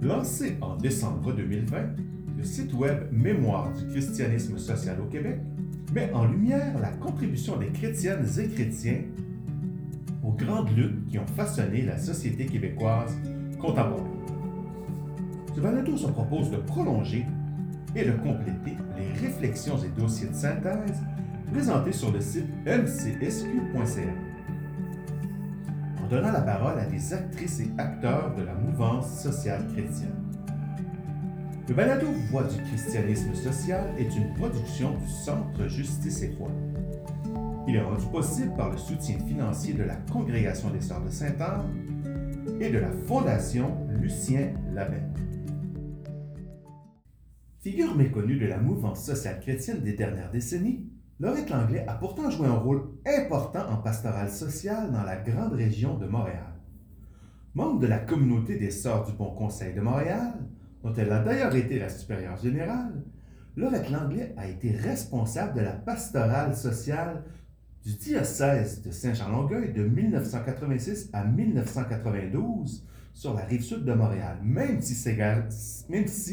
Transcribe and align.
Lancé 0.00 0.56
en 0.60 0.76
décembre 0.76 1.32
2020, 1.32 1.76
le 2.36 2.44
site 2.44 2.72
web 2.72 3.08
Mémoire 3.10 3.72
du 3.72 3.84
christianisme 3.86 4.56
social 4.56 5.00
au 5.00 5.06
Québec 5.06 5.40
met 5.92 6.12
en 6.12 6.26
lumière 6.26 6.78
la 6.78 6.90
contribution 6.90 7.56
des 7.56 7.66
chrétiennes 7.66 8.24
et 8.38 8.46
chrétiens 8.46 9.02
aux 10.22 10.30
grandes 10.30 10.70
luttes 10.76 11.04
qui 11.08 11.18
ont 11.18 11.26
façonné 11.26 11.82
la 11.82 11.98
société 11.98 12.46
québécoise 12.46 13.18
contemporaine. 13.60 14.06
Ce 15.56 15.60
balado 15.60 15.96
se 15.96 16.06
propose 16.06 16.52
de 16.52 16.58
prolonger 16.58 17.26
et 17.96 18.04
de 18.04 18.12
compléter 18.12 18.76
les 18.96 19.12
réflexions 19.20 19.78
et 19.78 20.00
dossiers 20.00 20.28
de 20.28 20.34
synthèse 20.34 21.02
présentés 21.50 21.92
sur 21.92 22.12
le 22.12 22.20
site 22.20 22.46
mcsq.ca. 22.64 24.27
Donnant 26.10 26.32
la 26.32 26.40
parole 26.40 26.78
à 26.78 26.86
des 26.86 27.12
actrices 27.12 27.60
et 27.60 27.68
acteurs 27.76 28.34
de 28.34 28.42
la 28.42 28.54
mouvance 28.54 29.20
sociale 29.20 29.66
chrétienne. 29.66 30.14
Le 31.68 31.74
balado 31.74 32.06
Voix 32.30 32.44
du 32.44 32.62
christianisme 32.62 33.34
social 33.34 33.90
est 33.98 34.16
une 34.16 34.32
production 34.32 34.96
du 34.96 35.06
Centre 35.06 35.68
Justice 35.68 36.22
et 36.22 36.30
Foi. 36.30 36.48
Il 37.66 37.76
est 37.76 37.82
rendu 37.82 38.06
possible 38.06 38.56
par 38.56 38.70
le 38.70 38.78
soutien 38.78 39.18
financier 39.18 39.74
de 39.74 39.82
la 39.82 39.96
Congrégation 40.10 40.70
des 40.70 40.80
Sœurs 40.80 41.04
de 41.04 41.10
Sainte-Anne 41.10 41.66
et 42.58 42.70
de 42.70 42.78
la 42.78 42.90
Fondation 43.06 43.86
Lucien 43.90 44.54
Labelle. 44.72 45.12
Figure 47.60 47.94
méconnue 47.94 48.38
de 48.38 48.46
la 48.46 48.56
mouvance 48.56 49.04
sociale 49.04 49.40
chrétienne 49.40 49.82
des 49.82 49.92
dernières 49.92 50.30
décennies, 50.30 50.87
Laurette 51.20 51.50
Langlais 51.50 51.84
a 51.88 51.94
pourtant 51.94 52.30
joué 52.30 52.46
un 52.46 52.54
rôle 52.54 52.92
important 53.04 53.68
en 53.70 53.78
pastoral 53.78 54.30
social 54.30 54.92
dans 54.92 55.02
la 55.02 55.16
grande 55.16 55.52
région 55.52 55.98
de 55.98 56.06
Montréal. 56.06 56.54
Membre 57.54 57.80
de 57.80 57.88
la 57.88 57.98
communauté 57.98 58.56
des 58.56 58.70
Sœurs 58.70 59.04
du 59.04 59.12
Bon 59.14 59.34
Conseil 59.34 59.74
de 59.74 59.80
Montréal, 59.80 60.34
dont 60.84 60.94
elle 60.94 61.12
a 61.12 61.18
d'ailleurs 61.18 61.56
été 61.56 61.80
la 61.80 61.88
supérieure 61.88 62.36
générale, 62.36 63.02
Laurette 63.56 63.90
Langlais 63.90 64.32
a 64.36 64.46
été 64.46 64.70
responsable 64.70 65.58
de 65.58 65.62
la 65.62 65.72
pastorale 65.72 66.54
sociale 66.54 67.24
du 67.84 67.94
diocèse 67.94 68.82
de 68.82 68.92
Saint-Jean-Longueuil 68.92 69.72
de 69.72 69.82
1986 69.82 71.10
à 71.12 71.24
1992 71.24 72.86
sur 73.12 73.34
la 73.34 73.44
rive 73.44 73.62
sud 73.62 73.84
de 73.84 73.92
Montréal, 73.92 74.38
même 74.44 74.80
si 74.80 74.94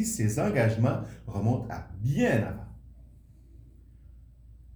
ses 0.06 0.40
engagements 0.40 1.00
remontent 1.26 1.66
à 1.72 1.88
bien 2.04 2.44
avant. 2.44 2.65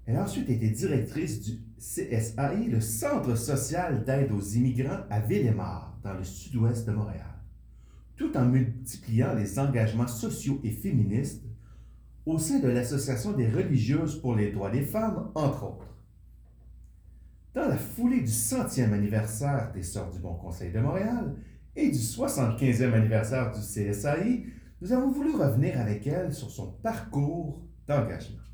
Elle 0.09 0.17
a 0.17 0.23
ensuite 0.23 0.49
été 0.49 0.69
directrice 0.69 1.41
du 1.41 1.59
CSAI, 1.77 2.67
le 2.67 2.81
Centre 2.81 3.35
social 3.35 4.03
d'aide 4.03 4.31
aux 4.31 4.41
immigrants 4.41 5.05
à 5.09 5.21
Villemar, 5.21 5.97
dans 6.03 6.15
le 6.15 6.23
sud-ouest 6.23 6.85
de 6.85 6.91
Montréal 6.91 7.39
tout 8.19 8.35
en 8.35 8.45
multipliant 8.45 9.33
les 9.33 9.57
engagements 9.57 10.05
sociaux 10.05 10.59
et 10.65 10.71
féministes 10.71 11.41
au 12.25 12.37
sein 12.37 12.59
de 12.59 12.67
l'Association 12.67 13.31
des 13.31 13.47
religieuses 13.47 14.19
pour 14.19 14.35
les 14.35 14.51
droits 14.51 14.69
des 14.69 14.81
femmes, 14.81 15.31
entre 15.35 15.63
autres. 15.63 15.95
Dans 17.53 17.69
la 17.69 17.77
foulée 17.77 18.19
du 18.19 18.31
centième 18.31 18.91
anniversaire 18.91 19.71
des 19.73 19.83
Sœurs 19.83 20.11
du 20.11 20.19
Bon 20.19 20.33
Conseil 20.33 20.71
de 20.71 20.79
Montréal 20.81 21.33
et 21.77 21.89
du 21.89 21.97
75e 21.97 22.93
anniversaire 22.93 23.51
du 23.51 23.61
CSAI, 23.61 24.43
nous 24.81 24.91
avons 24.91 25.11
voulu 25.11 25.33
revenir 25.35 25.79
avec 25.79 26.05
elle 26.05 26.33
sur 26.33 26.51
son 26.51 26.73
parcours 26.83 27.63
d'engagement. 27.87 28.48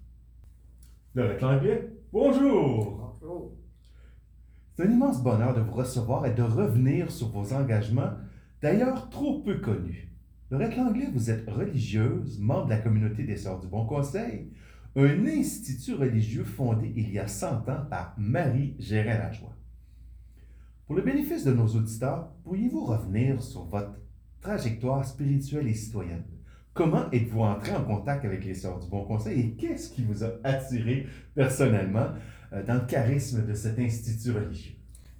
Lorette 1.15 1.41
Langlais, 1.41 1.93
bonjour! 2.11 3.17
Bonjour! 3.21 3.53
C'est 4.73 4.85
un 4.85 4.91
immense 4.91 5.23
bonheur 5.23 5.53
de 5.53 5.61
vous 5.61 5.71
recevoir 5.71 6.25
et 6.25 6.33
de 6.33 6.41
revenir 6.41 7.09
sur 7.09 7.29
vos 7.29 7.53
engagements 7.53 8.11
D'ailleurs, 8.61 9.09
trop 9.09 9.39
peu 9.39 9.59
connue. 9.59 10.11
Lorette 10.51 10.75
Langlais, 10.75 11.07
vous 11.13 11.31
êtes 11.31 11.49
religieuse, 11.49 12.37
membre 12.41 12.65
de 12.65 12.71
la 12.71 12.79
communauté 12.79 13.23
des 13.23 13.37
Sœurs 13.37 13.61
du 13.61 13.67
Bon 13.67 13.85
Conseil, 13.85 14.51
un 14.97 15.25
institut 15.25 15.93
religieux 15.93 16.43
fondé 16.43 16.91
il 16.97 17.09
y 17.09 17.17
a 17.17 17.29
100 17.29 17.69
ans 17.69 17.85
par 17.89 18.13
Marie 18.17 18.75
Gérin-Lajoie. 18.77 19.55
Pour 20.85 20.97
le 20.97 21.01
bénéfice 21.01 21.45
de 21.45 21.53
nos 21.53 21.67
auditeurs, 21.67 22.33
pourriez-vous 22.43 22.83
revenir 22.83 23.41
sur 23.41 23.63
votre 23.63 23.95
trajectoire 24.41 25.05
spirituelle 25.05 25.69
et 25.69 25.75
citoyenne? 25.75 26.25
Comment 26.75 27.09
êtes-vous 27.09 27.39
entré 27.39 27.73
en 27.73 27.85
contact 27.85 28.25
avec 28.25 28.43
les 28.43 28.53
Sœurs 28.53 28.81
du 28.81 28.89
Bon 28.89 29.05
Conseil 29.05 29.39
et 29.39 29.51
qu'est-ce 29.51 29.93
qui 29.93 30.03
vous 30.03 30.25
a 30.25 30.31
attiré 30.43 31.07
personnellement 31.33 32.07
euh, 32.51 32.65
dans 32.65 32.73
le 32.73 32.85
charisme 32.85 33.45
de 33.45 33.53
cet 33.53 33.79
institut 33.79 34.31
religieux? 34.31 34.75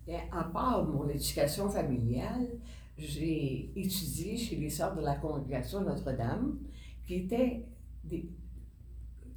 Bien, 0.05 0.19
à 0.33 0.43
part 0.43 0.85
mon 0.85 1.07
éducation 1.07 1.69
familiale, 1.69 2.45
j'ai 2.97 3.71
étudié 3.73 4.35
chez 4.35 4.57
les 4.57 4.69
Sœurs 4.69 4.97
de 4.97 5.01
la 5.01 5.15
Congrégation 5.15 5.79
Notre-Dame, 5.79 6.57
qui 7.07 7.15
était 7.15 7.63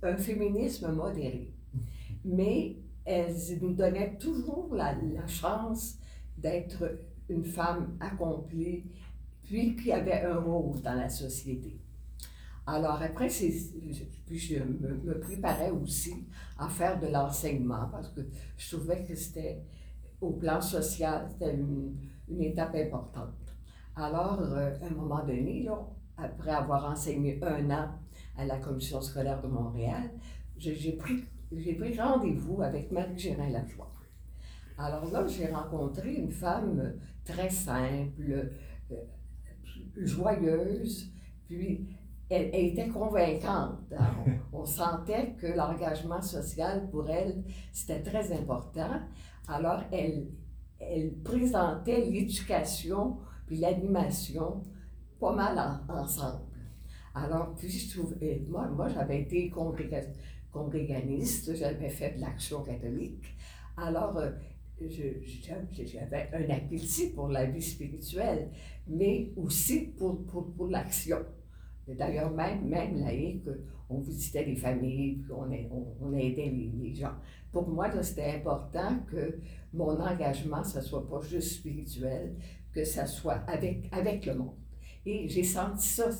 un 0.03 0.17
féminisme 0.17 0.91
modéré. 0.91 1.53
Mais 2.25 2.79
elles 3.05 3.61
nous 3.63 3.75
donnaient 3.75 4.17
toujours 4.19 4.75
la, 4.75 4.97
chance 5.29 5.99
d'être 6.37 6.99
une 7.29 7.45
femme 7.45 7.97
accomplie, 8.01 8.87
puis 9.45 9.77
qui 9.77 9.93
avait 9.93 10.23
un 10.23 10.41
rôle 10.41 10.81
dans 10.83 10.95
la 10.95 11.09
société. 11.09 11.79
Alors 12.71 13.01
après, 13.01 13.29
puis 13.29 14.39
je 14.39 14.63
me, 14.63 15.19
préparais 15.21 15.71
aussi 15.71 16.27
à 16.59 16.69
faire 16.69 17.01
de 17.01 17.07
l'enseignement 17.07 17.89
parce 17.91 18.11
que 18.11 18.21
je 18.59 18.77
trouvais 18.77 19.03
que 19.05 19.15
c'était, 19.15 19.63
au 20.21 20.33
plan 20.33 20.61
social, 20.61 21.27
c'était 21.31 21.55
une, 21.55 21.97
étape 22.43 22.75
importante. 22.75 23.57
Alors, 23.97 24.43
euh, 24.43 24.77
à 24.83 24.87
un 24.87 24.91
moment 24.91 25.25
donné, 25.25 25.67
après 26.19 26.51
avoir 26.51 26.91
enseigné 26.91 27.41
un 27.43 27.71
an 27.71 27.89
à 28.37 28.45
la 28.45 28.59
commission 28.59 29.01
scolaire 29.01 29.41
de 29.41 29.49
Montréal, 29.49 30.11
j'ai 30.59 30.93
pris, 30.93 31.25
pris 31.51 31.99
rendez-vous 31.99 32.61
avec 32.61 32.93
Marie 32.93 33.19
Gérin 33.19 33.49
Lajoie. 33.49 33.91
Alors 34.77 35.11
là, 35.11 35.27
j'ai 35.27 35.47
rencontré 35.47 36.17
une 36.17 36.31
femme 36.31 36.97
très 37.25 37.49
simple, 37.49 38.51
euh, 38.91 38.95
joyeuse, 39.97 41.11
puis 41.49 41.98
elle, 42.31 42.55
était 42.55 42.89
convaincante. 42.89 43.93
On, 44.53 44.61
on, 44.61 44.65
sentait 44.65 45.35
que 45.39 45.47
l'engagement 45.47 46.21
social 46.21 46.89
pour 46.91 47.09
elle, 47.09 47.43
c'était 47.73 48.03
très 48.03 48.33
important. 48.33 49.01
Alors, 49.49 49.83
elle, 49.93 50.29
elle 50.79 51.15
présentait 51.23 52.05
l'éducation 52.05 53.19
puis 53.49 53.57
l'animation, 53.57 54.63
pas 55.19 55.33
mal 55.35 55.81
ensemble. 55.89 56.45
Alors, 57.15 57.55
puis 57.57 57.71
je 57.71 57.97
trouve, 57.97 58.15
moi, 58.49 58.69
moi 58.69 58.89
j'avais 58.89 59.23
été 59.23 59.51
congréganiste, 60.53 61.57
j'avais 61.57 61.89
fait 61.89 62.15
de 62.15 62.21
l'action 62.21 62.63
catholique. 62.63 63.25
Alors, 63.77 64.17
euh, 64.19 64.31
j'avais 64.81 66.29
un 66.33 66.55
appétit 66.55 67.09
pour 67.15 67.29
la 67.29 67.47
vie 67.47 67.63
spirituelle, 67.63 68.51
mais 68.87 69.33
aussi 69.37 69.89
pour, 69.97 70.25
pour, 70.27 70.53
pour 70.53 70.69
l'action. 70.69 71.19
D'ailleurs, 71.97 72.31
même, 72.31 72.69
même 72.69 73.01
laïque, 73.01 73.49
on 73.89 74.01
visitait 74.01 74.45
les 74.45 74.57
familles, 74.57 75.17
puis 75.23 75.33
on, 75.33 75.49
on, 76.07 76.13
aidait 76.13 76.51
les, 76.51 76.95
gens. 76.95 77.15
Pour 77.51 77.69
moi, 77.69 77.91
c'était 78.03 78.35
important 78.37 78.99
que 79.11 79.39
mon 79.73 79.99
engagement, 79.99 80.61
ne 80.61 80.81
soit 80.81 81.09
pas 81.09 81.21
juste 81.21 81.61
spirituel, 81.61 82.37
que 82.73 82.85
ça 82.85 83.07
soit 83.07 83.41
avec, 83.47 83.89
avec 83.93 84.27
le 84.27 84.35
monde. 84.35 84.57
Et 85.07 85.27
j'ai 85.29 85.43
senti 85.43 85.89
ça 85.89 86.11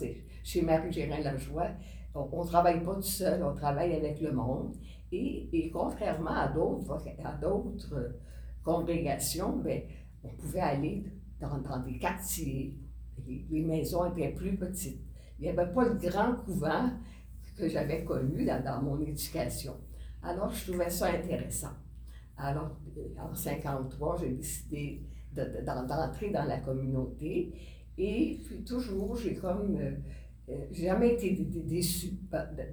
chez 0.43 0.63
Marie 0.63 0.93
Gérin 0.93 1.21
Lajoie. 1.21 1.69
On 2.15 2.43
ne 2.43 2.49
travaille 2.49 2.83
pas 2.83 2.95
tout 2.95 3.03
seul, 3.03 3.43
on 3.45 3.55
travaille 3.55 3.93
avec 3.95 4.21
le 4.21 4.33
monde. 4.33 4.75
Et, 5.13 5.49
et 5.53 5.71
contrairement 5.71 6.35
à 6.35 6.49
d'autres, 6.49 6.99
à 7.23 7.33
d'autres 7.33 8.15
congrégations, 8.63 9.57
ben, 9.57 9.83
on 10.25 10.29
pouvait 10.29 10.61
aller 10.61 11.05
dans, 11.41 11.59
dans 11.59 11.79
des 11.81 11.99
quartiers. 11.99 12.77
Les, 13.27 13.63
maisons 13.63 14.11
étaient 14.13 14.33
plus 14.33 14.57
petites. 14.57 15.03
Il 15.39 15.43
n'y 15.43 15.49
avait 15.49 15.73
pas 15.73 15.85
le 15.85 15.95
grand 15.95 16.35
couvent 16.45 16.91
que 17.57 17.69
j'avais 17.69 18.05
connu 18.05 18.45
dans, 18.45 18.63
dans 18.63 18.83
mon 18.83 19.01
éducation. 19.01 19.77
Alors, 20.23 20.51
je 20.51 20.71
trouvais 20.71 20.91
ça 20.91 21.07
intéressant. 21.07 21.73
Alors, 22.37 22.77
en 23.19 23.29
1953, 23.29 24.19
j'ai 24.21 24.31
décidé 24.31 25.03
d'entrer 25.35 26.31
dans 26.31 26.45
la 26.45 26.59
communauté. 26.59 27.53
Et 27.97 28.39
puis 28.45 28.63
toujours, 28.63 29.17
j'ai 29.17 29.35
comme 29.35 29.77
euh, 29.77 29.91
euh, 30.51 30.67
jamais 30.71 31.15
été 31.15 31.33
déçue. 31.33 32.13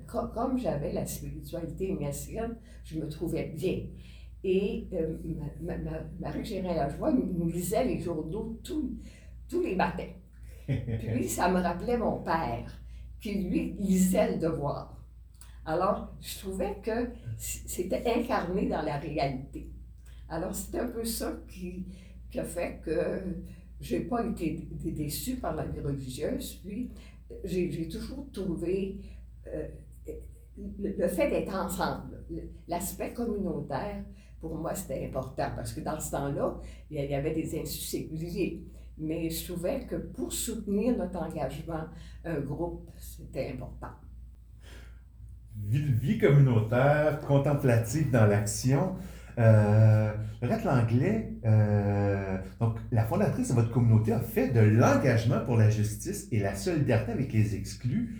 Comme 0.07 0.57
j'avais 0.57 0.93
la 0.93 1.05
spiritualité 1.05 1.93
messienne, 1.93 2.55
je 2.83 2.99
me 2.99 3.07
trouvais 3.07 3.47
bien. 3.55 3.79
Et 4.43 4.87
euh, 4.93 5.17
Marie 6.19 6.45
Gérin 6.45 6.75
Lajoie 6.75 7.11
nous 7.11 7.47
lisait 7.47 7.85
les 7.85 7.99
journaux 7.99 8.59
tous, 8.63 8.91
tous 9.49 9.61
les 9.61 9.75
matins. 9.75 10.03
Puis 10.67 11.29
ça 11.29 11.49
me 11.49 11.61
rappelait 11.61 11.97
mon 11.97 12.19
père, 12.19 12.79
qui 13.19 13.35
lui 13.35 13.73
lisait 13.79 14.33
le 14.33 14.39
devoir. 14.39 14.95
Alors, 15.65 16.13
je 16.21 16.39
trouvais 16.39 16.77
que 16.83 17.09
c'était 17.37 18.03
incarné 18.05 18.67
dans 18.67 18.83
la 18.83 18.97
réalité. 18.97 19.71
Alors, 20.29 20.53
c'était 20.53 20.79
un 20.79 20.87
peu 20.87 21.03
ça 21.03 21.33
qui, 21.47 21.85
qui 22.29 22.39
a 22.39 22.43
fait 22.43 22.81
que 22.83 23.21
j'ai 23.81 24.01
pas 24.01 24.25
été 24.25 24.67
déçue 24.85 25.37
par 25.37 25.55
la 25.55 25.65
vie 25.65 25.79
religieuse, 25.79 26.61
puis 26.63 26.91
j'ai 27.43 27.87
toujours 27.87 28.27
trouvé 28.31 28.99
euh, 29.47 29.67
le, 30.57 31.07
fait 31.07 31.29
d'être 31.29 31.53
ensemble, 31.53 32.23
l'aspect 32.67 33.13
communautaire, 33.13 34.03
pour 34.39 34.55
moi, 34.55 34.75
c'était 34.75 35.05
important 35.05 35.49
parce 35.55 35.73
que 35.73 35.81
dans 35.81 35.99
ce 35.99 36.11
temps-là, 36.11 36.59
il 36.91 37.03
y 37.03 37.15
avait 37.15 37.33
des 37.33 37.59
instituts 37.59 37.85
séculiers. 37.85 38.63
Mais 38.97 39.29
je 39.29 39.51
trouvais 39.51 39.85
que 39.85 39.95
pour 39.95 40.31
soutenir 40.31 40.97
notre 40.97 41.21
engagement, 41.21 41.85
un 42.23 42.39
groupe, 42.39 42.89
c'était 42.97 43.51
important. 43.51 43.93
Vie, 45.57 46.17
communautaire, 46.17 47.19
contemplative 47.21 48.11
dans 48.11 48.25
l'action. 48.25 48.95
Euh, 49.37 50.13
Langlais, 50.63 51.33
euh, 51.43 52.37
donc 52.61 52.77
la 52.91 53.03
fondatrice 53.03 53.49
de 53.49 53.53
votre 53.53 53.71
communauté 53.71 54.13
a 54.13 54.19
fait 54.21 54.49
de 54.49 54.61
l'engagement 54.61 55.41
pour 55.45 55.57
la 55.57 55.69
justice 55.69 56.27
et 56.31 56.39
la 56.39 56.55
solidarité 56.55 57.11
avec 57.11 57.33
les 57.33 57.55
exclus 57.55 58.15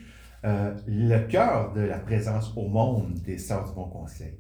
euh, 0.46 0.76
le 0.86 1.20
cœur 1.28 1.74
de 1.74 1.82
la 1.82 1.98
présence 1.98 2.54
au 2.56 2.68
monde 2.68 3.16
des 3.24 3.40
Sœurs 3.40 3.68
du 3.68 3.74
Bon 3.74 3.86
Conseil. 3.86 4.38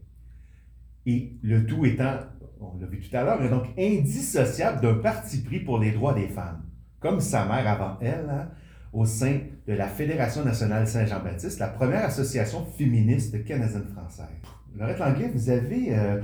Et 1.07 1.37
le 1.41 1.65
tout 1.65 1.83
étant, 1.85 2.19
on 2.75 2.81
l'a 2.81 2.87
vu 2.87 2.99
tout 2.99 3.15
à 3.15 3.23
l'heure, 3.23 3.49
donc 3.49 3.65
indissociable 3.77 4.81
d'un 4.81 4.95
parti 4.95 5.41
pris 5.41 5.59
pour 5.59 5.79
les 5.79 5.91
droits 5.91 6.13
des 6.13 6.27
femmes, 6.27 6.61
comme 6.99 7.19
sa 7.19 7.45
mère 7.45 7.67
avant 7.67 7.97
elle, 8.01 8.27
hein, 8.29 8.49
au 8.93 9.05
sein 9.05 9.39
de 9.67 9.73
la 9.73 9.87
Fédération 9.87 10.43
nationale 10.43 10.87
Saint-Jean-Baptiste, 10.87 11.59
la 11.59 11.67
première 11.67 12.05
association 12.05 12.65
féministe 12.77 13.43
canadienne-française. 13.43 14.25
Lorette 14.77 14.99
Langlais, 14.99 15.31
vous 15.33 15.49
avez 15.49 15.87
euh, 15.89 16.21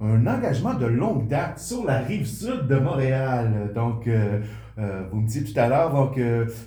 un 0.00 0.26
engagement 0.26 0.74
de 0.74 0.86
longue 0.86 1.28
date 1.28 1.58
sur 1.58 1.84
la 1.84 1.98
rive 2.00 2.26
sud 2.26 2.66
de 2.68 2.76
Montréal. 2.76 3.72
Donc, 3.74 4.06
euh, 4.06 4.40
euh, 4.78 5.02
vous 5.10 5.20
me 5.20 5.26
dites 5.26 5.52
tout 5.52 5.60
à 5.60 5.68
l'heure, 5.68 5.92
donc 5.92 6.18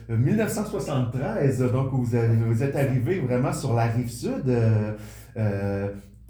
1973, 0.09 1.71
donc 1.71 1.89
vous, 1.91 2.05
vous, 2.05 2.63
êtes 2.63 2.75
arrivé 2.75 3.19
vraiment 3.19 3.53
sur 3.53 3.73
la 3.73 3.85
rive 3.85 4.09
sud. 4.09 4.53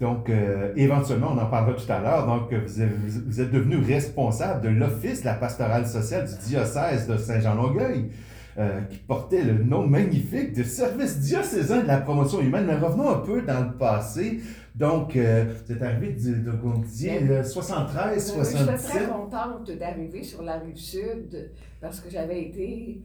Donc, 0.00 0.28
euh, 0.28 0.72
éventuellement, 0.76 1.30
on 1.32 1.38
en 1.38 1.46
parlera 1.46 1.78
tout 1.78 1.92
à 1.92 2.00
l'heure. 2.00 2.26
Donc, 2.26 2.52
vous, 2.52 3.40
êtes 3.40 3.50
devenu 3.52 3.76
responsable 3.76 4.62
de 4.62 4.68
l'Office 4.68 5.20
de 5.20 5.26
la 5.26 5.34
pastorale 5.34 5.86
sociale 5.86 6.26
du 6.26 6.48
diocèse 6.48 7.06
de 7.06 7.16
Saint-Jean-Longueuil, 7.16 8.10
euh, 8.58 8.80
qui 8.82 8.98
portait 8.98 9.42
le 9.42 9.62
nom 9.62 9.86
magnifique 9.86 10.52
de 10.52 10.64
Service 10.64 11.20
diocésain 11.20 11.82
de 11.82 11.86
la 11.86 11.98
promotion 11.98 12.40
humaine. 12.40 12.66
Mais 12.66 12.76
revenons 12.76 13.08
un 13.08 13.18
peu 13.18 13.42
dans 13.42 13.60
le 13.60 13.78
passé. 13.78 14.40
Donc, 14.74 15.14
euh, 15.14 15.44
vous 15.64 15.72
êtes 15.72 15.82
arrivé, 15.82 16.12
de, 16.14 16.50
on 16.64 16.78
dit, 16.80 17.08
73, 17.44 18.32
77. 18.32 18.70
Je 18.72 18.76
suis 18.76 18.98
très 18.98 19.06
contente 19.06 19.70
d'arriver 19.70 20.24
sur 20.24 20.42
la 20.42 20.58
rive 20.58 20.76
sud 20.76 21.52
parce 21.80 22.00
que 22.00 22.10
j'avais 22.10 22.42
été 22.42 23.00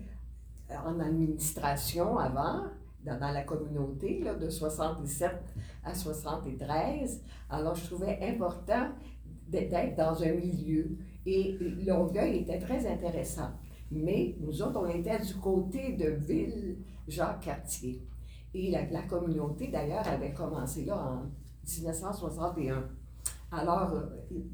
en 0.86 1.00
administration 1.00 2.18
avant 2.18 2.64
dans, 3.04 3.20
la 3.20 3.44
communauté 3.44 4.20
là, 4.24 4.36
de 4.36 4.50
77 4.50 5.32
à 5.84 5.94
73. 5.94 7.22
Alors, 7.50 7.76
je 7.76 7.86
trouvais 7.86 8.20
important 8.22 8.90
d'être 9.48 9.96
dans 9.96 10.22
un 10.24 10.34
milieu. 10.34 10.98
Et 11.26 11.58
Longueuil 11.86 12.40
était 12.40 12.60
très 12.60 12.86
intéressant. 12.88 13.50
Mais 13.92 14.36
nous 14.40 14.62
autres, 14.62 14.80
on 14.80 14.88
était 14.88 15.20
du 15.20 15.36
côté 15.36 15.94
de 15.94 16.10
Ville-Jacques-Cartier. 16.10 18.04
Et 18.54 18.72
la, 18.72 19.02
communauté, 19.04 19.68
d'ailleurs, 19.68 20.08
avait 20.08 20.34
commencé 20.34 20.86
là 20.86 20.98
en 20.98 21.24
1961. 21.68 22.88
Alors, 23.52 23.94
euh, 23.94 24.06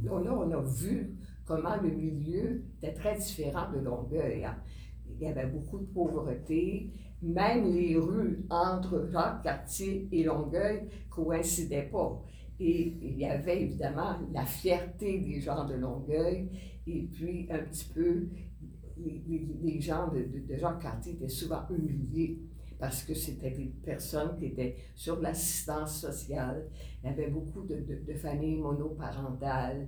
là, 0.04 0.34
on 0.34 0.52
a 0.52 0.62
vu 0.62 1.16
comment 1.46 1.76
le 1.82 1.90
milieu 1.90 2.64
était 2.78 2.94
très 2.94 3.18
différent 3.18 3.72
de 3.72 3.80
Longueuil. 3.80 4.44
Hein. 4.44 4.56
Il 5.10 5.22
y 5.22 5.28
avait 5.28 5.48
beaucoup 5.48 5.80
de 5.80 5.86
pauvreté, 5.86 6.92
même 7.22 7.72
les 7.74 7.96
rues 7.98 8.46
entre 8.50 9.08
Jacques-Cartier 9.12 10.08
et 10.12 10.24
Longueuil 10.24 10.88
coïncidaient 11.10 11.90
pas. 11.92 12.24
Et 12.60 12.98
il 13.02 13.18
y 13.18 13.26
avait 13.26 13.64
évidemment 13.64 14.16
la 14.34 14.46
fierté 14.46 15.20
des 15.20 15.42
gens 15.42 15.66
de 15.66 15.76
Longueuil 15.76 16.50
et 16.88 17.10
puis 17.12 17.48
un 17.50 17.60
petit 17.60 17.90
peu 17.94 18.28
les, 18.98 19.82
gens 19.82 20.08
de, 20.08 20.20
de, 20.48 20.58
Jacques-Cartier 20.58 21.14
étaient 21.14 21.28
souvent 21.28 21.64
humiliés 21.70 22.40
parce 22.80 23.04
que 23.04 23.14
c'était 23.14 23.52
des 23.52 23.74
personnes 23.84 24.38
qui 24.38 24.46
étaient 24.48 24.76
sur 24.96 25.20
l'assistance 25.20 26.00
sociale. 26.00 26.68
Il 27.04 27.10
y 27.10 27.14
avait 27.14 27.28
beaucoup 27.28 27.64
de, 27.64 27.76
de 28.06 28.14
familles 28.14 28.58
monoparentales. 28.58 29.88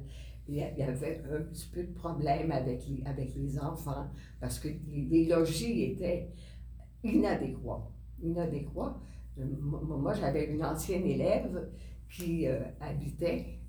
Il 0.49 0.55
y 0.55 0.61
avait 0.61 1.21
un 1.29 1.41
petit 1.41 1.67
peu 1.67 1.83
de 1.83 1.93
problème 1.93 2.51
avec 2.51 2.85
les 3.35 3.59
enfants 3.59 4.07
parce 4.39 4.59
que 4.59 4.69
les 4.89 5.25
logis 5.25 5.83
étaient 5.83 6.29
inadéquat. 7.03 7.91
Inadéquat. 8.21 8.97
Moi, 9.37 10.13
j'avais 10.13 10.45
une 10.45 10.63
ancienne 10.63 11.05
élève 11.05 11.69
qui 12.09 12.47
euh, 12.47 12.59
habitait 12.79 13.59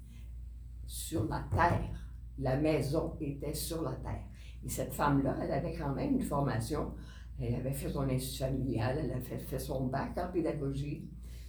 sur 0.87 1.29
la 1.29 1.45
terre. 1.51 1.91
La 2.39 2.57
maison 2.57 3.17
était 3.21 3.55
sur 3.55 3.83
la 3.83 3.93
terre. 3.97 4.25
Et 4.65 4.69
cette 4.69 4.93
femme-là, 4.93 5.37
elle 5.43 5.53
avait 5.53 5.75
quand 5.75 5.95
même 5.95 6.15
une 6.15 6.23
formation. 6.23 6.95
Elle 7.41 7.55
avait 7.55 7.73
fait 7.73 7.91
son 7.91 8.09
institut 8.09 8.45
familial, 8.45 8.99
elle 8.99 9.13
avait 9.13 9.39
fait, 9.39 9.59
son 9.59 9.87
bac 9.87 10.17
en 10.19 10.33
pédagogie. 10.33 11.09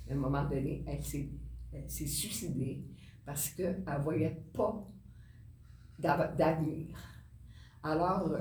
À 0.09 0.13
un 0.13 0.17
moment 0.17 0.43
donné, 0.43 0.83
elle 0.87 1.03
s'est, 1.03 1.29
suicidée 1.87 2.83
parce 3.25 3.49
qu'elle 3.49 3.83
ne 3.85 4.03
voyait 4.03 4.43
pas 4.53 4.87
d'avenir. 5.99 6.87
Alors, 7.83 8.35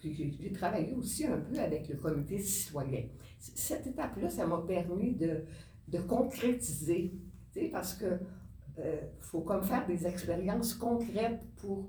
puis 0.00 0.36
j'ai 0.40 0.52
travaillé 0.52 0.94
aussi 0.94 1.26
un 1.26 1.38
peu 1.38 1.58
avec 1.58 1.88
le 1.88 1.96
comité 1.96 2.38
citoyen. 2.38 3.04
Cette 3.38 3.86
étape-là, 3.86 4.28
ça 4.28 4.46
m'a 4.46 4.58
permis 4.66 5.14
de, 5.14 5.44
de 5.88 5.98
concrétiser, 5.98 7.12
parce 7.70 7.94
que 7.94 8.18
euh, 8.78 9.00
faut 9.20 9.40
comme 9.40 9.62
faire 9.62 9.86
des 9.86 10.06
expériences 10.06 10.74
concrètes 10.74 11.42
pour, 11.56 11.88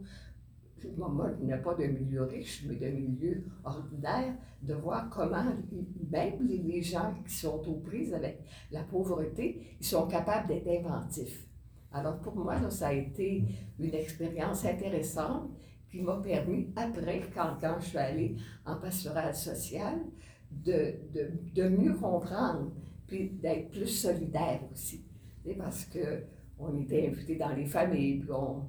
moi, 0.98 1.32
je 1.40 1.46
n'ai 1.46 1.58
pas 1.58 1.76
de 1.76 1.86
milieu 1.86 2.24
riche, 2.24 2.66
mais 2.68 2.76
de 2.76 2.88
milieu 2.88 3.44
ordinaire, 3.64 4.36
de 4.62 4.74
voir 4.74 5.10
comment 5.10 5.44
même 6.12 6.48
les, 6.48 6.82
gens 6.82 7.14
qui 7.26 7.34
sont 7.34 7.62
aux 7.68 7.80
prises 7.80 8.14
avec 8.14 8.42
la 8.72 8.84
pauvreté, 8.84 9.76
ils 9.80 9.86
sont 9.86 10.08
capables 10.08 10.48
d'être 10.48 10.68
inventifs. 10.68 11.46
Alors 11.92 12.20
pour 12.20 12.36
moi, 12.36 12.70
ça 12.70 12.88
a 12.88 12.94
été 12.94 13.44
une 13.80 13.94
expérience 13.94 14.66
intéressante 14.66 15.52
qui 15.92 16.02
m'a 16.02 16.18
permis, 16.18 16.70
après, 16.76 17.22
quand, 17.34 17.58
je 17.80 17.86
suis 17.86 17.98
allée 17.98 18.36
en 18.66 18.78
pastoral 18.78 19.36
social, 19.36 20.00
de, 20.50 20.96
de, 21.14 21.30
de 21.54 21.70
mieux 21.70 21.94
comprendre, 21.94 22.72
puis 23.08 23.30
d'être 23.30 23.70
plus 23.72 23.88
solidaire 23.88 24.62
aussi. 24.72 25.04
parce 25.58 25.86
que 25.86 26.24
on 26.60 26.78
était 26.78 27.08
invités 27.08 27.36
dans 27.36 27.54
les 27.54 27.66
familles, 27.66 28.20
puis 28.20 28.32
on, 28.32 28.68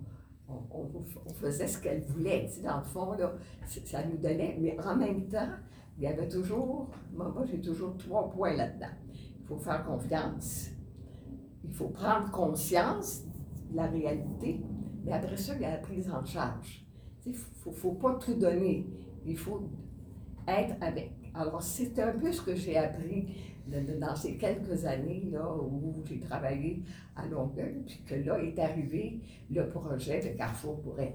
on, 0.49 0.89
on, 1.27 1.35
faisait 1.35 1.67
ce 1.67 1.79
qu'elles 1.79 2.03
voulaient. 2.03 2.49
Dans 2.65 2.79
le 2.79 2.85
fond, 2.85 3.13
là, 3.13 3.35
ça 3.67 4.05
nous 4.05 4.17
donnait. 4.17 4.57
Mais 4.61 4.77
en 4.81 4.97
même 4.97 5.27
temps, 5.29 5.51
il 5.99 6.05
y 6.05 6.07
avait 6.07 6.29
toujours, 6.29 6.91
moi, 7.13 7.31
moi 7.35 7.45
j'ai 7.45 7.61
toujours 7.61 7.97
trois 7.97 8.31
points 8.31 8.55
là-dedans. 8.57 8.95
Il 9.13 9.47
faut 9.47 9.59
faire 9.59 9.85
confiance. 9.85 10.71
Il 11.65 11.73
faut 11.73 11.89
prendre 11.89 12.31
conscience 12.31 13.25
de 13.71 13.77
la 13.77 13.87
réalité. 13.87 14.61
Mais 15.05 15.13
après 15.13 15.37
ça, 15.37 15.55
il 15.55 15.63
y 15.63 15.65
a 15.65 15.73
la 15.73 15.79
prise 15.79 16.11
en 16.11 16.25
charge. 16.25 16.82
Il 17.25 17.33
ne 17.33 17.73
faut, 17.73 17.93
pas 17.93 18.15
tout 18.15 18.35
donner. 18.35 18.87
Il 19.25 19.37
faut 19.37 19.63
être 20.49 20.75
avec. 20.81 21.13
Alors, 21.35 21.63
c'est 21.63 21.97
un 22.01 22.13
peu 22.13 22.33
ce 22.33 22.43
que 22.43 22.55
j'ai 22.55 22.77
appris 22.77 23.29
dans 23.67 24.17
ces 24.17 24.35
quelques 24.35 24.85
années 24.85 25.29
là, 25.31 25.47
où 25.55 26.03
j'ai 26.05 26.19
travaillé 26.19 26.83
à 27.15 27.27
Longueuil, 27.27 27.85
puis 27.87 28.03
que 28.05 28.15
là 28.27 28.39
est 28.43 28.59
arrivé 28.59 29.21
le 29.51 29.69
projet 29.69 30.21
de 30.21 30.37
Carrefour 30.37 30.81
pour 30.81 30.99
elle. 30.99 31.13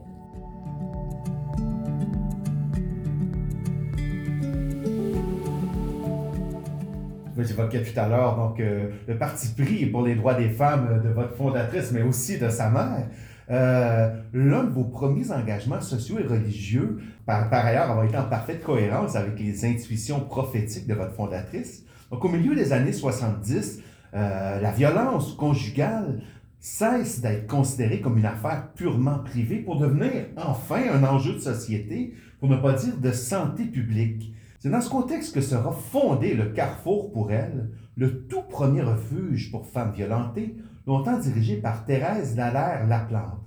J'évoquais 7.37 7.83
tout 7.83 7.99
à 7.99 8.07
l'heure 8.07 8.35
donc 8.35 8.59
euh, 8.59 8.89
le 9.07 9.17
parti 9.17 9.49
pris 9.53 9.85
pour 9.85 10.01
les 10.01 10.15
droits 10.15 10.33
des 10.33 10.49
femmes 10.49 11.01
de 11.03 11.09
votre 11.09 11.35
fondatrice, 11.35 11.91
mais 11.91 12.01
aussi 12.01 12.39
de 12.39 12.49
sa 12.49 12.69
mère. 12.69 13.07
Euh, 13.49 14.13
l'un 14.33 14.65
de 14.65 14.69
vos 14.69 14.83
premiers 14.83 15.31
engagements 15.31 15.79
sociaux 15.79 16.19
et 16.19 16.23
religieux, 16.23 16.99
par, 17.25 17.53
ailleurs, 17.53 17.89
avoir 17.89 18.03
été 18.03 18.17
en 18.17 18.25
parfaite 18.25 18.61
cohérence 18.61 19.15
avec 19.15 19.39
les 19.39 19.65
intuitions 19.65 20.19
prophétiques 20.21 20.87
de 20.87 20.93
votre 20.93 21.13
fondatrice. 21.13 21.83
Donc, 22.11 22.23
au 22.25 22.29
milieu 22.29 22.55
des 22.55 22.73
années 22.73 22.91
70, 22.91 23.81
euh, 24.13 24.59
la 24.59 24.71
violence 24.71 25.33
conjugale 25.33 26.21
cesse 26.59 27.21
d'être 27.21 27.47
considérée 27.47 28.01
comme 28.01 28.17
une 28.17 28.25
affaire 28.25 28.69
purement 28.75 29.19
privée 29.19 29.57
pour 29.57 29.79
devenir 29.79 30.25
enfin 30.35 30.81
un 30.91 31.03
enjeu 31.03 31.33
de 31.33 31.39
société, 31.39 32.13
pour 32.39 32.49
ne 32.49 32.57
pas 32.57 32.73
dire 32.73 32.97
de 32.97 33.11
santé 33.11 33.65
publique. 33.65 34.33
C'est 34.59 34.69
dans 34.69 34.81
ce 34.81 34.89
contexte 34.89 35.33
que 35.33 35.41
sera 35.41 35.71
fondé 35.71 36.33
le 36.33 36.47
Carrefour 36.47 37.11
pour 37.11 37.31
elle, 37.31 37.69
le 37.95 38.25
tout 38.25 38.41
premier 38.41 38.81
refuge 38.81 39.51
pour 39.51 39.67
femmes 39.67 39.93
violentées, 39.93 40.55
longtemps 40.87 41.19
dirigé 41.19 41.57
par 41.57 41.83
Thérèse 41.83 42.33
Dallaire 42.33 42.87
Laplante. 42.87 43.43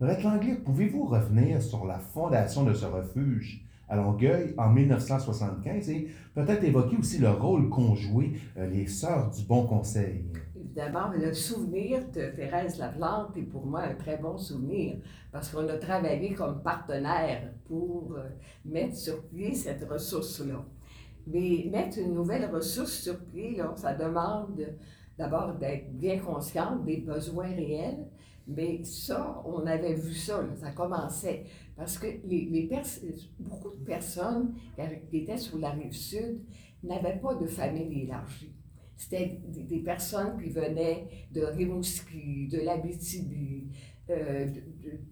Lorette 0.00 0.22
Langlais, 0.22 0.54
pouvez-vous 0.54 1.04
revenir 1.04 1.60
sur 1.60 1.84
la 1.84 1.98
fondation 1.98 2.62
de 2.62 2.74
ce 2.74 2.86
refuge 2.86 3.66
à 3.88 3.96
Longueuil 3.96 4.54
en 4.56 4.70
1975 4.70 5.90
et 5.90 6.08
peut-être 6.34 6.62
évoquer 6.62 6.96
aussi 6.96 7.18
le 7.18 7.30
rôle 7.30 7.70
qu'ont 7.70 7.96
joué 7.96 8.34
euh, 8.56 8.68
les 8.68 8.86
Sœurs 8.86 9.30
du 9.30 9.42
Bon 9.44 9.66
Conseil? 9.66 10.26
Évidemment, 10.54 11.10
le 11.12 11.32
souvenir 11.32 12.02
de 12.14 12.30
Thérèse 12.36 12.78
Laplante 12.78 13.36
est 13.36 13.42
pour 13.42 13.66
moi 13.66 13.80
un 13.82 13.94
très 13.94 14.18
bon 14.18 14.38
souvenir 14.38 14.96
parce 15.32 15.50
qu'on 15.50 15.68
a 15.68 15.78
travaillé 15.78 16.34
comme 16.34 16.62
partenaire 16.62 17.50
pour 17.66 18.14
euh, 18.16 18.28
mettre 18.64 18.94
sur 18.94 19.24
pied 19.24 19.54
cette 19.54 19.88
ressource-là. 19.90 20.64
Mais 21.26 21.66
mettre 21.72 21.98
une 21.98 22.14
nouvelle 22.14 22.48
ressource 22.48 22.92
sur 22.92 23.18
pied, 23.24 23.60
ça 23.74 23.94
demande 23.94 24.64
d'abord 25.18 25.54
d'être 25.54 25.92
bien 25.92 26.18
consciente 26.18 26.84
des 26.84 26.98
besoins 26.98 27.48
réels, 27.48 28.06
mais 28.46 28.84
ça, 28.84 29.42
on 29.44 29.66
avait 29.66 29.94
vu 29.94 30.14
ça, 30.14 30.44
ça 30.54 30.70
commençait. 30.70 31.44
Parce 31.76 31.98
que 31.98 32.06
les, 32.24 32.46
les 32.46 32.70
beaucoup 33.40 33.70
de 33.70 33.84
personnes 33.84 34.54
qui 35.10 35.18
étaient 35.18 35.36
sur 35.36 35.58
la 35.58 35.70
rive 35.70 35.92
sud 35.92 36.40
n'avaient 36.82 37.18
pas 37.18 37.34
de 37.34 37.46
famille 37.46 38.02
élargie. 38.02 38.54
C'était 38.96 39.40
des, 39.48 39.80
personnes 39.80 40.40
qui 40.42 40.48
venaient 40.48 41.06
de 41.32 41.42
Rimouski, 41.42 42.48
de 42.48 42.60
l'Abitibi, 42.60 43.68
euh, 44.08 44.46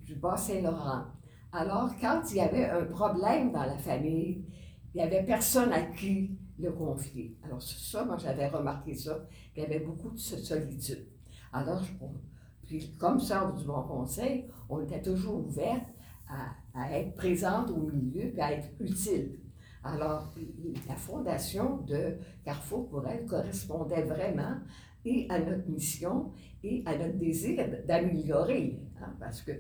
du 0.02 0.14
Bas-Saint-Laurent. 0.14 1.04
Alors, 1.52 1.90
quand 2.00 2.23
il 2.30 2.37
y 2.37 2.40
avait 2.40 2.64
un 2.64 2.84
problème 2.87 3.52
dans 3.52 3.64
la 3.64 3.76
famille, 3.76 4.44
il 4.94 4.99
n'y 4.99 5.02
avait 5.02 5.23
personne 5.23 5.73
à 5.73 5.82
qui 5.82 6.30
le 6.58 6.73
confier. 6.73 7.37
Alors, 7.42 7.61
ça, 7.61 8.04
moi, 8.04 8.16
j'avais 8.16 8.49
remarqué 8.49 8.94
ça, 8.94 9.26
qu'il 9.54 9.62
y 9.62 9.66
avait 9.66 9.80
beaucoup 9.80 10.11
de 10.11 10.18
solitude. 10.18 11.06
Alors, 11.52 11.82
puis, 12.66 12.92
comme 12.99 13.20
sœur 13.20 13.54
du 13.54 13.64
Bon 13.64 13.82
Conseil, 13.82 14.46
on 14.68 14.82
était 14.82 15.02
toujours 15.02 15.46
ouverte 15.46 15.87
à, 16.75 16.92
être 16.92 17.14
présente 17.14 17.70
au 17.70 17.90
milieu 17.92 18.37
et 18.37 18.40
à 18.40 18.52
être 18.52 18.68
utile. 18.80 19.38
Alors, 19.84 20.34
la 20.88 20.96
fondation 20.96 21.78
de 21.82 22.16
Carrefour 22.44 22.88
pour 22.88 23.06
elle 23.06 23.26
correspondait 23.26 24.02
vraiment 24.02 24.56
à 25.28 25.38
notre 25.38 25.68
mission 25.68 26.32
et 26.62 26.82
à 26.87 26.96
notre 26.96 27.18
désir 27.18 27.62
d'améliorer, 27.87 28.80
hein, 29.00 29.14
parce 29.20 29.42
que 29.42 29.52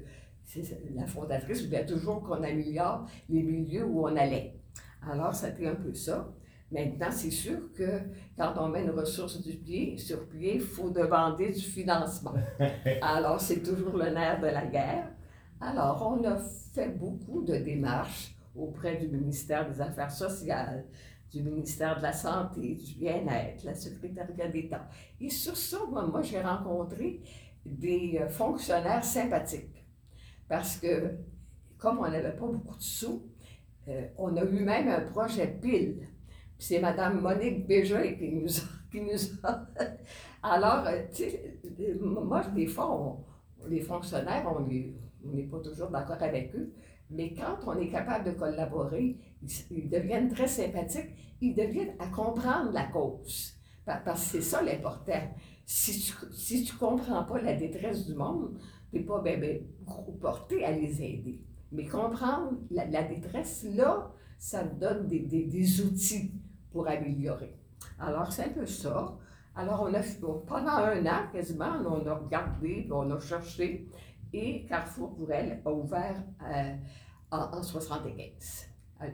la 0.94 1.06
fondatrice 1.06 1.64
voulait 1.64 1.84
toujours 1.84 2.22
qu'on 2.22 2.42
améliore 2.42 3.06
les 3.28 3.42
milieux 3.42 3.84
où 3.84 4.00
on 4.06 4.16
allait. 4.16 4.56
Alors, 5.02 5.34
c'était 5.34 5.66
un 5.66 5.74
peu 5.74 5.92
ça. 5.92 6.32
Maintenant, 6.74 7.12
c'est 7.12 7.30
sûr 7.30 7.72
que 7.72 8.00
quand 8.36 8.52
on 8.56 8.66
met 8.66 8.82
une 8.82 8.90
ressource 8.90 9.40
du 9.40 9.52
pied, 9.52 9.96
sur 9.96 10.28
pied, 10.28 10.56
il 10.56 10.60
faut 10.60 10.90
demander 10.90 11.52
du 11.52 11.60
financement. 11.60 12.34
Alors, 13.00 13.40
c'est 13.40 13.62
toujours 13.62 13.96
le 13.96 14.10
nerf 14.10 14.40
de 14.40 14.48
la 14.48 14.66
guerre. 14.66 15.12
Alors, 15.60 16.04
on 16.04 16.24
a 16.24 16.36
fait 16.36 16.88
beaucoup 16.88 17.42
de 17.42 17.54
démarches 17.58 18.34
auprès 18.56 18.96
du 18.96 19.06
ministère 19.06 19.70
des 19.70 19.80
Affaires 19.80 20.10
sociales, 20.10 20.84
du 21.30 21.44
ministère 21.44 21.98
de 21.98 22.02
la 22.02 22.12
Santé, 22.12 22.74
du 22.74 22.94
Bien-être, 22.94 23.64
la 23.64 23.74
Secrétariat 23.74 24.48
d'État. 24.48 24.88
Et 25.20 25.30
sur 25.30 25.56
ça, 25.56 25.78
moi, 25.88 26.22
j'ai 26.22 26.40
rencontré 26.40 27.20
des 27.64 28.18
euh, 28.20 28.28
fonctionnaires 28.28 29.04
sympathiques. 29.04 29.86
Parce 30.48 30.78
que, 30.78 31.18
comme 31.78 32.00
on 32.00 32.10
n'avait 32.10 32.34
pas 32.34 32.46
beaucoup 32.46 32.76
de 32.76 32.82
sous, 32.82 33.22
euh, 33.86 34.08
on 34.18 34.36
a 34.36 34.44
eu 34.44 34.64
même 34.64 34.88
un 34.88 35.02
projet 35.02 35.46
pile 35.46 36.08
c'est 36.58 36.80
Mme 36.80 37.20
Monique 37.20 37.66
Bégin 37.66 38.14
qui 38.18 38.32
nous 38.32 38.58
a. 38.58 38.62
Qui 38.94 39.00
nous 39.00 39.40
a... 39.42 39.66
Alors, 40.40 40.86
euh, 40.86 41.02
tu 41.12 41.24
sais, 41.24 41.58
moi, 42.00 42.44
des 42.54 42.68
fois, 42.68 43.18
les 43.68 43.80
fonctionnaires, 43.80 44.46
on 44.46 44.60
n'est 44.62 45.42
pas 45.50 45.58
toujours 45.58 45.88
d'accord 45.88 46.22
avec 46.22 46.54
eux, 46.54 46.72
mais 47.10 47.34
quand 47.34 47.56
on 47.66 47.78
est 47.78 47.88
capable 47.88 48.26
de 48.26 48.38
collaborer, 48.38 49.16
ils, 49.70 49.88
deviennent 49.88 50.28
très 50.28 50.46
sympathiques, 50.46 51.10
ils 51.40 51.54
deviennent 51.54 51.94
à 51.98 52.06
comprendre 52.08 52.72
la 52.72 52.84
cause. 52.84 53.54
Parce 53.84 54.04
que 54.04 54.18
c'est 54.18 54.42
ça 54.42 54.62
l'important. 54.62 55.34
Si 55.66 56.00
tu 56.00 56.26
ne 56.26 56.32
si 56.32 56.64
tu 56.64 56.76
comprends 56.76 57.24
pas 57.24 57.40
la 57.40 57.54
détresse 57.54 58.06
du 58.06 58.14
monde, 58.14 58.58
tu 58.90 58.98
n'es 58.98 59.02
pas 59.04 59.20
bien, 59.20 59.38
bien, 59.38 59.58
porté 60.20 60.64
à 60.64 60.72
les 60.72 61.02
aider. 61.02 61.40
Mais 61.72 61.86
comprendre 61.86 62.52
la, 62.70 62.86
la 62.86 63.02
détresse, 63.02 63.66
là, 63.74 64.12
ça 64.38 64.64
donne 64.64 65.06
des, 65.06 65.20
des, 65.20 65.44
des 65.44 65.80
outils 65.80 66.32
pour 66.74 66.88
améliorer. 66.88 67.54
Alors, 68.00 68.32
c'est 68.32 68.46
un 68.46 68.48
peu 68.48 68.66
ça. 68.66 69.16
Alors, 69.54 69.82
on 69.88 69.94
a, 69.94 70.02
pendant 70.44 70.72
un 70.72 71.06
an, 71.06 71.28
quasiment, 71.32 71.76
on 71.86 72.04
a 72.04 72.14
regardé, 72.14 72.88
on 72.90 73.08
a 73.12 73.20
cherché, 73.20 73.88
et 74.32 74.66
Carrefour 74.66 75.14
pour 75.14 75.30
elle 75.30 75.62
a 75.64 75.72
ouvert 75.72 76.20
euh, 76.42 76.74
en, 77.30 77.46
1975. 77.50 78.68
Euh, 79.02 79.06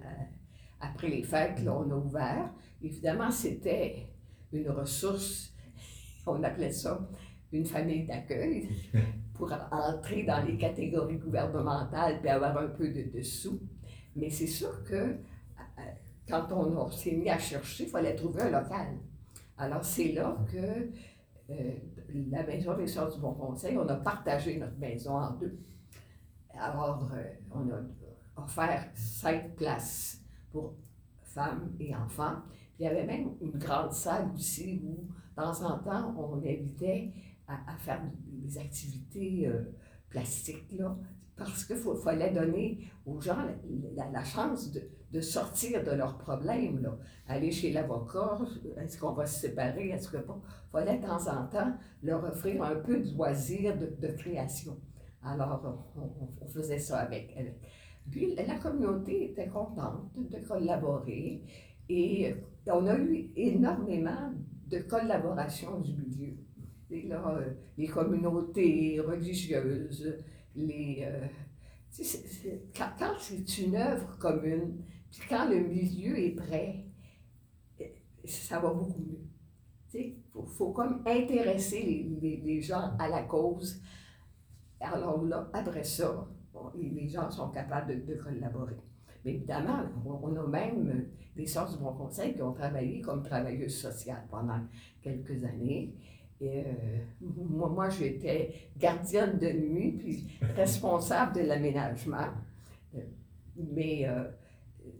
après 0.80 1.08
les 1.08 1.22
fêtes, 1.22 1.62
là, 1.62 1.74
on 1.74 1.90
a 1.90 1.94
ouvert. 1.94 2.50
Évidemment, 2.80 3.30
c'était 3.30 4.06
une 4.54 4.70
ressource, 4.70 5.52
on 6.26 6.42
appelait 6.42 6.72
ça 6.72 7.06
une 7.52 7.66
famille 7.66 8.06
d'accueil, 8.06 8.70
pour 9.34 9.52
entrer 9.70 10.22
dans 10.22 10.42
les 10.46 10.56
catégories 10.56 11.18
gouvernementales 11.18 12.20
et 12.24 12.28
avoir 12.28 12.56
un 12.56 12.68
peu 12.68 12.88
de, 12.88 13.14
de 13.14 13.22
sous. 13.22 13.60
Mais 14.16 14.30
c'est 14.30 14.46
sûr 14.46 14.82
que 14.84 15.18
quand 16.30 16.52
on 16.52 16.90
s'est 16.90 17.12
mis 17.12 17.28
à 17.28 17.38
chercher, 17.38 17.84
il 17.84 17.90
fallait 17.90 18.14
trouver 18.14 18.42
un 18.42 18.50
local. 18.50 18.98
Alors, 19.58 19.84
c'est 19.84 20.12
là 20.12 20.36
que 20.50 20.90
euh, 21.50 21.72
la 22.30 22.44
Maison 22.44 22.76
des 22.76 22.86
Sœurs 22.86 23.12
du 23.12 23.20
Bon 23.20 23.34
Conseil, 23.34 23.76
on 23.76 23.86
a 23.88 23.96
partagé 23.96 24.58
notre 24.58 24.78
maison 24.78 25.16
en 25.16 25.32
deux. 25.32 25.58
Alors, 26.54 27.10
euh, 27.12 27.22
on 27.50 27.68
a 27.70 28.42
offert 28.42 28.90
cinq 28.94 29.56
places 29.56 30.22
pour 30.50 30.74
femmes 31.22 31.72
et 31.78 31.94
enfants. 31.94 32.36
Puis 32.74 32.80
il 32.80 32.84
y 32.84 32.88
avait 32.88 33.04
même 33.04 33.34
une 33.40 33.58
grande 33.58 33.92
salle 33.92 34.30
aussi 34.34 34.80
où, 34.82 35.06
de 35.06 35.42
temps 35.42 35.62
en 35.62 35.78
temps, 35.78 36.14
on 36.16 36.38
invitait 36.38 37.12
à, 37.46 37.76
faire 37.78 38.00
des 38.26 38.58
activités 38.58 39.46
euh, 39.46 39.76
plastiques, 40.08 40.72
là, 40.72 40.96
parce 41.36 41.64
qu'il 41.64 41.76
fallait 42.02 42.32
donner 42.32 42.90
aux 43.04 43.20
gens 43.20 43.44
la 43.96 44.24
chance 44.24 44.70
de, 44.70 44.88
de 45.12 45.20
sortir 45.20 45.82
de 45.82 45.90
leurs 45.90 46.18
problèmes, 46.18 46.80
là. 46.82 46.96
aller 47.26 47.50
chez 47.50 47.72
l'avocat, 47.72 48.38
est-ce 48.78 48.98
qu'on 48.98 49.12
va 49.12 49.26
se 49.26 49.40
séparer, 49.40 49.88
est-ce 49.90 50.08
que 50.08 50.18
pas? 50.18 50.40
Il 50.44 50.70
fallait 50.70 50.98
de 50.98 51.02
temps 51.02 51.26
en 51.26 51.46
temps 51.46 51.72
leur 52.02 52.22
offrir 52.24 52.62
un 52.62 52.76
peu 52.76 53.00
de 53.00 53.12
loisir 53.14 53.76
de, 53.76 54.08
création. 54.08 54.78
Alors, 55.22 55.84
on, 55.96 56.46
faisait 56.46 56.78
ça 56.78 56.98
avec, 56.98 57.32
elle. 57.36 57.54
Puis, 58.10 58.34
la 58.36 58.58
communauté 58.58 59.32
était 59.32 59.48
contente 59.48 60.10
de 60.16 60.38
collaborer 60.46 61.42
et 61.88 62.34
on 62.66 62.86
a 62.86 62.96
eu 62.96 63.30
énormément 63.36 64.32
de 64.68 64.78
collaboration 64.78 65.80
du 65.80 65.92
milieu. 65.94 66.36
Et 66.90 67.02
là, 67.02 67.40
les 67.76 67.88
communautés 67.88 69.00
religieuses, 69.00 70.16
les... 70.54 71.04
Euh, 71.04 71.26
quand 72.76 73.14
c'est 73.18 73.58
une 73.58 73.74
œuvre 73.74 74.16
commune, 74.18 74.78
quand 75.28 75.48
le 75.48 75.60
milieu 75.60 76.18
est 76.18 76.34
prêt, 76.36 76.84
ça 78.24 78.60
va 78.60 78.72
beaucoup 78.72 79.00
mieux. 79.00 79.20
Il 79.92 80.14
faut, 80.32 80.44
faut, 80.44 80.70
comme 80.70 81.02
intéresser 81.06 81.82
les, 82.20 82.36
les, 82.36 82.60
gens 82.60 82.92
à 82.98 83.08
la 83.08 83.22
cause. 83.22 83.82
Alors 84.80 85.24
là, 85.24 85.50
après 85.52 85.82
ça, 85.82 86.28
les 86.76 87.08
gens 87.08 87.30
sont 87.30 87.50
capables 87.50 88.04
de, 88.06 88.14
collaborer. 88.14 88.76
Mais 89.24 89.34
évidemment, 89.34 89.82
on, 90.06 90.34
a 90.36 90.46
même 90.46 91.06
des 91.36 91.46
sœurs 91.46 91.70
du 91.70 91.82
Bon 91.82 91.92
Conseil 91.92 92.34
qui 92.34 92.42
ont 92.42 92.52
travaillé 92.52 93.00
comme 93.00 93.22
travailleuses 93.22 93.78
sociales 93.78 94.26
pendant 94.30 94.60
quelques 95.02 95.44
années. 95.44 95.94
Et, 96.40 96.60
euh, 96.60 96.72
moi, 97.20 97.68
moi 97.68 97.90
j'étais 97.90 98.70
gardienne 98.78 99.38
de 99.38 99.50
nuit, 99.50 99.92
puis 99.98 100.38
responsable 100.56 101.34
de 101.34 101.40
l'aménagement. 101.40 102.28
Euh, 102.94 103.00
mais 103.56 104.08
euh, 104.08 104.24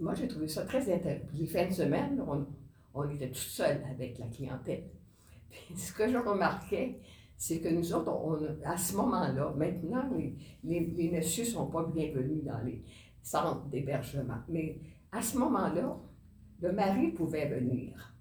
moi, 0.01 0.15
j'ai 0.15 0.29
trouvé 0.29 0.49
ça 0.49 0.65
très 0.65 0.93
intéressant. 0.93 1.27
Les 1.35 1.47
fins 1.47 1.67
de 1.67 1.73
semaine, 1.73 2.23
on, 2.27 2.47
on 2.95 3.09
était 3.11 3.29
tout 3.29 3.35
seul 3.37 3.83
avec 3.91 4.19
la 4.19 4.27
clientèle. 4.27 4.85
Puis, 5.51 5.77
ce 5.77 5.93
que 5.93 6.09
je 6.09 6.17
remarquais, 6.17 7.01
c'est 7.37 7.61
que 7.61 7.69
nous 7.69 7.93
autres, 7.95 8.11
on, 8.11 8.39
à 8.65 8.77
ce 8.77 8.97
moment-là, 8.97 9.55
maintenant, 9.57 10.09
les, 10.17 10.81
les, 10.81 11.11
messieurs 11.11 11.45
ne 11.45 11.51
sont 11.51 11.67
pas 11.67 11.85
bienvenus 11.85 12.45
dans 12.45 12.61
les 12.61 12.85
centres 13.23 13.67
d'hébergement. 13.67 14.39
Mais 14.49 14.79
à 15.13 15.23
ce 15.23 15.39
moment-là, 15.39 15.97
le 16.61 16.73
mari 16.73 17.09
pouvait 17.13 17.47
venir. 17.47 18.15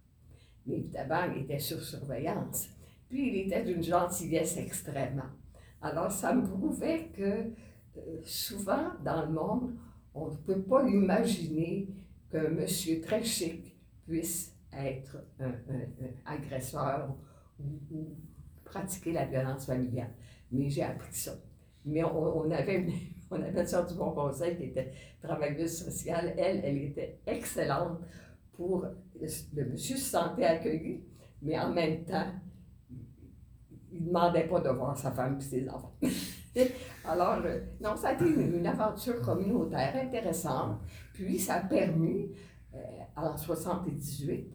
Mais 0.65 0.77
évidemment, 0.77 1.23
il 1.35 1.43
était 1.43 1.59
sur 1.59 1.81
surveillance. 1.81 2.69
Puis 3.09 3.27
il 3.27 3.35
était 3.47 3.63
d'une 3.63 3.83
gentillesse 3.83 4.57
extrêmement. 4.57 5.23
Alors 5.81 6.11
ça 6.11 6.33
me 6.33 6.45
prouvait 6.45 7.09
que 7.13 7.23
euh, 7.97 8.21
souvent 8.23 8.91
dans 9.03 9.25
le 9.25 9.31
monde, 9.31 9.73
on 10.19 10.31
ne 10.31 10.37
peut 10.37 10.61
pas 10.61 10.87
imaginer 10.87 11.87
qu'un 12.31 12.49
monsieur 12.49 13.01
très 13.01 13.23
chic 13.23 13.75
puisse 14.05 14.55
être 14.73 15.17
un, 15.39 15.53
agresseur 16.25 17.15
ou, 17.59 18.15
pratiquer 18.63 19.13
la 19.13 19.25
violence 19.25 19.65
familiale. 19.65 20.11
Mais 20.51 20.69
j'ai 20.69 20.83
appris 20.83 21.13
ça. 21.13 21.33
Mais 21.85 22.03
on, 22.03 22.51
avait 22.51 22.75
une, 22.81 22.93
on 23.31 23.41
avait 23.41 23.61
une 23.61 23.67
sorte 23.67 23.91
du 23.91 23.97
bon 23.97 24.11
conseil 24.11 24.55
qui 24.57 24.65
était 24.65 24.91
travailleuse 25.21 25.85
sociale. 25.85 26.35
Elle, 26.37 26.61
elle 26.63 26.77
était 26.77 27.19
excellente 27.25 27.99
pour 28.53 28.85
le, 29.19 29.65
monsieur 29.65 29.95
se 29.95 30.11
sentait 30.11 30.45
accueilli, 30.45 31.03
mais 31.41 31.57
en 31.59 31.73
même 31.73 32.03
temps, 32.03 32.27
il 33.91 34.01
ne 34.01 34.07
demandait 34.07 34.47
pas 34.47 34.59
de 34.59 34.69
voir 34.69 34.97
sa 34.97 35.11
femme 35.11 35.37
et 35.37 35.41
ses 35.41 35.69
enfants. 35.69 35.95
Alors, 37.05 37.41
euh, 37.45 37.59
non, 37.81 37.95
ça 37.95 38.09
a 38.09 38.13
été 38.13 38.25
une, 38.25 38.65
aventure 38.65 39.21
communautaire 39.21 39.95
intéressante. 39.95 40.79
Puis, 41.13 41.39
ça 41.39 41.55
a 41.55 41.59
permis, 41.61 42.31
euh, 42.73 42.77
en 43.15 43.35
78, 43.35 44.47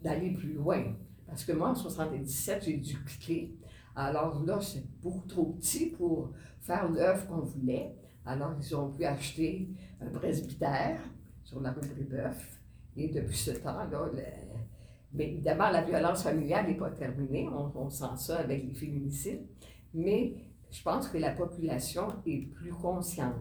d'aller 0.00 0.32
plus 0.32 0.54
loin. 0.54 0.94
Parce 1.26 1.44
que 1.44 1.52
moi, 1.52 1.70
en 1.70 1.74
77, 1.74 2.64
j'ai 2.64 2.76
dû 2.76 2.96
cliquer. 3.04 3.56
Alors 3.94 4.42
là, 4.44 4.58
c'est 4.60 4.84
beaucoup 5.00 5.26
trop 5.26 5.46
petit 5.52 5.86
pour 5.86 6.32
faire 6.60 6.90
l'œuvre 6.90 7.26
qu'on 7.26 7.40
voulait. 7.40 7.94
Alors, 8.24 8.54
ils 8.58 8.76
ont 8.76 8.90
pu 8.90 9.04
acheter 9.04 9.68
un 10.00 10.08
presbytère 10.10 11.00
sur 11.42 11.60
la 11.60 11.72
rue 11.72 11.80
Brébeuf. 11.80 12.60
Et 12.96 13.08
depuis 13.08 13.36
ce 13.36 13.52
temps-là, 13.52 14.10
mais 15.14 15.28
évidemment, 15.28 15.70
la 15.70 15.82
violence 15.82 16.22
familiale 16.22 16.66
n'est 16.66 16.76
pas 16.76 16.90
terminée. 16.90 17.48
On, 17.48 17.90
sent 17.90 18.16
ça 18.16 18.38
avec 18.38 18.64
les 18.66 18.74
féminicides. 18.74 19.46
Mais 19.92 20.34
je 20.72 20.82
pense 20.82 21.08
que 21.08 21.18
la 21.18 21.32
population 21.32 22.08
est 22.26 22.46
plus 22.50 22.72
consciente 22.72 23.36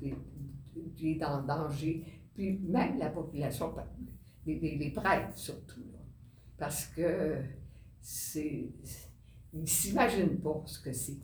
des, 0.00 0.14
danger. 1.16 2.04
Puis 2.34 2.58
même 2.60 2.98
la 2.98 3.10
population, 3.10 3.74
les, 4.46 4.92
prêtres 4.94 5.36
surtout. 5.36 5.82
parce 6.56 6.86
que 6.86 7.42
c'est. 8.00 8.70
Ils 9.52 9.62
ne 9.62 9.66
s'imaginent 9.66 10.38
pas 10.38 10.62
ce 10.66 10.78
que 10.80 10.92
c'est. 10.92 11.18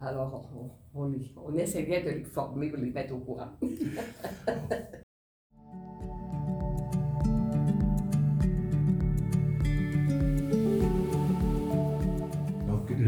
Alors, 0.00 0.48
on, 0.94 1.02
on, 1.02 1.12
on 1.36 1.54
essayait 1.54 2.02
de 2.02 2.10
les 2.10 2.24
former, 2.24 2.70
de 2.70 2.76
les 2.76 2.90
mettre 2.90 3.14
au 3.14 3.18
courant. 3.18 3.50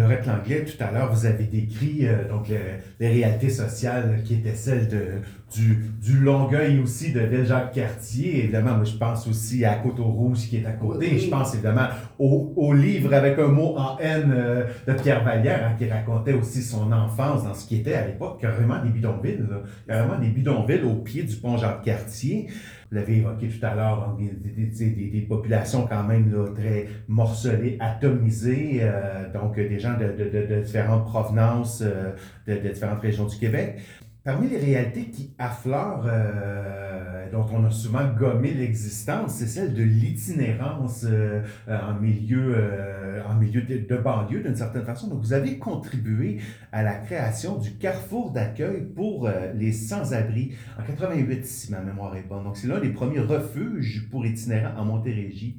Lorette 0.07 0.27
Langlais, 0.27 0.65
tout 0.65 0.83
à 0.83 0.93
l'heure, 0.93 1.13
vous 1.13 1.27
avez 1.27 1.45
décrit 1.45 2.07
euh, 2.07 2.29
donc 2.29 2.49
les, 2.49 3.09
réalités 3.09 3.51
sociales 3.51 4.23
qui 4.25 4.35
étaient 4.35 4.55
celles 4.55 4.87
de, 4.87 5.07
du, 5.53 5.85
du 6.01 6.21
Longueuil 6.21 6.79
aussi 6.79 7.13
de 7.13 7.21
Ville-Jacques-Cartier. 7.21 8.45
Évidemment, 8.45 8.77
moi, 8.77 8.85
je 8.85 8.97
pense 8.97 9.27
aussi 9.27 9.65
à 9.65 9.75
Coteau-Rouge 9.75 10.47
qui 10.49 10.59
est 10.59 10.67
à 10.67 10.73
côté. 10.73 11.19
Je 11.19 11.29
pense 11.29 11.55
évidemment 11.55 11.89
au, 12.21 12.53
au, 12.55 12.73
livre 12.73 13.13
avec 13.15 13.37
un 13.41 13.49
mot 13.49 13.77
en 13.77 13.99
haine 13.99 14.33
euh, 14.33 14.65
de 14.87 14.93
Pierre 14.93 15.25
Vallière 15.25 15.67
hein, 15.67 15.75
qui 15.77 15.91
racontait 15.91 16.35
aussi 16.35 16.63
son 16.63 16.93
enfance 16.93 17.43
dans 17.43 17.55
ce 17.55 17.67
qui 17.67 17.77
était 17.77 17.95
à 17.95 18.07
l'époque 18.07 18.41
carrément 18.41 18.81
des 18.83 18.91
bidonvilles. 18.91 19.41
carrément 19.89 20.19
des 20.21 20.29
bidonvilles 20.29 20.83
au 20.83 20.95
pied 20.95 21.25
du 21.25 21.35
pont 21.35 21.57
Jacques-Cartier. 21.57 22.47
Vous 22.89 22.97
l'avez 22.97 23.17
évoqué 23.17 23.49
tout 23.49 23.67
à 23.67 23.75
l'heure, 23.75 24.09
hein, 24.09 24.17
des, 24.19 25.27
populations 25.29 25.87
quand 25.89 26.05
même 26.05 26.33
très 26.55 26.87
morcelées, 27.09 27.77
atomisées, 27.81 28.79
euh, 28.83 29.33
donc 29.33 29.57
des 29.57 29.79
gens 29.81 29.95
de, 29.99 30.25
de, 30.25 30.47
de, 30.47 30.61
différentes 30.63 31.05
provenances, 31.05 31.83
euh, 31.83 32.13
de, 32.47 32.69
différentes 32.69 33.01
régions 33.01 33.27
du 33.27 33.37
Québec. 33.37 33.81
Parmi 34.27 34.49
les 34.49 34.59
réalités 34.59 35.05
qui 35.05 35.31
affleurent, 35.39 36.03
euh, 36.09 37.31
dont 37.31 37.47
on 37.53 37.65
a 37.65 37.71
souvent 37.71 38.13
gommé 38.13 38.53
l'existence, 38.53 39.35
c'est 39.35 39.47
celle 39.47 39.73
de 39.73 39.85
l'itinérance 39.85 41.05
euh, 41.09 41.45
en 41.69 41.95
milieu, 41.95 42.55
euh, 42.57 43.23
en 43.25 43.37
milieu 43.37 43.63
de, 43.63 43.97
banlieue 43.97 44.43
d'une 44.43 44.57
certaine 44.57 44.85
façon. 44.85 45.07
Donc, 45.07 45.21
vous 45.21 45.33
avez 45.33 45.59
contribué 45.59 46.41
à 46.73 46.83
la 46.83 46.95
création 46.95 47.57
du 47.57 47.77
carrefour 47.77 48.33
d'accueil 48.33 48.83
pour 48.97 49.31
les 49.55 49.71
sans-abri 49.71 50.57
en 50.77 50.83
88, 50.83 51.47
si 51.47 51.71
ma 51.71 51.79
mémoire 51.79 52.17
est 52.17 52.27
bonne. 52.29 52.43
Donc, 52.43 52.57
c'est 52.57 52.67
l'un 52.67 52.81
des 52.81 52.91
premiers 52.91 53.21
refuges 53.21 54.09
pour 54.11 54.27
itinérants 54.27 54.77
en 54.77 54.87
Montérégie. 54.87 55.57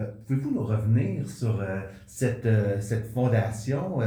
Euh, 0.00 0.12
pouvez-vous 0.26 0.50
nous 0.52 0.64
revenir 0.64 1.28
sur 1.28 1.60
euh, 1.60 1.80
cette, 2.06 2.46
euh, 2.46 2.80
cette 2.80 3.06
fondation 3.12 4.00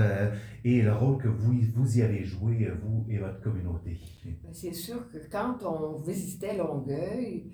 et 0.64 0.82
le 0.82 0.94
rôle 0.94 1.18
que 1.18 1.28
vous, 1.28 1.54
vous 1.74 1.98
y 1.98 2.02
avez 2.02 2.24
joué, 2.24 2.72
vous 2.82 3.06
et 3.10 3.18
votre 3.18 3.42
communauté? 3.42 4.00
Ben, 4.26 4.54
c'est 4.54 4.74
sûr 4.74 5.10
que 5.12 5.18
quand 5.32 5.64
on 5.64 6.00
visitait 6.00 6.58
Longueuil, 6.58 7.52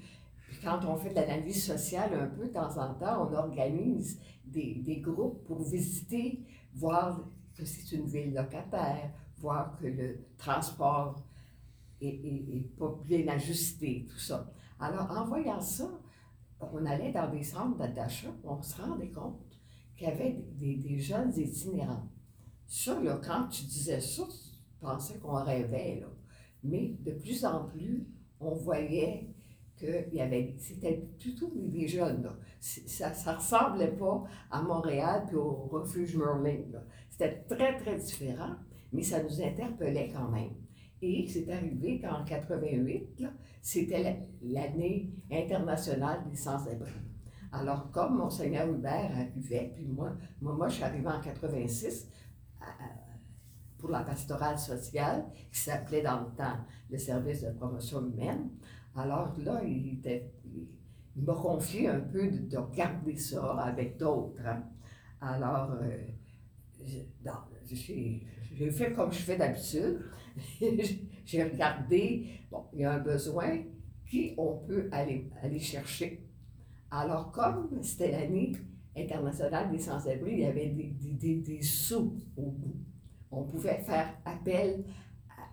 quand 0.64 0.80
on 0.86 0.96
fait 0.96 1.10
de 1.10 1.16
l'analyse 1.16 1.64
sociale 1.64 2.12
un 2.14 2.28
peu 2.28 2.48
de 2.48 2.54
temps 2.54 2.78
en 2.78 2.94
temps, 2.94 3.28
on 3.30 3.34
organise 3.34 4.20
des, 4.46 4.76
des 4.76 4.98
groupes 4.98 5.44
pour 5.46 5.64
visiter, 5.64 6.40
voir 6.74 7.22
que 7.58 7.66
c'est 7.66 7.96
une 7.96 8.06
ville 8.06 8.34
locataire, 8.34 9.12
voir 9.40 9.76
que 9.80 9.88
le 9.88 10.20
transport 10.38 11.22
est, 12.02 12.08
est, 12.08 12.78
pas 12.78 12.96
bien 13.06 13.28
ajusté, 13.28 14.08
tout 14.10 14.20
ça. 14.20 14.52
Alors, 14.80 15.12
en 15.12 15.26
voyant 15.26 15.60
ça, 15.60 15.90
on 16.62 16.86
allait 16.86 17.12
dans 17.12 17.30
des 17.30 17.44
centres 17.44 17.78
d'achat, 17.94 18.34
on 18.44 18.62
se 18.62 18.82
rendait 18.82 19.12
compte 19.12 19.40
qu'il 19.96 20.08
y 20.08 20.12
avait 20.12 20.44
des, 20.58 21.00
jeunes 21.00 21.34
itinérants. 21.38 22.08
Ça, 22.68 22.98
quand 23.24 23.48
tu 23.50 23.64
disais 23.64 24.00
ça, 24.02 24.24
tu 24.24 24.80
pensais 24.80 25.18
qu'on 25.20 25.44
rêvait. 25.44 26.04
Mais 26.64 26.96
de 27.00 27.12
plus 27.12 27.46
en 27.46 27.66
plus, 27.66 28.08
on 28.40 28.54
voyait 28.54 29.30
que 29.78 30.06
c'était 30.58 31.08
plutôt 31.18 31.52
des 31.56 31.88
jeunes. 31.88 32.30
Ça 32.60 33.10
ne 33.10 33.38
ressemblait 33.38 33.96
pas 33.96 34.24
à 34.52 34.62
Montréal 34.62 35.24
puis 35.28 35.38
au 35.38 35.68
refuge 35.72 36.18
Merlin, 36.18 36.64
C'était 37.10 37.44
très, 37.50 37.78
très 37.78 37.98
différent, 37.98 38.56
mais 38.92 39.04
ça 39.04 39.24
nous 39.24 39.42
interpellait 39.42 40.12
quand 40.14 40.30
même. 40.30 40.52
Et 41.02 41.28
c'est 41.28 41.50
arrivé 41.52 42.02
qu'en 42.02 42.24
88, 42.26 43.24
c'était 43.62 44.28
l'année 44.42 45.14
internationale 45.32 46.26
des 46.30 46.36
sans-abri. 46.36 46.92
Alors, 47.52 47.90
comme 47.92 48.18
Monseigneur 48.18 48.68
Hubert 48.68 49.12
arrivait, 49.12 49.72
puis 49.76 49.88
moi, 49.88 50.16
moi, 50.42 50.68
je 50.68 50.76
suis 50.76 50.84
arrivée 50.84 51.08
en 51.08 51.20
86 51.20 52.08
pour 53.80 53.90
la 53.90 54.02
pastorale 54.02 54.60
sociale, 54.60 55.26
qui 55.52 55.60
s'appelait 55.60 56.02
dans 56.02 56.20
le 56.20 56.36
temps 56.36 56.58
le 56.90 56.98
service 56.98 57.42
de 57.42 57.52
promotion 57.52 58.06
humaine. 58.06 58.50
Alors 58.96 59.34
là, 59.40 59.62
il, 59.64 60.02
m'a 61.16 61.34
confié 61.34 61.88
un 61.88 62.02
peu 62.02 62.30
de, 62.30 62.58
regarder 62.58 63.16
ça 63.16 63.54
avec 63.54 63.98
d'autres. 63.98 64.46
Hein. 64.46 64.64
Alors, 65.22 65.72
euh, 65.82 65.98
j'ai 66.84 68.72
fait 68.72 68.94
comme 68.94 69.12
je 69.12 69.20
fais 69.20 69.38
d'habitude. 69.38 70.02
J'ai 71.26 71.44
regardé, 71.44 72.28
bon, 72.52 72.66
il 72.74 72.82
y 72.82 72.86
a 72.86 72.94
un 72.94 73.00
besoin, 73.00 73.60
qui 74.10 74.34
on 74.38 74.58
peut 74.58 74.90
aller, 74.92 75.30
aller 75.42 75.60
chercher. 75.60 76.26
Alors, 76.92 77.32
comme 77.32 77.70
c'était 77.84 78.12
l'année 78.12 78.54
internationale 78.98 79.70
des 79.72 79.78
sans-abri, 79.80 80.32
il 80.34 80.40
y 80.40 80.46
avait 80.46 80.68
des, 80.68 80.94
des, 81.14 81.36
des, 81.36 81.62
sous 81.62 82.18
au 82.36 82.50
bout. 82.50 82.76
On 83.32 83.44
pouvait 83.44 83.78
faire 83.78 84.16
appel 84.26 84.84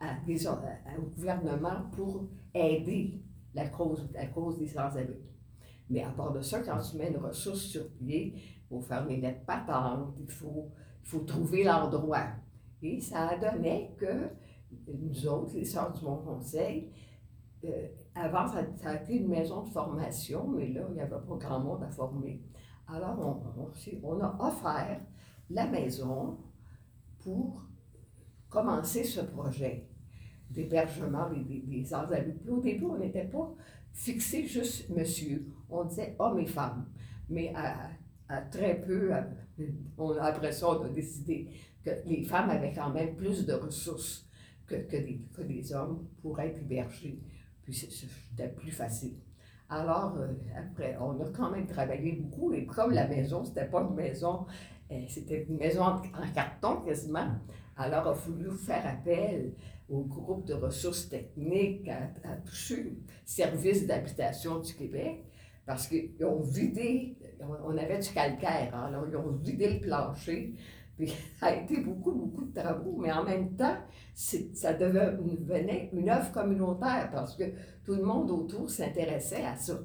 à, 0.00 0.16
au 0.98 1.02
gouvernement 1.02 1.82
pour 1.92 2.28
aider 2.54 3.20
la 3.54 3.68
cause, 3.68 4.08
la 4.14 4.26
cause 4.26 4.58
des 4.58 4.68
sans-abri. 4.68 5.20
Mais 5.90 6.02
à 6.02 6.10
part 6.10 6.32
de 6.32 6.40
ça, 6.40 6.60
quand 6.60 6.78
tu 6.78 6.96
mets 6.96 7.08
une 7.08 7.18
ressource 7.18 7.60
sur 7.60 7.88
pied, 7.92 8.34
il 8.34 8.68
faut 8.68 8.80
faire 8.80 9.06
les 9.06 9.20
patentes, 9.46 10.14
il 10.18 10.30
faut, 10.30 10.70
il 11.04 11.08
faut 11.08 11.20
trouver 11.20 11.64
l'endroit. 11.64 12.26
Et 12.82 13.00
ça 13.00 13.36
donné 13.36 13.94
que 13.98 14.30
nous 14.88 15.26
autres, 15.26 15.54
les 15.54 15.64
Sœurs 15.64 15.92
du 15.92 16.04
Bon 16.04 16.16
Conseil, 16.16 16.90
euh, 17.64 17.88
avant, 18.14 18.46
ça, 18.46 18.64
a 18.84 18.94
été 18.94 19.16
une 19.16 19.28
maison 19.28 19.62
de 19.62 19.68
formation, 19.68 20.46
mais 20.48 20.68
là, 20.68 20.82
il 20.88 20.94
n'y 20.94 21.00
avait 21.00 21.10
pas 21.10 21.36
grand 21.38 21.60
monde 21.60 21.82
à 21.82 21.88
former. 21.88 22.42
Alors, 22.88 23.18
on, 23.18 23.68
on, 24.02 24.20
a 24.20 24.36
offert 24.40 25.00
la 25.50 25.66
maison 25.66 26.38
pour 27.18 27.62
commencer 28.48 29.04
ce 29.04 29.20
projet 29.20 29.88
d'hébergement 30.50 31.28
des, 31.28 31.42
des, 31.42 31.60
des 31.60 31.94
Au 32.48 32.60
début, 32.60 32.84
on 32.84 32.98
n'était 32.98 33.26
pas 33.26 33.52
fixé 33.92 34.46
juste 34.46 34.88
monsieur. 34.90 35.46
On 35.68 35.84
disait 35.84 36.14
hommes 36.18 36.38
et 36.38 36.46
femmes. 36.46 36.86
Mais 37.28 37.52
à, 37.54 38.40
très 38.42 38.80
peu, 38.80 39.12
on, 39.98 40.10
après 40.18 40.52
ça, 40.52 40.70
on 40.70 40.84
a 40.84 40.88
décidé 40.88 41.50
que 41.84 41.90
les 42.06 42.22
femmes 42.22 42.50
avaient 42.50 42.72
quand 42.72 42.90
même 42.90 43.16
plus 43.16 43.44
de 43.44 43.52
ressources 43.54 44.25
que, 44.66 44.74
que, 44.76 44.96
des, 44.96 45.20
que 45.34 45.42
des 45.42 45.72
hommes 45.72 46.06
pour 46.22 46.40
être 46.40 46.58
hébergés. 46.60 47.20
Puis 47.62 47.74
c'était 47.74 48.48
plus 48.48 48.70
facile. 48.70 49.14
Alors, 49.68 50.16
euh, 50.18 50.32
après, 50.56 50.96
on 51.00 51.20
a 51.20 51.28
quand 51.30 51.50
même 51.50 51.66
travaillé 51.66 52.12
beaucoup. 52.12 52.52
Et 52.52 52.66
comme 52.66 52.92
la 52.92 53.08
maison, 53.08 53.44
c'était 53.44 53.64
pas 53.66 53.82
une 53.82 53.94
maison, 53.94 54.46
euh, 54.92 55.02
c'était 55.08 55.44
une 55.48 55.56
maison 55.56 55.82
en, 55.82 56.00
carton 56.34 56.82
quasiment. 56.82 57.34
Alors, 57.76 58.04
il 58.06 58.10
a 58.10 58.14
fallu 58.14 58.50
faire 58.52 58.86
appel 58.86 59.52
au 59.88 60.02
groupe 60.02 60.46
de 60.46 60.54
ressources 60.54 61.08
techniques, 61.08 61.88
à, 61.88 62.04
à 62.28 62.36
tous 62.44 62.76
les 62.76 62.96
services 63.24 63.86
d'habitation 63.86 64.60
du 64.60 64.72
Québec, 64.74 65.24
parce 65.66 65.88
qu'ils 65.88 66.24
ont 66.24 66.40
vidé, 66.40 67.16
on 67.40 67.76
avait 67.76 67.98
du 67.98 68.08
calcaire, 68.10 68.74
alors 68.74 69.04
ils 69.08 69.16
ont 69.16 69.32
vidé 69.32 69.74
le 69.74 69.80
plancher, 69.80 70.54
Puis 70.96 71.12
ça 71.40 71.46
a 71.46 71.54
été 71.56 71.78
beaucoup, 71.80 72.12
beaucoup 72.12 72.44
de 72.44 72.60
travaux, 72.60 72.96
mais 72.98 73.12
en 73.12 73.24
même 73.24 73.54
temps, 73.54 73.76
ça 74.14 74.72
devenait 74.74 75.90
une 75.92 76.08
œuvre 76.08 76.32
communautaire 76.32 77.10
parce 77.12 77.36
que 77.36 77.44
tout 77.84 77.94
le 77.94 78.02
monde 78.02 78.30
autour 78.30 78.70
s'intéressait 78.70 79.44
à 79.44 79.56
ça. 79.56 79.78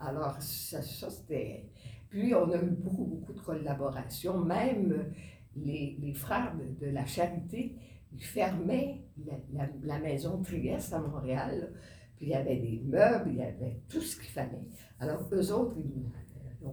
Alors, 0.00 0.36
ça, 0.40 0.82
c'était... 0.82 1.66
Puis, 2.08 2.34
on 2.34 2.50
a 2.50 2.56
eu 2.56 2.70
beaucoup, 2.70 3.04
beaucoup 3.04 3.32
de 3.32 3.40
collaborations. 3.40 4.38
Même 4.38 5.12
les, 5.56 5.96
les 6.00 6.14
frères 6.14 6.54
de, 6.80 6.86
la 6.86 7.06
charité, 7.06 7.74
ils 8.12 8.24
fermaient 8.24 9.02
la, 9.52 9.66
la, 9.82 9.98
maison 9.98 10.40
Trieste 10.42 10.92
à 10.92 11.00
Montréal. 11.00 11.72
Puis, 12.16 12.26
il 12.26 12.28
y 12.30 12.34
avait 12.34 12.56
des 12.56 12.82
meubles, 12.84 13.30
il 13.30 13.36
y 13.36 13.42
avait 13.42 13.80
tout 13.88 14.00
ce 14.00 14.16
qu'il 14.16 14.30
fallait. 14.30 14.64
Alors, 15.00 15.28
eux 15.32 15.52
autres, 15.52 15.76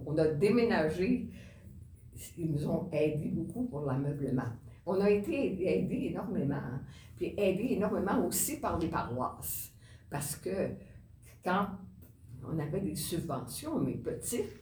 on 0.06 0.18
a 0.18 0.28
déménagé 0.28 1.30
ils 2.38 2.52
nous 2.52 2.68
ont 2.68 2.90
aidés 2.92 3.30
beaucoup 3.30 3.66
pour 3.66 3.82
l'ameublement. 3.82 4.50
On 4.86 5.00
a 5.00 5.10
été 5.10 5.68
aidés 5.68 6.08
énormément, 6.10 6.56
hein. 6.56 6.82
puis 7.16 7.34
aidés 7.38 7.74
énormément 7.74 8.26
aussi 8.26 8.60
par 8.60 8.80
les 8.80 8.88
paroisses, 8.88 9.72
parce 10.10 10.36
que 10.36 10.72
quand 11.44 11.68
on 12.44 12.58
avait 12.58 12.82
des 12.82 12.96
subventions, 12.96 13.80
mais 13.80 13.94
petites, 13.94 14.62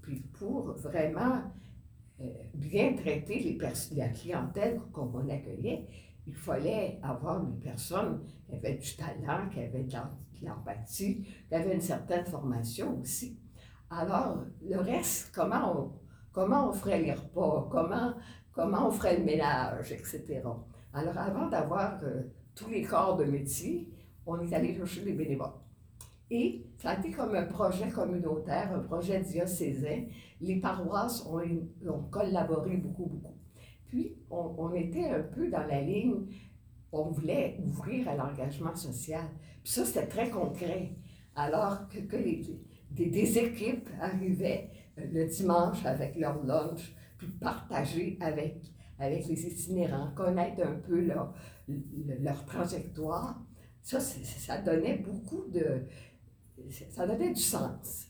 puis 0.00 0.20
pour 0.32 0.72
vraiment 0.72 1.42
euh, 2.20 2.24
bien 2.54 2.94
traiter 2.94 3.38
les 3.38 3.58
la 3.96 4.08
clientèle 4.08 4.80
qu'on 4.92 5.28
accueillait, 5.28 5.86
il 6.26 6.34
fallait 6.34 6.98
avoir 7.02 7.44
des 7.44 7.58
personnes 7.60 8.24
qui 8.46 8.54
avaient 8.54 8.76
du 8.76 8.96
talent, 8.96 9.48
qui 9.50 9.60
avaient 9.60 9.84
de 9.84 9.96
l'empathie, 10.42 11.26
qui 11.48 11.54
avaient 11.54 11.74
une 11.74 11.80
certaine 11.80 12.24
formation 12.26 13.00
aussi. 13.00 13.38
Alors, 13.90 14.44
le 14.62 14.78
reste, 14.78 15.32
comment 15.34 15.76
on, 15.76 15.92
comment 16.32 16.70
on 16.70 16.72
ferait 16.72 17.02
les 17.02 17.12
repas, 17.12 17.68
comment, 17.70 18.14
comment 18.52 18.88
on 18.88 18.90
ferait 18.90 19.18
le 19.18 19.24
ménage, 19.24 19.92
etc. 19.92 20.42
Alors, 20.92 21.16
avant 21.16 21.48
d'avoir 21.48 21.98
euh, 22.02 22.22
tous 22.54 22.68
les 22.68 22.82
corps 22.82 23.16
de 23.16 23.24
métier, 23.24 23.88
on 24.26 24.40
est 24.40 24.52
allé 24.54 24.74
chercher 24.74 25.02
les 25.02 25.12
bénévoles. 25.12 25.52
Et 26.30 26.64
ça 26.78 26.90
a 26.90 26.98
été 26.98 27.10
comme 27.10 27.34
un 27.34 27.44
projet 27.44 27.88
communautaire, 27.90 28.72
un 28.74 28.80
projet 28.80 29.20
diocésain. 29.20 30.04
Les 30.40 30.60
paroisses 30.60 31.26
ont, 31.26 31.42
ont 31.86 32.02
collaboré 32.10 32.76
beaucoup, 32.78 33.04
beaucoup. 33.04 33.36
Puis, 33.86 34.16
on, 34.30 34.72
était 34.72 35.10
un 35.10 35.22
peu 35.22 35.50
dans 35.50 35.66
la 35.66 35.82
ligne, 35.82 36.24
on 36.90 37.10
voulait 37.10 37.58
ouvrir 37.62 38.08
à 38.08 38.16
l'engagement 38.16 38.74
social. 38.74 39.24
Puis 39.62 39.72
ça, 39.72 39.84
c'était 39.84 40.06
très 40.06 40.30
concret. 40.30 40.92
Alors 41.34 41.88
que, 41.88 41.98
que 41.98 42.16
les, 42.16 42.42
des 42.90 43.38
équipes 43.38 43.88
arrivaient 44.00 44.70
le 44.96 45.26
dimanche 45.26 45.84
avec 45.84 46.16
leur 46.16 46.42
lunch, 46.44 46.94
puis 47.18 47.28
partager 47.28 48.18
avec, 48.20 48.60
avec 48.98 49.26
les 49.26 49.46
itinérants, 49.46 50.12
connaître 50.14 50.62
un 50.66 50.74
peu 50.74 51.00
leur, 51.00 51.34
leur 51.68 52.44
trajectoire. 52.44 53.42
Ça, 53.82 54.00
ça 54.00 54.58
donnait 54.58 54.98
beaucoup 54.98 55.44
de... 55.48 55.82
ça 56.90 57.06
donnait 57.06 57.32
du 57.32 57.40
sens. 57.40 58.08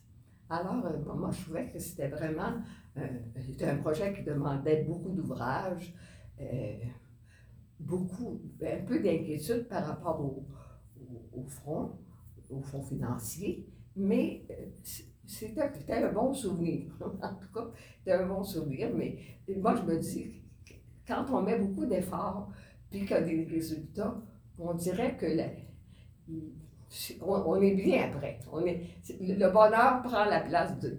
Alors, 0.51 0.85
euh, 0.85 0.99
moi, 1.15 1.31
je 1.31 1.43
trouvais 1.43 1.71
que 1.71 1.79
c'était 1.79 2.09
vraiment 2.09 2.63
c'était 3.41 3.69
un 3.69 3.77
projet 3.77 4.13
qui 4.15 4.23
demandait 4.23 4.85
beaucoup 4.85 5.11
d'ouvrages, 5.11 5.95
euh, 6.41 6.77
beaucoup, 7.81 8.41
un 8.63 8.85
peu 8.85 9.01
d'inquiétude 9.01 9.67
par 9.69 9.87
rapport 9.87 10.21
au, 10.21 10.47
au, 11.33 11.45
front, 11.47 11.99
au 12.51 12.61
fonds 12.61 12.83
financier, 12.83 13.67
mais 13.97 14.47
c'était 15.33 15.95
un 15.95 16.13
bon 16.13 16.33
souvenir. 16.35 16.93
en 17.01 17.35
tout 17.35 17.53
cas, 17.55 17.67
c'était 17.99 18.13
un 18.13 18.27
bon 18.27 18.45
souvenir. 18.45 18.91
Mais 18.95 19.19
moi, 19.57 19.75
je 19.75 19.83
me 19.83 19.99
dis, 19.99 20.43
quand 21.07 21.25
on 21.33 21.43
met 21.43 21.59
beaucoup 21.59 21.87
d'efforts, 21.87 22.51
puis 22.91 23.01
qu'il 23.01 23.11
y 23.11 23.15
a 23.15 23.21
des 23.23 23.45
résultats, 23.45 24.15
on 24.59 24.75
dirait 24.75 25.17
que 25.17 25.27
on, 27.23 27.61
est 27.63 27.75
bien 27.75 28.05
après. 28.05 28.39
On 28.53 28.65
est, 28.67 28.83
le 29.21 29.51
bonheur 29.51 30.03
prend 30.03 30.27
la 30.27 30.41
place 30.41 30.79
de, 30.79 30.95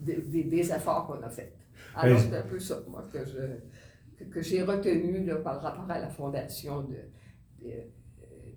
des 0.00 0.72
efforts 0.72 1.06
qu'on 1.06 1.22
a 1.22 1.30
faits. 1.30 1.54
Alors, 1.94 2.18
c'est 2.18 2.36
un 2.36 2.42
peu 2.42 2.58
ça, 2.58 2.80
moi, 2.88 3.04
que, 3.12 4.24
que, 4.24 4.42
j'ai 4.42 4.62
retenu 4.62 5.26
par 5.42 5.62
rapport 5.62 5.90
à 5.90 5.98
la 5.98 6.08
fondation 6.08 6.82
de 6.82 6.96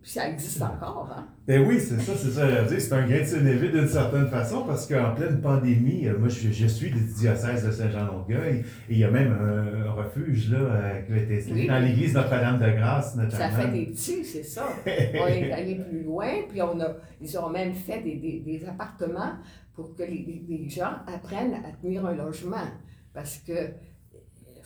puis 0.01 0.11
ça 0.11 0.27
existe 0.29 0.61
encore, 0.61 1.13
hein? 1.15 1.27
Ben 1.47 1.67
oui, 1.67 1.79
c'est 1.79 1.99
ça, 1.99 2.13
c'est 2.15 2.31
ça. 2.31 2.67
C'est 2.67 2.93
un 2.93 3.07
grain 3.07 3.19
de 3.19 3.23
Sénévé 3.23 3.69
d'une 3.69 3.87
certaine 3.87 4.27
façon 4.27 4.63
parce 4.65 4.87
qu'en 4.87 5.13
pleine 5.13 5.39
pandémie, 5.41 6.07
euh, 6.07 6.17
moi 6.17 6.27
je, 6.27 6.51
je, 6.51 6.65
suis 6.65 6.89
du 6.89 7.01
diocèse 7.01 7.65
de 7.65 7.71
Saint-Jean-Longueuil 7.71 8.59
et 8.59 8.91
il 8.93 8.97
y 8.97 9.03
a 9.03 9.11
même 9.11 9.31
un, 9.31 9.91
refuge 9.91 10.51
là, 10.51 11.01
qui 11.05 11.13
a 11.13 11.17
été 11.17 11.37
installé 11.37 11.67
dans 11.67 11.79
l'église 11.79 12.15
Notre-Dame-de-Grâce 12.15 13.15
notamment. 13.15 13.37
Ça 13.37 13.49
fait 13.49 13.67
des 13.67 13.85
petits, 13.87 14.23
c'est 14.23 14.43
ça. 14.43 14.65
on 14.85 15.27
est 15.27 15.51
allé 15.51 15.75
plus 15.75 16.03
loin, 16.03 16.29
puis 16.49 16.61
on 16.63 16.79
a, 16.79 16.95
ils 17.21 17.37
ont 17.37 17.49
même 17.49 17.73
fait 17.73 18.01
des, 18.01 18.15
des, 18.15 18.39
des 18.39 18.65
appartements 18.65 19.33
pour 19.75 19.95
que 19.95 20.03
les, 20.03 20.43
les 20.47 20.69
gens 20.69 20.93
apprennent 21.05 21.53
à 21.53 21.71
tenir 21.79 22.05
un 22.05 22.15
logement. 22.15 22.67
Parce 23.13 23.37
que 23.39 23.53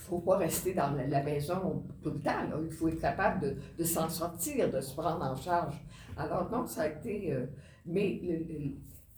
faut 0.05 0.19
pas 0.19 0.37
rester 0.37 0.73
dans 0.73 0.91
la 0.91 1.23
maison 1.23 1.83
tout 2.01 2.11
le 2.11 2.19
temps. 2.19 2.31
Il 2.63 2.71
faut 2.71 2.87
être 2.87 3.01
capable 3.01 3.41
de, 3.41 3.55
de 3.77 3.83
s'en 3.83 4.07
sortir, 4.09 4.71
de 4.71 4.81
se 4.81 4.93
prendre 4.93 5.23
en 5.23 5.35
charge. 5.35 5.75
Alors, 6.17 6.49
non, 6.51 6.65
ça 6.65 6.83
a 6.83 6.87
été. 6.87 7.33
Euh, 7.33 7.45
mais 7.85 8.19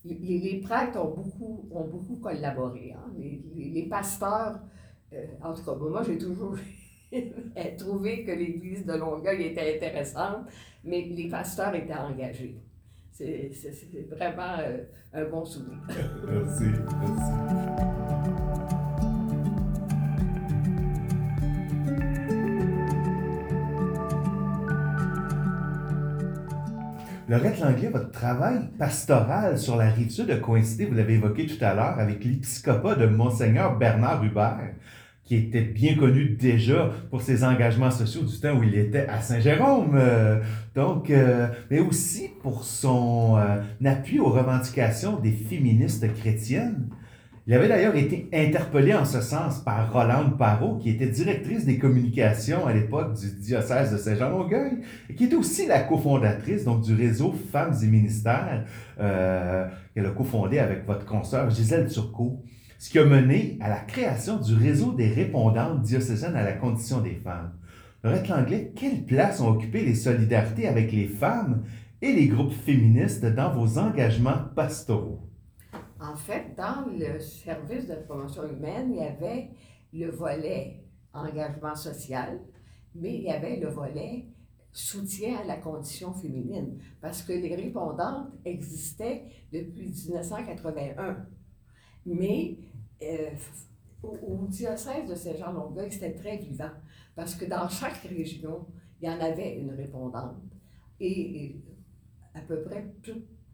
les, 0.05 0.39
les, 0.39 0.59
prêtres 0.59 0.99
ont 0.99 1.13
beaucoup, 1.15 1.67
ont 1.71 1.87
beaucoup 1.87 2.17
collaboré. 2.17 2.93
Hein. 2.95 3.11
Les, 3.17 3.41
les, 3.55 3.83
pasteurs, 3.83 4.59
euh, 5.13 5.25
en 5.41 5.53
tout 5.53 5.63
cas, 5.63 5.75
moi, 5.75 6.03
j'ai 6.03 6.17
toujours 6.17 6.55
trouvé 7.77 8.23
que 8.23 8.31
l'église 8.31 8.85
de 8.85 8.93
Longueuil 8.93 9.43
était 9.43 9.75
intéressante, 9.75 10.47
mais 10.83 11.01
les 11.01 11.29
pasteurs 11.29 11.73
étaient 11.75 11.93
engagés. 11.93 12.61
C'est 13.11 13.51
vraiment 14.11 14.57
euh, 14.59 14.83
un 15.13 15.25
bon 15.25 15.43
souvenir. 15.43 15.79
merci, 16.27 16.65
merci. 17.01 17.96
Laurette 27.29 27.59
Langlais, 27.59 27.89
votre 27.89 28.11
travail 28.11 28.69
pastoral 28.79 29.57
sur 29.57 29.75
la 29.75 29.89
rive 29.89 30.09
sud 30.09 30.31
a 30.31 30.37
coïncidé, 30.37 30.85
vous 30.85 30.93
l'avez 30.93 31.15
évoqué 31.15 31.45
tout 31.45 31.61
à 31.61 31.73
l'heure, 31.73 31.99
avec 31.99 32.23
l'épiscopat 32.23 32.95
de 32.95 33.05
Monseigneur 33.05 33.77
Bernard 33.77 34.23
Hubert, 34.23 34.75
qui 35.25 35.35
était 35.35 35.61
bien 35.61 35.95
connu 35.95 36.37
déjà 36.39 36.89
pour 37.09 37.21
ses 37.21 37.43
engagements 37.43 37.91
sociaux 37.91 38.21
du 38.21 38.39
temps 38.39 38.57
où 38.57 38.63
il 38.63 38.75
était 38.75 39.07
à 39.07 39.19
Saint-Jérôme. 39.19 39.95
Euh, 39.95 40.39
donc, 40.73 41.09
euh, 41.09 41.47
mais 41.69 41.79
aussi 41.79 42.29
pour 42.41 42.63
son 42.63 43.35
euh, 43.35 43.57
appui 43.83 44.21
aux 44.21 44.29
revendications 44.29 45.19
des 45.19 45.33
féministes 45.33 46.07
chrétiennes. 46.13 46.87
Il 47.47 47.53
avait 47.53 47.69
d'ailleurs 47.69 47.95
été 47.95 48.27
interpellé 48.33 48.93
en 48.93 49.05
ce 49.05 49.21
sens 49.21 49.59
par 49.59 49.93
Rolande 49.93 50.37
Parot, 50.37 50.75
qui 50.79 50.89
était 50.89 51.07
directrice 51.07 51.63
des 51.63 51.77
communications 51.77 52.67
à 52.67 52.73
l'époque 52.73 53.17
du 53.17 53.31
diocèse 53.39 53.93
de 53.93 53.97
Saint-Jean-Longueuil, 53.97 54.79
et 55.09 55.15
qui 55.15 55.23
était 55.23 55.37
aussi 55.37 55.65
la 55.65 55.79
cofondatrice 55.79 56.65
donc, 56.65 56.81
du 56.81 56.93
réseau 56.93 57.33
Femmes 57.53 57.73
et 57.81 57.85
Ministères, 57.85 58.65
euh, 58.99 59.65
qu'elle 59.95 60.07
a 60.07 60.09
cofondé 60.09 60.59
avec 60.59 60.85
votre 60.85 61.05
consoeur 61.05 61.49
Gisèle 61.49 61.87
Turcot, 61.87 62.43
ce 62.79 62.89
qui 62.89 62.99
a 62.99 63.05
mené 63.05 63.57
à 63.61 63.69
la 63.69 63.79
création 63.79 64.41
du 64.41 64.53
réseau 64.53 64.91
des 64.91 65.07
répondantes 65.07 65.81
diocésaines 65.83 66.35
à 66.35 66.43
la 66.43 66.51
condition 66.51 66.99
des 66.99 67.15
femmes. 67.23 67.53
Lorette 68.03 68.27
Langlais, 68.27 68.73
quelle 68.75 69.05
place 69.05 69.39
ont 69.39 69.51
occupé 69.51 69.85
les 69.85 69.95
solidarités 69.95 70.67
avec 70.67 70.91
les 70.91 71.07
femmes 71.07 71.63
et 72.01 72.11
les 72.11 72.27
groupes 72.27 72.53
féministes 72.65 73.25
dans 73.25 73.53
vos 73.53 73.77
engagements 73.77 74.49
pastoraux? 74.53 75.26
En 76.07 76.15
fait, 76.15 76.55
dans 76.55 76.85
le 76.87 77.19
service 77.19 77.87
de 77.87 77.95
promotion 77.95 78.47
humaine, 78.47 78.91
il 78.93 78.97
y 78.97 79.03
avait 79.03 79.49
le 79.91 80.09
volet 80.09 80.85
engagement 81.13 81.75
social, 81.75 82.39
mais 82.95 83.15
il 83.15 83.23
y 83.23 83.29
avait 83.29 83.57
le 83.57 83.67
volet 83.67 84.25
soutien 84.71 85.39
à 85.39 85.43
la 85.43 85.57
condition 85.57 86.13
féminine, 86.13 86.79
parce 87.01 87.23
que 87.23 87.33
les 87.33 87.55
répondantes 87.55 88.29
existaient 88.45 89.25
depuis 89.51 89.89
1981. 89.89 91.25
Mais 92.05 92.57
euh, 93.03 93.31
au, 94.01 94.45
diocèse 94.47 95.09
de 95.09 95.15
Saint-Jean-Longueuil, 95.15 95.91
c'était 95.91 96.13
très 96.13 96.37
vivant, 96.37 96.71
parce 97.15 97.35
que 97.35 97.43
dans 97.43 97.67
chaque 97.67 97.97
région, 98.03 98.65
il 99.01 99.09
y 99.09 99.11
en 99.11 99.19
avait 99.19 99.57
une 99.59 99.71
répondante. 99.71 100.37
Et, 101.01 101.59
à 102.33 102.39
peu 102.41 102.61
près 102.61 102.93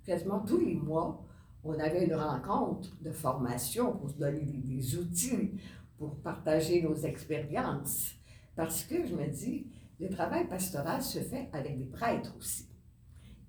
quasiment 0.05 0.41
tous 0.41 0.59
les 0.59 0.75
mois, 0.75 1.25
on 1.63 1.79
avait 1.79 2.05
une 2.05 2.15
rencontre 2.15 2.95
de 3.01 3.11
formation 3.11 3.93
pour 3.95 4.09
se 4.09 4.17
donner 4.17 4.41
des, 4.41 4.97
outils, 4.97 5.51
pour 5.97 6.15
partager 6.17 6.81
nos 6.81 6.95
expériences. 6.95 8.15
Parce 8.55 8.83
que 8.83 9.05
je 9.05 9.15
me 9.15 9.27
dis, 9.27 9.67
le 9.99 10.09
travail 10.09 10.47
pastoral 10.47 11.01
se 11.01 11.19
fait 11.19 11.49
avec 11.53 11.77
des 11.77 11.85
prêtres 11.85 12.35
aussi. 12.37 12.67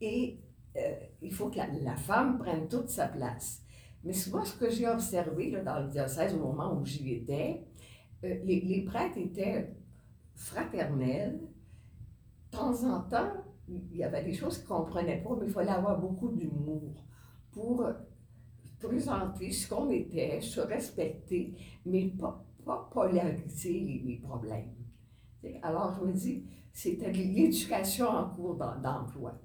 Et 0.01 0.39
euh, 0.77 0.95
il 1.23 1.33
faut 1.33 1.51
que 1.51 1.59
la, 1.59 1.97
femme 1.97 2.39
prenne 2.39 2.69
toute 2.69 2.89
sa 2.89 3.09
place. 3.09 3.63
Mais 4.05 4.13
moi, 4.31 4.45
ce 4.45 4.57
que 4.57 4.71
j'ai 4.71 4.89
observé 4.89 5.51
là, 5.51 5.63
dans 5.63 5.81
le 5.81 5.89
diocèse 5.89 6.35
au 6.35 6.39
moment 6.39 6.79
où 6.79 6.85
j'y 6.85 7.15
étais, 7.15 7.65
euh, 8.23 8.37
les, 8.45 8.61
les 8.61 8.83
prêtres 8.83 9.19
étaient 9.19 9.75
fraternels. 10.35 11.41
De 12.53 12.57
temps 12.57 12.85
en 12.85 13.01
temps, 13.01 13.33
il 13.69 13.97
y 13.97 14.05
avait 14.05 14.23
des 14.23 14.35
choses 14.35 14.59
qu'ils 14.59 14.71
ne 14.71 14.79
comprenaient 14.79 15.23
pas, 15.23 15.37
mais 15.41 15.47
il 15.47 15.53
fallait 15.53 15.71
avoir 15.71 15.99
beaucoup 15.99 16.29
d'humour 16.29 17.05
pour 17.51 17.87
présenter 18.87 19.51
ce 19.51 19.69
qu'on 19.69 19.91
était, 19.91 20.41
se 20.41 20.61
respecter, 20.61 21.55
mais 21.87 22.07
pas, 22.19 22.45
pas 22.65 22.89
polariser 22.93 23.73
les, 23.81 24.03
les 24.07 24.17
problèmes. 24.19 24.75
T'sais, 25.39 25.59
Alors, 25.63 25.97
je 26.01 26.07
me 26.07 26.13
dis, 26.13 26.45
c'était 26.73 27.13
l'éducation 27.13 28.09
en 28.09 28.31
cours 28.31 28.57
d'em- 28.57 28.81
d'emploi. 28.83 29.39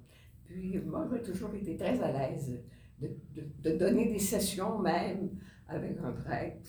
Puis, 0.44 0.78
moi, 0.80 1.06
j'ai 1.12 1.22
toujours 1.22 1.54
été 1.54 1.76
très 1.76 2.00
à 2.02 2.10
l'aise 2.12 2.50
de, 3.00 3.08
de- 3.34 3.48
de 3.70 3.76
donner 3.76 4.06
des 4.06 4.18
sessions 4.18 4.78
même 4.78 5.30
avec 5.68 5.96
un 6.02 6.12
prêtre. 6.12 6.68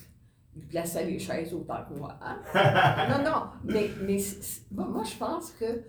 Il 0.55 0.67
plaçait 0.67 1.05
les 1.05 1.17
chaises 1.17 1.53
autant 1.53 1.83
que 1.89 1.97
moi. 1.97 2.19
hein. 2.21 2.41
non, 3.09 3.23
non, 3.23 3.45
mais, 3.63 3.89
moi, 4.71 5.03
je 5.03 5.17
pense 5.17 5.51
que 5.53 5.83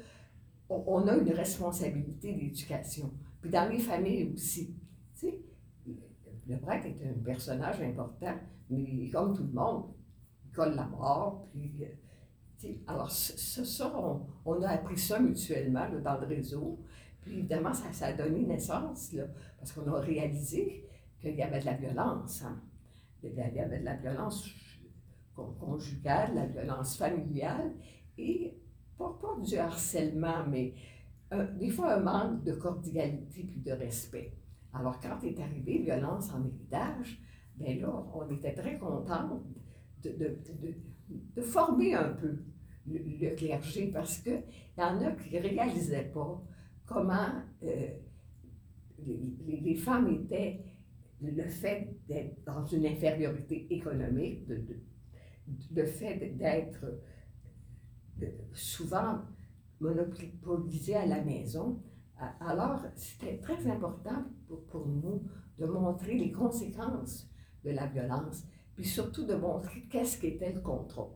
on, 0.69 0.83
on 0.87 1.09
a 1.09 1.17
une 1.17 1.33
responsabilité 1.33 2.33
d'éducation. 2.33 3.13
Puis 3.41 3.51
dans 3.51 3.69
les 3.69 3.79
familles 3.81 4.31
aussi. 4.33 4.75
Le 6.53 6.59
prêtre 6.59 6.87
est 6.87 7.09
un 7.09 7.19
personnage 7.25 7.81
important, 7.81 8.35
mais 8.69 9.09
comme 9.09 9.35
tout 9.35 9.45
le 9.45 9.53
monde, 9.53 9.85
il 10.45 10.51
colle 10.53 10.75
la 10.75 10.85
mort. 10.85 11.49
Puis, 11.51 11.83
euh, 11.83 12.69
alors, 12.87 13.11
ça, 13.11 13.65
ça, 13.65 13.93
on, 14.45 14.61
a 14.63 14.69
appris 14.69 14.99
ça 14.99 15.19
mutuellement 15.19 15.89
dans 16.05 16.21
le 16.21 16.27
réseau. 16.27 16.79
Puis 17.23 17.39
évidemment, 17.39 17.73
ça, 17.73 18.07
a 18.07 18.13
donné 18.13 18.45
naissance, 18.45 19.15
là, 19.15 19.25
parce 19.59 19.73
qu'on 19.73 19.91
a 19.95 20.01
réalisé 20.01 20.87
qu'il 21.19 21.35
y 21.37 21.43
avait 21.43 21.61
de 21.61 21.65
la 21.65 21.73
violence. 21.75 22.43
hein. 22.43 22.61
Il 23.23 23.33
y 23.33 23.41
avait 23.41 23.79
de 23.79 23.85
la 23.85 23.95
violence 23.95 24.47
con- 25.35 25.55
conjugale, 25.59 26.33
de 26.33 26.37
la 26.37 26.47
violence 26.47 26.99
familiale, 26.99 27.73
et 28.19 28.59
pas, 28.99 29.17
pas 29.23 29.41
du 29.43 29.57
harcèlement, 29.57 30.45
mais 30.47 30.75
euh, 31.33 31.47
des 31.55 31.71
fois 31.71 31.95
un 31.95 32.01
manque 32.01 32.45
de 32.45 32.53
cordialité 32.53 33.45
puis 33.45 33.61
de 33.61 33.73
respect. 33.73 34.35
Alors, 34.73 34.99
quand 35.01 35.23
est 35.25 35.39
arrivé 35.41 35.79
violence 35.79 36.33
en 36.33 36.45
héritage, 36.45 37.21
bien 37.57 37.77
là, 37.77 38.05
on 38.15 38.29
était 38.31 38.55
très 38.55 38.79
contents 38.79 39.43
de, 40.03 41.43
former 41.43 41.95
un 41.95 42.11
peu 42.11 42.43
le, 42.87 42.99
le 42.99 43.35
clergé 43.35 43.89
parce 43.89 44.19
qu'il 44.19 44.43
y 44.79 44.83
en 44.83 45.01
a 45.03 45.13
qui 45.13 45.35
ne 45.35 45.41
réalisaient 45.41 46.11
pas 46.13 46.43
comment 46.87 47.29
euh, 47.63 47.89
les, 49.07 49.75
femmes 49.75 50.09
étaient, 50.09 50.65
le 51.21 51.45
fait 51.49 51.97
d'être 52.09 52.45
dans 52.45 52.65
une 52.67 52.87
infériorité 52.87 53.73
économique, 53.75 54.49
le 55.75 55.85
fait 55.85 56.37
d'être 56.37 56.85
euh, 58.23 58.27
souvent 58.53 59.21
monopolisées 59.81 60.97
à 60.97 61.07
la 61.07 61.23
maison. 61.23 61.83
Alors, 62.41 62.81
c'était 62.95 63.39
très 63.39 63.67
important 63.67 64.25
pour, 64.47 64.65
pour 64.67 64.87
nous 64.87 65.23
de 65.59 65.67
montrer 65.67 66.15
les 66.15 66.33
conséquences 66.33 67.29
de 67.65 67.71
la 67.71 67.87
violence, 67.87 68.45
puis 68.75 68.85
surtout 68.85 69.25
de 69.25 69.35
montrer 69.35 69.83
qu'est-ce 69.91 70.19
qu'était 70.19 70.53
le 70.53 70.61
contrôle. 70.61 71.13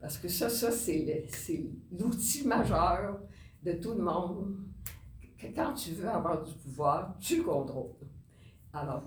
Parce 0.00 0.18
que 0.18 0.28
ça, 0.28 0.48
ça 0.48 0.70
c'est 0.70 1.70
l'outil 1.90 2.46
majeur 2.46 3.20
de 3.62 3.72
tout 3.72 3.94
le 3.94 4.02
monde. 4.02 4.56
Quand 5.54 5.74
tu 5.74 5.92
veux 5.92 6.08
avoir 6.08 6.42
du 6.42 6.54
pouvoir, 6.54 7.16
tu 7.18 7.38
le 7.38 7.42
contrôles. 7.44 7.92
Alors, 8.72 9.02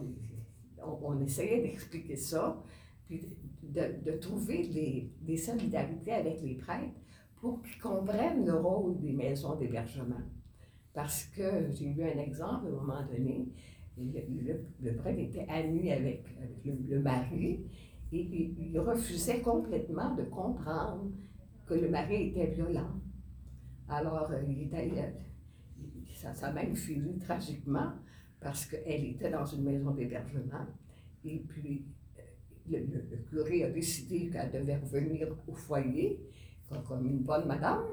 on, 0.83 0.99
on 1.03 1.19
essayait 1.21 1.61
d'expliquer 1.61 2.15
ça, 2.15 2.61
puis 3.05 3.37
de, 3.63 4.03
de 4.03 4.17
trouver 4.17 4.67
des, 4.67 5.11
des 5.21 5.37
solidarités 5.37 6.13
avec 6.13 6.41
les 6.41 6.55
prêtres 6.55 6.99
pour 7.35 7.61
qu'ils 7.61 7.79
comprennent 7.79 8.45
le 8.45 8.55
rôle 8.55 8.99
des 8.99 9.13
maisons 9.13 9.55
d'hébergement. 9.55 10.21
Parce 10.97 11.25
que 11.25 11.43
j'ai 11.73 11.91
eu 11.91 12.03
un 12.03 12.17
exemple 12.17 12.65
à 12.65 12.69
un 12.69 12.71
moment 12.71 13.03
donné, 13.05 13.47
le, 13.99 14.19
le- 14.47 14.65
le 14.81 14.95
prêtre 14.95 15.19
était 15.19 15.45
ami 15.47 15.91
avec, 15.91 16.25
avec 16.41 16.65
le, 16.65 16.99
mari 16.99 17.59
et 18.11 18.19
il, 18.19 18.79
refusait 18.79 19.41
complètement 19.41 20.15
de 20.15 20.23
comprendre 20.23 21.11
que 21.67 21.75
le 21.75 21.87
mari 21.87 22.29
était 22.29 22.47
violent. 22.47 22.89
Alors, 23.87 24.31
euh, 24.31 24.41
il 24.49 24.73
allé, 24.75 24.91
euh, 24.97 25.11
il- 25.77 26.15
ça, 26.15 26.33
ça 26.33 26.47
a 26.47 26.51
même 26.51 26.73
tragiquement 27.19 27.91
parce 28.41 28.65
qu'elle 28.65 29.05
était 29.05 29.29
dans 29.29 29.45
une 29.45 29.65
maison 29.65 29.91
d'hébergement 29.91 30.65
et 31.25 31.43
puis 31.47 31.85
euh, 32.17 32.21
le, 32.71 32.77
le- 32.79 33.17
curé 33.29 33.65
a 33.65 33.69
décidé 33.69 34.31
qu'elle 34.31 34.51
devait 34.51 34.77
revenir 34.77 35.27
au 35.47 35.53
foyer 35.53 36.19
comme 36.87 37.05
une 37.05 37.19
bonne 37.19 37.47
madame. 37.47 37.83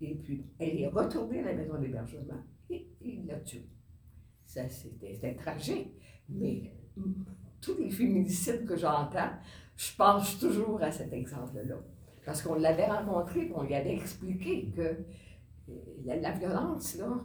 Et 0.00 0.14
puis, 0.14 0.46
elle 0.58 0.80
est 0.80 0.88
retournée 0.88 1.40
à 1.40 1.46
la 1.46 1.54
maison 1.54 1.78
d'hébergement 1.78 2.40
et 2.70 2.88
il 3.00 3.26
l'a 3.26 3.40
tuée. 3.40 3.68
Ça, 4.44 4.68
c'était 4.68 5.34
tragique. 5.34 5.92
Mais 6.28 6.72
tous 7.60 7.76
les 7.78 7.90
féminicides 7.90 8.64
que 8.64 8.76
j'entends, 8.76 9.30
je 9.76 9.94
pense 9.96 10.38
toujours 10.38 10.82
à 10.82 10.90
cet 10.90 11.12
exemple-là. 11.12 11.76
Parce 12.24 12.42
qu'on 12.42 12.54
l'avait 12.54 12.86
rencontré, 12.86 13.46
puis 13.46 13.52
on 13.54 13.62
lui 13.62 13.74
avait 13.74 13.94
expliqué 13.94 14.70
que 14.70 14.82
euh, 14.82 15.72
la, 16.04 16.32
violence, 16.32 16.96
là, 16.96 17.24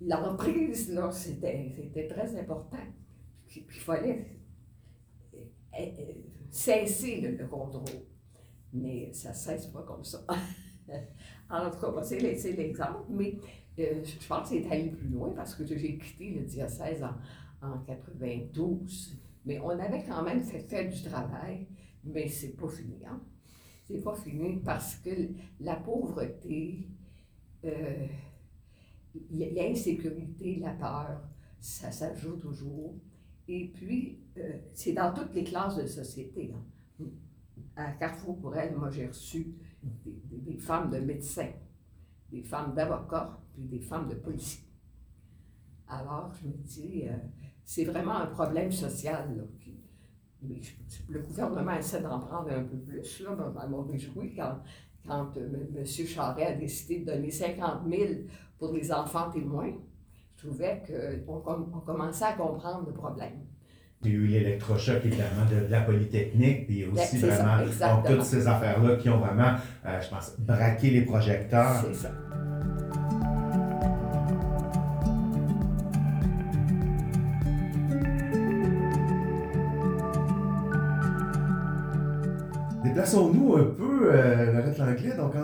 l'emprise, 0.00 0.92
là, 0.92 1.10
c'était 1.10 2.08
très 2.08 2.38
important. 2.38 2.78
Puis 3.46 3.60
puis 3.60 3.76
il 3.76 3.82
fallait 3.82 4.40
euh, 5.34 5.38
euh, 5.78 6.12
cesser 6.50 7.20
le, 7.20 7.36
le 7.36 7.46
contrôle. 7.46 8.02
Mais 8.72 9.12
ça 9.12 9.30
ne 9.30 9.34
cesse 9.34 9.66
pas 9.66 9.82
comme 9.82 10.04
ça. 10.04 10.24
en 11.52 11.70
tout 11.70 11.78
cas, 11.78 12.02
c'est 12.02 12.20
l'e- 12.20 12.36
c'est 12.38 12.52
l'exemple, 12.52 13.04
mais 13.10 13.36
euh, 13.78 14.02
je 14.04 14.26
pense 14.26 14.50
que 14.50 14.56
c'est 14.56 14.70
allé 14.70 14.90
plus 14.90 15.08
loin 15.08 15.30
parce 15.34 15.54
que 15.54 15.64
j'ai 15.66 15.98
quitté 15.98 16.30
le 16.30 16.42
diocèse 16.44 17.02
en, 17.04 17.66
en 17.68 17.78
92. 17.80 19.18
Mais 19.44 19.58
on 19.60 19.70
avait 19.70 20.04
quand 20.04 20.22
même 20.22 20.42
fait, 20.42 20.84
du 20.88 21.02
travail, 21.02 21.66
mais 22.04 22.28
c'est 22.28 22.56
pas 22.56 22.68
fini. 22.68 23.04
Hein? 23.06 23.20
C'est 23.88 24.02
pas 24.02 24.14
fini 24.14 24.60
parce 24.64 24.96
que 24.96 25.10
la 25.60 25.76
pauvreté, 25.76 26.88
euh, 27.64 28.06
l'insécurité, 29.30 30.56
la 30.56 30.70
peur, 30.72 31.20
ça, 31.60 31.90
ça 31.90 32.14
joue 32.14 32.36
toujours. 32.36 32.94
Et 33.48 33.68
puis, 33.74 34.20
euh, 34.38 34.58
c'est 34.74 34.92
dans 34.92 35.12
toutes 35.12 35.34
les 35.34 35.44
classes 35.44 35.76
de 35.76 35.86
société. 35.86 36.52
hein. 36.54 36.64
À 37.76 37.92
Carrefour 37.92 38.38
pour 38.38 38.56
elle, 38.56 38.76
moi, 38.76 38.90
j'ai 38.90 39.06
reçu 39.06 39.54
des, 39.82 40.58
femmes 40.58 40.90
de 40.90 40.98
médecins, 40.98 41.50
des 42.30 42.42
femmes 42.42 42.74
d'avocats, 42.74 43.38
puis 43.52 43.64
des 43.64 43.80
femmes 43.80 44.08
de 44.08 44.14
policiers. 44.14 44.64
Alors, 45.88 46.32
je 46.40 46.48
me 46.48 46.54
dis, 46.54 47.04
euh, 47.08 47.12
c'est 47.64 47.84
vraiment 47.84 48.16
un 48.16 48.26
problème 48.26 48.72
social. 48.72 49.46
Qui- 49.60 49.78
le 51.08 51.20
gouvernement 51.20 51.74
essaie 51.74 52.00
d'en 52.02 52.18
prendre 52.18 52.50
un 52.50 52.64
peu 52.64 52.76
plus. 52.76 53.20
Là, 53.20 53.30
m'a 53.36 53.82
réjoui 53.88 54.34
quand, 54.34 54.58
quand 55.06 55.36
euh, 55.36 55.66
M. 55.76 55.84
Charest 55.86 56.50
a 56.50 56.54
décidé 56.54 57.00
de 57.00 57.12
donner 57.12 57.30
50 57.30 57.88
000 57.88 58.12
pour 58.58 58.72
les 58.72 58.90
enfants 58.92 59.30
témoins. 59.30 59.72
Je 60.36 60.48
trouvais 60.48 60.82
qu'on 60.86 61.44
on 61.72 61.80
commençait 61.80 62.24
à 62.24 62.32
comprendre 62.32 62.86
le 62.88 62.92
problème. 62.92 63.46
Il 64.04 64.10
y 64.10 64.14
a 64.14 64.18
eu 64.18 64.26
l'électrochoc, 64.26 64.96
évidemment, 65.04 65.46
de, 65.50 65.66
de 65.66 65.70
la 65.70 65.80
Polytechnique, 65.82 66.66
puis 66.66 66.84
aussi 66.86 67.20
Ben, 67.20 67.30
ça, 67.30 67.42
vraiment, 67.42 68.02
donc, 68.02 68.06
toutes 68.06 68.24
ces 68.24 68.48
affaires-là 68.48 68.96
qui 68.96 69.08
ont 69.08 69.18
vraiment, 69.18 69.52
euh, 69.86 70.00
je 70.00 70.08
pense, 70.08 70.34
braqué 70.38 70.90
les 70.90 71.02
projecteurs. 71.02 71.84
C'est 71.86 71.94
ça. 71.94 72.10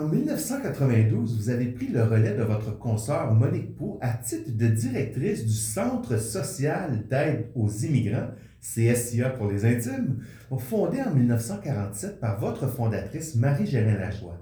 1992, 0.09 1.37
vous 1.37 1.49
avez 1.49 1.67
pris 1.67 1.87
le 1.87 2.03
relais 2.03 2.35
de 2.35 2.43
votre 2.43 2.77
consoeur 2.77 3.33
Monique 3.33 3.75
Pau 3.75 3.97
à 4.01 4.13
titre 4.13 4.51
de 4.51 4.67
directrice 4.67 5.45
du 5.45 5.53
Centre 5.53 6.17
social 6.17 7.07
d'aide 7.07 7.51
aux 7.55 7.69
immigrants, 7.69 8.29
CSIA 8.61 9.29
pour 9.29 9.47
les 9.47 9.65
intimes, 9.65 10.23
fondé 10.57 11.01
en 11.01 11.13
1947 11.13 12.19
par 12.19 12.39
votre 12.39 12.67
fondatrice 12.67 13.35
Marie-Gérine 13.35 13.97
Lajoie. 13.97 14.37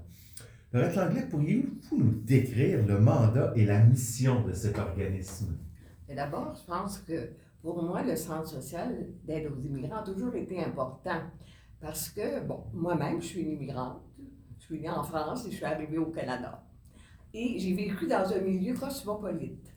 Lorette 0.74 0.96
Langlais, 0.96 1.28
pourriez-vous 1.30 1.98
nous 1.98 2.22
décrire 2.24 2.86
le 2.86 3.00
mandat 3.00 3.54
et 3.56 3.66
la 3.66 3.84
mission 3.84 4.46
de 4.46 4.54
cet 4.54 4.80
organisme? 4.80 5.58
D'abord, 6.14 6.56
je 6.56 6.66
pense 6.66 7.00
que 7.00 7.30
pour 7.62 7.84
moi, 7.84 8.04
le 8.04 8.16
centre 8.16 8.48
social 8.48 9.08
d'aide 9.26 9.52
aux 9.52 9.60
immigrants 9.60 9.98
a 9.98 10.04
toujours 10.04 10.36
été 10.36 10.64
important. 10.64 11.22
Parce 11.82 12.10
que, 12.10 12.46
bon, 12.46 12.64
moi-même, 12.74 13.22
je 13.22 13.28
suis 13.28 13.42
une 13.42 13.52
immigrante. 13.52 14.02
Je 14.70 14.76
suis 14.76 14.82
née 14.82 14.90
en 14.90 15.04
France 15.04 15.46
et 15.46 15.52
je 15.52 15.56
suis 15.56 15.66
arrivée 15.66 15.98
au 15.98 16.08
Canada. 16.08 16.62
Et 17.34 17.58
j'ai 17.60 17.74
vécu 17.74 18.08
dans 18.08 18.32
un 18.34 18.42
milieu 18.42 18.74
cosmopolite. 18.74 19.74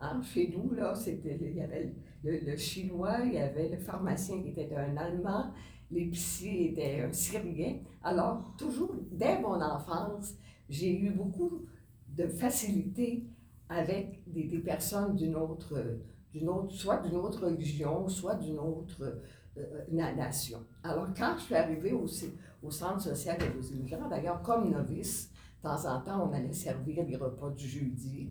Hein, 0.00 0.20
Chez 0.22 0.52
nous, 0.56 0.72
là, 0.74 0.94
il 1.06 1.56
y 1.56 1.60
avait 1.60 1.92
le, 2.22 2.38
le 2.38 2.56
chinois, 2.56 3.18
il 3.24 3.34
y 3.34 3.38
avait 3.38 3.68
le 3.68 3.78
pharmacien 3.78 4.42
qui 4.42 4.50
était 4.50 4.74
un 4.76 4.96
Allemand, 4.96 5.52
l'épicier 5.90 6.70
était 6.70 7.02
un 7.02 7.12
Syrien. 7.12 7.78
Alors, 8.02 8.54
toujours, 8.56 8.94
dès 9.10 9.40
mon 9.40 9.60
enfance, 9.60 10.34
j'ai 10.68 10.96
eu 10.96 11.10
beaucoup 11.10 11.66
de 12.08 12.26
facilité 12.28 13.24
avec 13.68 14.22
des, 14.26 14.44
des 14.44 14.58
personnes 14.58 15.16
d'une 15.16 15.34
autre, 15.36 16.00
d'une 16.32 16.48
autre, 16.48 16.72
soit 16.74 16.98
d'une 16.98 17.16
autre 17.16 17.46
religion, 17.46 18.08
soit 18.08 18.34
d'une 18.36 18.58
autre 18.58 19.20
euh, 19.58 20.12
nation. 20.16 20.58
Alors, 20.82 21.08
quand 21.16 21.34
je 21.38 21.42
suis 21.42 21.54
arrivée 21.54 21.92
au, 21.92 22.06
au 22.62 22.70
Centre 22.70 23.00
social 23.00 23.36
des 23.38 23.58
aux 23.58 23.72
immigrants, 23.72 24.08
d'ailleurs, 24.08 24.40
comme 24.42 24.70
novice, 24.70 25.30
de 25.62 25.68
temps 25.68 25.84
en 25.86 26.00
temps, 26.00 26.28
on 26.28 26.32
allait 26.32 26.52
servir 26.52 27.04
les 27.04 27.16
repas 27.16 27.50
du 27.50 27.68
jeudi. 27.68 28.30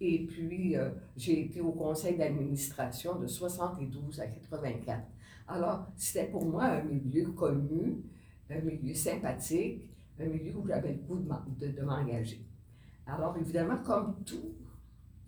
Et 0.00 0.26
puis, 0.26 0.76
euh, 0.76 0.90
j'ai 1.16 1.46
été 1.46 1.60
au 1.60 1.72
conseil 1.72 2.16
d'administration 2.16 3.18
de 3.18 3.26
72 3.26 4.20
à 4.20 4.26
84. 4.26 5.02
Alors, 5.46 5.86
c'était 5.96 6.26
pour 6.26 6.44
moi 6.44 6.64
un 6.64 6.82
milieu 6.82 7.30
connu, 7.32 8.02
un 8.50 8.60
milieu 8.60 8.94
sympathique, 8.94 9.90
un 10.18 10.26
milieu 10.26 10.56
où 10.56 10.66
j'avais 10.66 10.92
le 10.92 10.98
goût 10.98 11.18
de, 11.18 11.68
de 11.68 11.82
m'engager. 11.82 12.44
Alors, 13.06 13.36
évidemment, 13.36 13.76
comme 13.84 14.16
tout 14.24 14.54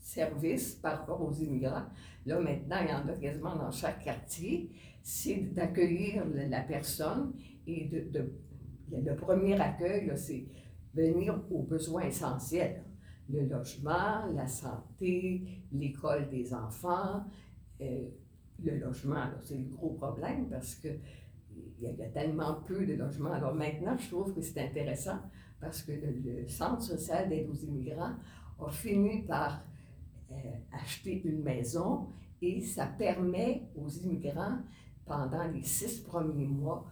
service 0.00 0.74
par 0.76 0.98
rapport 0.98 1.20
aux 1.22 1.32
immigrants, 1.32 1.84
là, 2.24 2.40
maintenant, 2.40 2.78
il 2.80 2.88
y 2.88 2.92
en 2.92 3.08
a 3.08 3.12
quasiment 3.12 3.56
dans 3.56 3.70
chaque 3.70 4.02
quartier, 4.02 4.70
c'est 5.08 5.54
d'accueillir 5.54 6.24
la 6.34 6.62
personne 6.62 7.32
et 7.64 7.84
de, 7.84 8.28
le 8.90 9.14
premier 9.14 9.54
accueil, 9.54 10.10
c'est 10.16 10.44
venir 10.92 11.40
aux 11.48 11.62
besoins 11.62 12.02
essentiels. 12.02 12.82
Le 13.30 13.46
logement, 13.46 14.26
la 14.34 14.48
santé, 14.48 15.62
l'école 15.70 16.28
des 16.28 16.52
enfants. 16.52 17.22
Euh, 17.80 18.08
le 18.64 18.78
logement, 18.80 19.26
c'est 19.44 19.56
le 19.58 19.66
gros 19.66 19.90
problème 19.90 20.48
parce 20.50 20.74
que 20.74 20.88
il 21.78 21.84
y, 21.84 22.02
a 22.02 22.08
tellement 22.08 22.54
peu 22.66 22.84
de 22.84 22.94
logements. 22.94 23.32
Alors 23.32 23.54
maintenant, 23.54 23.96
je 23.96 24.08
trouve 24.08 24.34
que 24.34 24.40
c'est 24.40 24.60
intéressant 24.60 25.20
parce 25.60 25.82
que 25.82 25.92
le, 25.92 26.48
Centre 26.48 26.82
social 26.82 27.28
d'aide 27.28 27.48
aux 27.48 27.64
immigrants 27.64 28.14
a 28.58 28.70
fini 28.70 29.22
par 29.22 29.62
euh, 30.32 30.34
acheter 30.72 31.22
une 31.24 31.44
maison 31.44 32.08
et 32.42 32.60
ça 32.60 32.86
permet 32.86 33.68
aux 33.76 33.88
immigrants, 33.88 34.58
pendant 35.06 35.44
les 35.48 35.62
six 35.62 36.00
premiers 36.00 36.46
mois, 36.46 36.86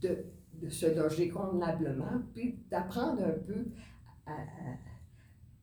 de, 0.00 0.24
de 0.54 0.68
se 0.68 0.86
loger 0.86 1.28
convenablement, 1.28 2.22
puis 2.34 2.58
d'apprendre 2.70 3.22
un 3.24 3.38
peu 3.46 3.66
à, 4.26 4.36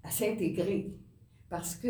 à 0.03 0.09
s'intégrer. 0.09 0.95
Parce 1.49 1.75
que 1.75 1.87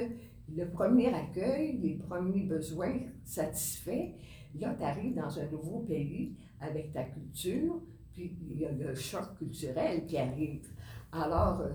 le 0.56 0.70
premier 0.70 1.14
accueil, 1.14 1.78
les 1.78 1.96
premiers 1.96 2.44
besoins 2.44 3.00
satisfaits, 3.24 4.14
là, 4.60 4.76
tu 4.78 4.84
arrives 4.84 5.16
dans 5.16 5.40
un 5.40 5.46
nouveau 5.48 5.80
pays 5.80 6.36
avec 6.60 6.94
ta 6.94 7.04
culture, 7.04 7.82
puis 8.14 8.36
il 8.50 8.60
y 8.60 8.66
a 8.66 8.72
le 8.72 8.96
choc 8.96 9.38
culturel 9.38 10.06
qui 10.06 10.18
arrive. 10.18 10.68
Alors, 11.12 11.62
euh, 11.62 11.74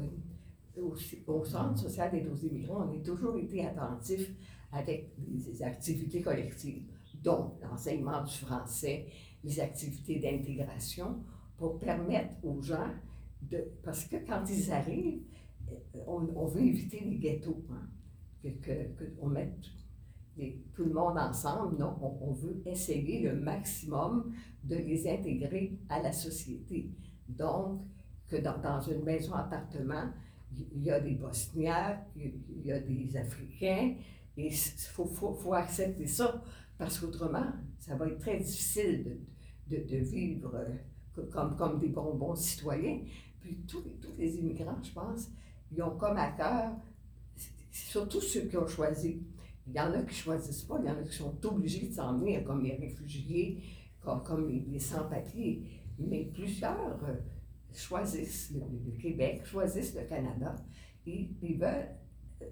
au, 1.27 1.45
Centre 1.45 1.79
social 1.79 2.11
d'aide 2.11 2.29
aux 2.29 2.37
immigrants, 2.37 2.89
on 2.89 2.99
a 2.99 3.03
toujours 3.03 3.37
été 3.37 3.67
attentif 3.67 4.33
avec 4.73 5.11
des 5.19 5.63
activités 5.63 6.23
collectives, 6.23 6.85
dont 7.23 7.59
l'enseignement 7.63 8.23
du 8.23 8.33
français, 8.33 9.07
les 9.45 9.61
activités 9.61 10.19
d'intégration, 10.19 11.23
pour 11.57 11.79
permettre 11.79 12.35
aux 12.43 12.61
gens 12.63 12.91
de... 13.43 13.65
Parce 13.83 14.05
que 14.07 14.17
quand 14.27 14.45
ils 14.49 14.73
arrivent, 14.73 15.23
euh, 15.71 15.99
on, 16.07 16.47
veut 16.47 16.63
éviter 16.63 17.01
les 17.01 17.19
ghettos, 17.19 17.65
hein, 17.71 17.89
qu'on 18.43 19.29
que, 19.29 19.33
mette 19.33 19.71
tout 20.75 20.85
le 20.85 20.93
monde 20.93 21.19
ensemble. 21.19 21.77
Non, 21.79 21.97
on, 22.01 22.33
veut 22.33 22.63
essayer 22.65 23.21
le 23.29 23.35
maximum 23.35 24.33
de 24.65 24.77
les 24.77 25.09
intégrer 25.09 25.79
à 25.89 26.01
la 26.01 26.13
société. 26.13 26.91
Donc, 27.29 27.83
que 28.29 28.37
dans, 28.37 28.81
une 28.81 29.03
maison-appartement, 29.03 30.11
il 30.53 30.83
y 30.83 30.91
a 30.91 31.01
des 31.01 31.15
Bosniaques, 31.15 32.07
il 32.17 32.65
y 32.65 32.73
a 32.73 32.81
des 32.81 33.17
Africains, 33.17 33.95
et 34.37 34.47
il 34.47 34.57
faut, 34.57 35.07
faut, 35.07 35.53
accepter 35.53 36.07
ça, 36.07 36.43
parce 36.81 36.99
qu'autrement, 36.99 37.45
ça 37.79 37.95
va 37.95 38.09
être 38.09 38.19
très 38.19 38.39
difficile 38.39 39.21
de, 39.69 39.77
de, 39.77 39.83
de 39.87 39.97
vivre 39.99 40.51
euh, 40.55 41.23
comme, 41.31 41.55
comme 41.55 41.79
des 41.79 41.91
bonbons 41.91 42.35
citoyens. 42.35 43.03
Puis 43.39 43.59
tous, 43.69 43.83
tous 44.01 44.17
les 44.17 44.37
immigrants, 44.39 44.83
je 44.83 44.91
pense, 44.91 45.29
ils 45.71 45.83
ont 45.83 45.97
comme 45.99 46.17
à 46.17 46.31
cœur, 46.31 46.73
surtout 47.71 48.23
ceux 48.23 48.49
qui 48.49 48.57
ont 48.57 48.67
choisi. 48.67 49.23
Il 49.67 49.75
y 49.75 49.81
en 49.81 49.93
a 49.93 49.99
qui 49.99 50.07
ne 50.07 50.11
choisissent 50.13 50.63
pas, 50.63 50.79
il 50.81 50.87
y 50.87 50.91
en 50.91 50.99
a 50.99 51.03
qui 51.03 51.15
sont 51.15 51.47
obligés 51.47 51.87
de 51.87 51.93
s'en 51.93 52.17
venir, 52.17 52.43
comme 52.45 52.63
les 52.65 52.77
réfugiés, 52.77 53.63
comme, 54.01 54.49
les, 54.49 54.79
sans-papiers. 54.79 55.83
Mais 55.99 56.31
plusieurs 56.33 56.99
euh, 57.05 57.15
choisissent 57.75 58.55
le, 58.55 58.93
Québec, 58.99 59.43
choisissent 59.45 59.95
le 59.95 60.05
Canada, 60.05 60.57
et 61.07 61.29
ils 61.43 61.59
veulent 61.59 61.91
euh, 62.41 62.47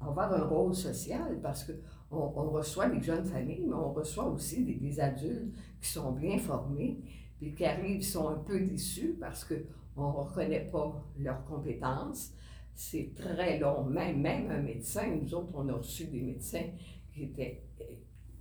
avoir 0.00 0.34
un 0.34 0.44
rôle 0.44 0.74
social 0.74 1.40
parce 1.42 1.64
qu'on 1.64 1.72
on 2.16 2.50
reçoit 2.50 2.88
des 2.88 3.02
jeunes 3.02 3.24
familles, 3.24 3.64
mais 3.66 3.74
on 3.74 3.92
reçoit 3.92 4.26
aussi 4.26 4.64
des, 4.64 5.00
adultes 5.00 5.54
qui 5.80 5.88
sont 5.88 6.12
bien 6.12 6.38
formés, 6.38 7.00
puis 7.38 7.54
qui 7.54 7.64
arrivent, 7.64 8.02
sont 8.02 8.28
un 8.28 8.38
peu 8.38 8.60
déçus 8.60 9.16
parce 9.20 9.44
qu'on 9.44 10.08
ne 10.08 10.12
reconnaît 10.12 10.68
pas 10.70 11.04
leurs 11.18 11.44
compétences 11.44 12.32
c'est 12.74 13.14
très 13.14 13.58
long. 13.58 13.84
Même, 13.84 14.20
même 14.20 14.50
un 14.50 14.60
médecin, 14.60 15.06
nous 15.06 15.32
autres, 15.34 15.50
on 15.54 15.68
a 15.68 15.74
reçu 15.74 16.06
des 16.06 16.20
médecins 16.20 16.66
qui, 17.12 17.24
étaient, 17.24 17.62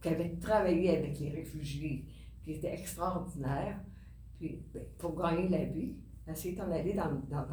qui 0.01 0.07
avaient 0.07 0.35
travaillé 0.41 0.97
avec 0.97 1.19
les 1.19 1.29
réfugiés, 1.29 2.05
qui 2.43 2.53
étaient 2.53 2.73
extraordinaires. 2.73 3.79
Puis, 4.39 4.63
ben, 4.73 4.83
pour 4.97 5.15
gagner 5.15 5.49
la 5.49 5.65
vie, 5.65 5.95
c'est 6.33 6.53
d'en 6.53 6.71
aller 6.71 6.93
dans, 6.93 7.21
dans, 7.29 7.45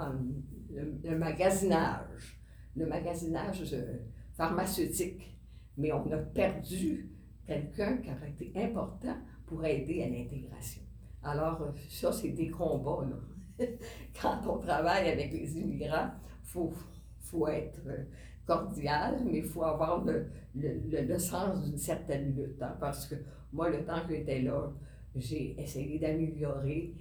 le, 0.71 1.19
magasinage, 1.19 2.41
le 2.77 2.87
magasinage 2.87 3.73
euh, 3.75 3.99
pharmaceutique. 4.33 5.37
Mais 5.81 5.93
on 5.93 6.11
a 6.13 6.19
perdu 6.19 7.11
quelqu'un 7.47 7.97
qui 7.97 8.11
aurait 8.11 8.31
été 8.31 8.53
important 8.55 9.17
pour 9.47 9.65
aider 9.65 10.03
à 10.03 10.09
l'intégration. 10.09 10.83
Alors, 11.23 11.61
euh, 11.63 11.71
ça, 11.89 12.13
c'est 12.13 12.31
des 12.31 12.49
combats. 12.49 13.05
Là. 13.09 13.67
Quand 14.21 14.41
on 14.47 14.59
travaille 14.59 15.09
avec 15.11 15.33
les 15.33 15.59
immigrants, 15.59 16.11
faut, 16.43 16.73
faut 17.19 17.49
être 17.49 17.81
euh, 17.87 18.05
cordial, 18.47 19.21
mais 19.25 19.39
il 19.39 19.45
faut 19.45 19.65
avoir 19.65 20.05
le, 20.05 20.27
le, 20.55 21.03
le, 21.03 21.19
sens 21.19 21.65
d'une 21.65 21.79
certaine 21.79 22.35
lutte. 22.37 22.63
Hein, 22.63 22.77
parce 22.79 23.07
que 23.07 23.17
moi, 23.53 23.69
le 23.71 23.85
temps 23.85 24.01
que 24.07 24.15
j'étais 24.15 24.43
là, 24.43 24.71
j'ai 25.15 25.61
essayé 25.61 25.99
d'améliorer 25.99 26.95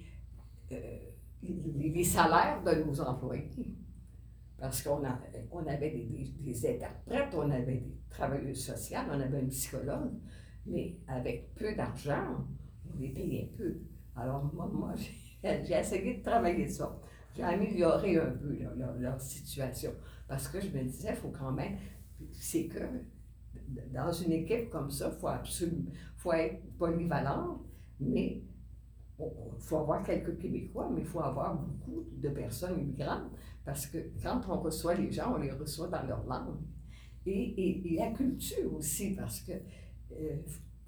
euh, 0.72 0.76
les, 1.42 2.04
salaires 2.04 2.62
de 2.64 2.82
nos 2.84 3.00
employés. 3.00 3.48
Parce 4.60 4.82
qu'on 4.82 5.02
on 5.50 5.66
avait 5.66 5.90
des, 5.90 6.34
des, 6.38 6.70
interprètes, 6.70 7.34
on 7.34 7.50
avait 7.50 7.76
des 7.76 7.96
travailleuses 8.10 8.62
sociales, 8.62 9.06
on 9.10 9.18
avait 9.18 9.38
un 9.38 9.46
psychologue, 9.46 10.12
mais 10.66 10.96
avec 11.08 11.54
peu 11.54 11.74
d'argent, 11.74 12.46
on 12.86 13.00
les 13.00 13.08
payait 13.08 13.50
peu. 13.56 13.78
Alors 14.14 14.52
moi, 14.52 14.70
moi 14.72 14.94
j'ai 15.42 15.74
essayé 15.74 16.18
de 16.18 16.22
travailler 16.22 16.68
ça 16.68 17.00
j'ai 17.36 17.42
amélioré 17.42 18.18
un 18.18 18.30
peu 18.30 18.56
leur, 18.98 19.20
situation. 19.20 19.92
Parce 20.28 20.48
que 20.48 20.60
je 20.60 20.68
me 20.68 20.82
disais, 20.82 21.10
il 21.10 21.16
faut 21.16 21.30
quand 21.30 21.52
même, 21.52 21.76
c'est 22.32 22.66
que 22.66 22.80
dans 23.92 24.12
une 24.12 24.32
équipe 24.32 24.70
comme 24.70 24.90
ça, 24.90 25.10
il 25.12 25.18
faut 25.18 25.28
absolument, 25.28 25.90
faut 26.16 26.32
être 26.32 26.60
polyvalent, 26.76 27.62
mais 27.98 28.42
il 29.18 29.60
faut 29.60 29.78
avoir 29.78 30.02
quelques 30.02 30.38
Québécois, 30.38 30.90
mais 30.92 31.00
il 31.00 31.06
faut 31.06 31.20
avoir 31.20 31.54
beaucoup 31.54 32.04
de 32.12 32.28
personnes 32.30 32.80
immigrantes, 32.80 33.30
parce 33.70 33.86
que 33.86 33.98
quand 34.20 34.40
on 34.48 34.58
reçoit 34.58 34.94
les 34.94 35.12
gens, 35.12 35.34
on 35.36 35.38
les 35.38 35.52
reçoit 35.52 35.86
dans 35.86 36.02
leur 36.02 36.26
langue. 36.26 36.58
Et, 37.24 37.92
et, 37.92 37.96
la 37.96 38.10
culture 38.10 38.74
aussi, 38.74 39.14
parce 39.14 39.38
que 39.42 39.52
euh, 39.52 40.38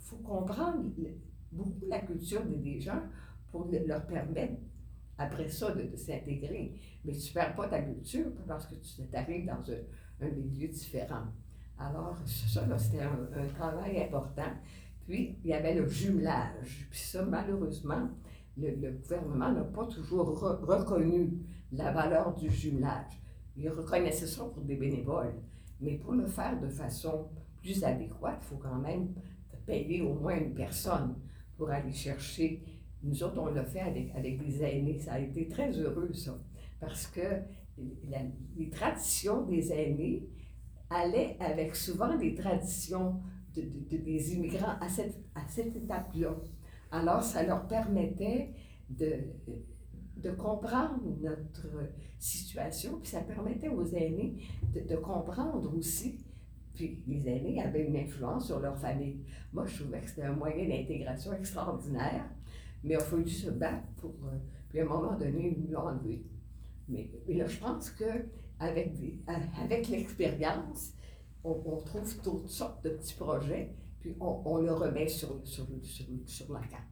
faut 0.01 0.17
comprendre 0.17 0.91
beaucoup 1.53 1.87
la 1.87 2.01
culture 2.01 2.45
des 2.45 2.81
gens 2.81 3.01
pour 3.53 3.71
leur 3.71 4.05
permettre 4.05 4.55
après 5.17 5.49
ça 5.49 5.71
de, 5.71 5.95
s'intégrer. 5.95 6.75
Mais 7.05 7.13
tu 7.13 7.29
ne 7.29 7.35
perds 7.35 7.55
pas 7.55 7.69
ta 7.69 7.81
culture 7.83 8.33
parce 8.49 8.67
que 8.67 8.75
tu 8.75 9.17
arrives 9.17 9.47
dans 9.47 9.63
un, 10.25 10.31
milieu 10.31 10.67
différent. 10.67 11.27
Alors, 11.79 12.19
ça, 12.27 12.67
c'était 12.79 13.05
un, 13.05 13.47
travail 13.55 14.03
important. 14.03 14.51
Puis, 15.07 15.39
il 15.45 15.51
y 15.51 15.55
avait 15.55 15.75
le 15.75 15.87
jumelage. 15.87 16.89
Puis 16.91 16.99
ça, 16.99 17.25
malheureusement, 17.25 18.11
le, 18.57 18.91
gouvernement 18.93 19.53
n'a 19.53 19.65
pas 19.65 19.87
toujours 19.87 20.39
reconnu 20.63 21.33
la 21.73 21.91
valeur 21.93 22.35
du 22.35 22.51
jumelage. 22.51 23.21
Il 23.57 23.69
reconnaissait 23.69 24.27
ça 24.27 24.45
pour 24.45 24.63
des 24.63 24.77
bénévoles. 24.77 25.35
Mais 25.81 25.99
pour 25.99 26.13
le 26.13 26.27
faire 26.27 26.61
de 26.61 26.69
façon 26.69 27.29
plus 27.61 27.83
adéquate, 27.83 28.39
il 28.43 28.47
faut 28.47 28.57
quand 28.57 28.79
même 28.79 29.15
payer 29.67 30.03
au 30.03 30.15
moins 30.15 30.37
une 30.37 30.55
personne 30.55 31.17
pour 31.57 31.71
aller 31.71 31.93
chercher 31.93 32.63
nous 33.03 33.23
autres, 33.23 33.39
on 33.39 33.47
l'a 33.47 33.65
fait 33.65 33.81
avec, 33.81 34.15
avec 34.15 34.39
des 34.39 34.63
aînés. 34.63 34.99
Ça 35.01 35.15
a 35.15 35.19
été 35.19 35.49
très 35.49 35.71
heureux, 35.73 36.13
ça. 36.13 36.39
Parce 36.81 37.07
que 37.07 37.43
les 38.57 38.71
traditions 38.71 39.43
des 39.43 39.73
aînés 39.73 40.29
allaient 40.91 41.37
avec 41.41 41.75
souvent 41.75 42.15
les 42.17 42.35
traditions 42.35 43.21
de, 43.55 43.63
des 43.97 44.35
immigrants 44.35 44.77
à 44.81 44.89
cette, 44.89 45.19
à 45.35 45.47
cette 45.49 45.75
étape-là. 45.75 46.37
Alors, 46.93 47.23
ça 47.23 47.43
leur 47.43 47.67
permettait 47.67 48.53
de, 48.91 49.17
de 50.19 50.31
comprendre 50.31 51.01
notre 51.21 51.67
situation, 52.19 53.01
puis 53.01 53.11
ça 53.11 53.23
permettait 53.23 53.69
aux 53.69 53.87
aînés 53.87 54.37
de, 54.75 54.97
comprendre 54.97 55.77
aussi 55.77 56.25
puis 56.75 57.03
les 57.07 57.29
aînés 57.29 57.61
avaient 57.61 57.87
une 57.87 57.97
influence 57.97 58.47
sur 58.47 58.59
leur 58.59 58.79
famille. 58.79 59.21
Moi, 59.53 59.67
je 59.67 59.83
trouvais 59.83 60.01
que 60.01 60.09
c'était 60.09 60.23
un 60.23 60.33
moyen 60.33 60.67
d'intégration 60.67 61.35
extraordinaire, 61.35 62.25
mais 62.83 62.95
il 62.95 62.97
a 62.97 63.01
fallu 63.01 63.29
se 63.29 63.51
battre 63.51 63.87
pour. 63.97 64.15
euh, 64.25 64.39
puis 64.71 64.81
à 64.81 64.85
un 64.85 64.87
moment 64.87 65.17
donné, 65.19 65.55
ils 65.59 65.71
l'ont 65.71 65.87
enlevé. 65.87 66.25
Mais, 66.89 67.11
là, 67.29 67.47
je 67.47 67.59
pense 67.59 67.91
qu'avec 67.91 68.93
avec 69.61 69.89
l'expérience, 69.89 70.95
on, 71.45 71.61
on 71.67 71.77
trouve 71.77 72.17
toutes 72.23 72.49
sortes 72.49 72.83
de 72.85 72.91
petits 72.91 73.15
projets, 73.15 73.75
puis 74.03 74.17
on, 74.21 74.43
on 74.45 74.59
le 74.59 74.73
remet 74.73 75.09
sur, 75.09 75.41
sur, 75.47 75.67
sur, 75.83 76.05
sur 76.27 76.53
la 76.53 76.61
carte. 76.67 76.83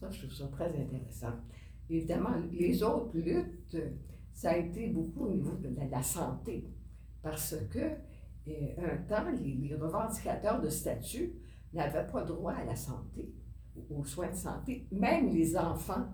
Ça, 0.00 0.10
je 0.10 0.18
trouve 0.18 0.32
ça 0.32 0.48
très 0.48 0.68
intéressant. 0.78 1.32
Évidemment, 1.88 2.34
les 2.50 2.82
autres 2.82 3.16
luttes, 3.16 3.76
ça 4.32 4.50
a 4.50 4.56
été 4.56 4.88
beaucoup 4.88 5.26
au 5.26 5.30
niveau 5.34 5.56
de 5.56 5.68
la, 5.76 5.86
la 5.86 6.02
santé, 6.02 6.68
parce 7.22 7.54
que 7.70 7.78
et 8.46 8.74
un 8.78 8.96
temps, 9.06 9.30
les, 9.30 9.54
les 9.54 9.74
revendicateurs 9.76 10.60
de 10.60 10.68
statut 10.68 11.34
n'avaient 11.72 12.06
pas 12.06 12.24
droit 12.24 12.52
à 12.54 12.64
la 12.64 12.74
santé, 12.74 13.32
aux 13.90 14.04
soins 14.04 14.30
de 14.30 14.34
santé. 14.34 14.88
Même 14.90 15.28
les 15.32 15.56
enfants 15.56 16.06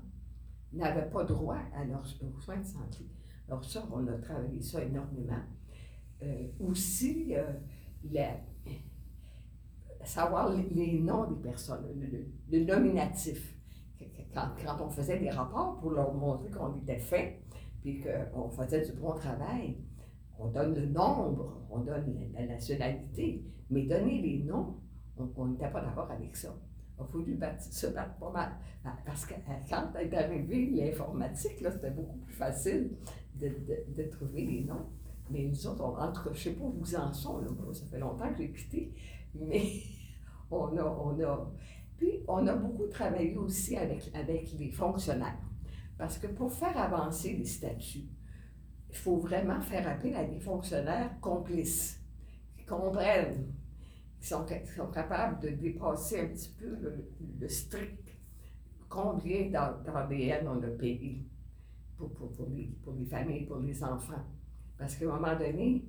n'avaient 0.72 1.08
pas 1.08 1.24
droit 1.24 1.58
à 1.74 1.84
leurs, 1.84 2.04
aux 2.22 2.40
soins 2.40 2.58
de 2.58 2.66
santé. 2.66 3.06
Alors 3.48 3.64
ça, 3.64 3.86
on 3.92 4.06
a 4.08 4.18
travaillé 4.18 4.60
ça 4.60 4.82
énormément. 4.82 5.40
Euh, 6.22 6.48
aussi, 6.58 7.34
euh, 7.36 7.44
la- 8.10 8.40
savoir 10.06 10.50
les, 10.74 10.98
noms 11.00 11.30
des 11.30 11.40
personnes, 11.40 11.84
le, 11.98 12.58
le- 12.58 12.64
nominatif. 12.64 13.54
Quand, 14.34 14.48
quand 14.62 14.84
on 14.84 14.90
faisait 14.90 15.18
des 15.18 15.30
rapports 15.30 15.78
pour 15.80 15.92
leur 15.92 16.12
montrer 16.12 16.50
qu'on 16.50 16.76
était 16.82 16.98
fait, 16.98 17.40
puis 17.80 18.02
qu'on 18.02 18.50
faisait 18.50 18.84
du 18.84 18.92
bon 18.92 19.14
travail, 19.14 19.78
on 20.38 20.48
donne 20.48 20.74
le 20.74 20.86
nombre, 20.86 21.62
on 21.70 21.78
donne 21.78 22.14
la, 22.34 22.46
nationalité, 22.46 23.42
mais 23.70 23.82
donner 23.84 24.20
les 24.20 24.42
noms, 24.44 24.76
on 25.36 25.46
n'était 25.46 25.70
pas 25.70 25.80
d'accord 25.80 26.10
avec 26.10 26.36
ça. 26.36 26.54
Il 26.98 27.02
a 27.02 27.06
fallu 27.06 27.38
se 27.70 27.86
battre 27.88 28.14
pas 28.18 28.30
mal. 28.30 28.52
Parce 29.04 29.26
que 29.26 29.34
euh, 29.34 29.52
quand 29.68 29.94
est 29.98 30.14
arrivé 30.14 30.70
l'informatique, 30.70 31.56
c'était 31.58 31.90
beaucoup 31.90 32.18
plus 32.18 32.34
facile 32.34 32.90
de, 33.34 33.48
de- 33.48 33.94
de 34.02 34.08
trouver 34.10 34.44
les 34.44 34.64
noms. 34.64 34.86
Mais 35.30 35.44
nous 35.44 35.66
autres, 35.66 35.82
on, 35.84 35.98
en 35.98 36.12
tout 36.12 36.22
cas, 36.22 36.30
je 36.32 36.48
ne 36.50 36.54
sais 36.54 36.60
pas 36.60 36.64
où 36.64 36.72
vous 36.78 36.94
en 36.96 37.12
sont, 37.12 37.38
là, 37.38 37.48
ça 37.72 37.84
fait 37.86 37.98
longtemps 37.98 38.30
que 38.32 38.38
j'ai 38.38 38.50
quitté, 38.52 38.92
mais 39.34 39.60
on 40.50 40.76
a, 40.76 40.82
on 40.84 41.20
a. 41.24 41.52
Puis, 41.96 42.20
on 42.28 42.46
a 42.46 42.54
beaucoup 42.54 42.86
travaillé 42.88 43.36
aussi 43.36 43.76
avec, 43.76 44.10
avec 44.14 44.52
les 44.58 44.70
fonctionnaires. 44.70 45.38
Parce 45.98 46.18
que 46.18 46.26
pour 46.28 46.52
faire 46.52 46.76
avancer 46.78 47.34
les 47.36 47.44
statuts, 47.46 48.08
il 48.90 48.96
faut 48.96 49.18
vraiment 49.18 49.60
faire 49.60 49.88
appel 49.88 50.14
à 50.16 50.24
des 50.24 50.40
fonctionnaires 50.40 51.18
complices, 51.20 52.02
qui 52.56 52.64
comprennent, 52.66 53.52
qui 54.20 54.28
sont, 54.28 54.44
qui 54.44 54.72
sont 54.76 54.88
capables 54.90 55.40
de 55.42 55.50
dépasser 55.50 56.20
un 56.20 56.28
petit 56.28 56.50
peu 56.58 56.76
le, 57.40 57.48
strict. 57.48 58.10
Combien 58.88 59.50
d'A- 59.50 59.80
d'ADN 59.84 60.48
on 60.48 60.62
a 60.62 60.68
payé 60.68 61.26
pour, 61.96 62.12
pour, 62.14 62.32
pour, 62.32 62.48
les, 62.48 62.66
pour 62.84 62.94
les 62.94 63.04
familles, 63.06 63.46
pour 63.46 63.58
les 63.58 63.82
enfants. 63.84 64.24
Parce 64.78 64.96
qu'à 64.96 65.06
un 65.06 65.18
moment 65.18 65.36
donné, 65.38 65.84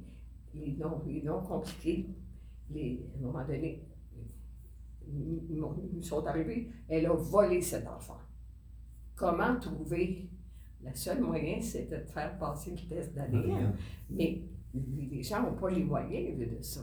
les 0.54 0.74
noms, 0.74 1.02
les 1.06 1.22
noms 1.22 1.42
compliqués, 1.42 2.10
les, 2.72 3.06
à 3.16 3.18
un 3.20 3.22
moment 3.28 3.46
donné, 3.46 3.84
ils, 4.16 4.22
ils 4.22 4.26
m'ont- 4.26 4.97
ils 4.97 4.97
sont 6.02 6.26
arrivés, 6.26 6.70
elle 6.88 7.06
a 7.06 7.14
volé 7.14 7.62
cet 7.62 7.88
enfant. 7.88 8.18
Comment 9.16 9.60
trouver? 9.60 10.30
Le 10.84 10.94
seul 10.94 11.22
moyen, 11.22 11.60
c'était 11.60 12.02
de 12.02 12.06
faire 12.06 12.38
passer 12.38 12.72
le 12.72 12.88
test 12.88 13.14
d'ADN. 13.14 13.74
Mais 14.10 14.44
les 14.74 15.24
gens 15.24 15.42
n'ont 15.42 15.56
pas 15.56 15.70
les 15.70 15.84
moyens 15.84 16.38
de 16.38 16.62
ça. 16.62 16.82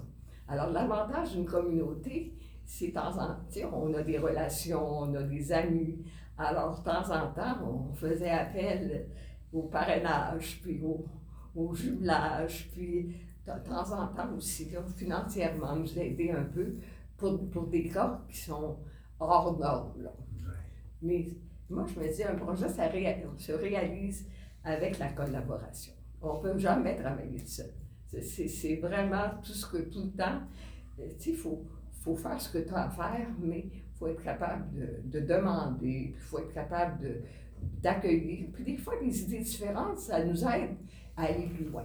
Alors, 0.48 0.70
l'avantage 0.70 1.32
d'une 1.32 1.46
communauté, 1.46 2.34
c'est 2.64 2.88
de 2.88 2.92
temps 2.92 3.16
en 3.18 3.34
temps, 3.34 3.70
on 3.72 3.94
a 3.94 4.02
des 4.02 4.18
relations, 4.18 5.00
on 5.00 5.14
a 5.14 5.22
des 5.22 5.52
amis. 5.52 5.98
Alors, 6.36 6.80
de 6.80 6.84
temps 6.84 7.10
en 7.10 7.32
temps, 7.32 7.56
on 7.64 7.94
faisait 7.94 8.30
appel 8.30 9.06
au 9.52 9.62
parrainage, 9.62 10.60
puis 10.62 10.80
au, 10.82 11.04
au 11.54 11.74
jumelage, 11.74 12.70
puis 12.72 13.14
de 13.46 13.52
temps 13.68 13.92
en 13.92 14.08
temps 14.08 14.34
aussi, 14.36 14.70
là, 14.70 14.80
financièrement, 14.96 15.76
nous 15.76 15.98
aider 15.98 16.30
un 16.30 16.44
peu 16.44 16.74
pour, 17.16 17.48
pour 17.50 17.66
des 17.68 17.88
cas 17.88 18.20
qui 18.28 18.38
sont 18.38 18.76
hors 19.20 19.58
normes. 19.58 20.02
là. 20.02 20.12
Mais 21.02 21.26
moi, 21.70 21.84
je 21.86 22.00
me 22.00 22.12
dis, 22.12 22.22
un 22.24 22.34
projet, 22.34 22.68
ça 22.68 22.90
se 22.90 23.52
réalise 23.52 24.26
avec 24.64 24.98
la 24.98 25.08
collaboration. 25.12 25.92
On 26.22 26.38
ne 26.38 26.42
peut 26.42 26.58
jamais 26.58 26.96
travailler 26.96 27.38
seul. 27.44 27.70
C'est- 28.22 28.76
vraiment 28.80 29.30
tout 29.42 29.52
ce 29.52 29.66
que, 29.66 29.78
tout 29.78 30.02
le 30.04 30.10
temps, 30.12 30.40
euh, 31.00 31.08
il 31.26 31.34
faut, 31.36 31.64
faut 32.00 32.14
faire 32.16 32.40
ce 32.40 32.50
que 32.52 32.58
tu 32.66 32.72
as 32.72 32.84
à 32.86 32.90
faire, 32.90 33.28
mais 33.40 33.66
il 33.72 33.82
faut 33.98 34.06
être 34.08 34.22
capable 34.22 34.72
de, 34.72 35.00
de 35.04 35.20
demander, 35.26 36.14
il 36.14 36.20
faut 36.20 36.38
être 36.38 36.52
capable 36.52 37.02
de- 37.02 37.20
d'accueillir. 37.82 38.48
Puis 38.52 38.64
des 38.64 38.76
fois, 38.76 38.94
des 39.02 39.22
idées 39.22 39.40
différentes, 39.40 39.98
ça 39.98 40.24
nous 40.24 40.42
aide 40.44 40.76
à 41.16 41.24
aller 41.24 41.46
plus 41.48 41.64
loin. 41.66 41.84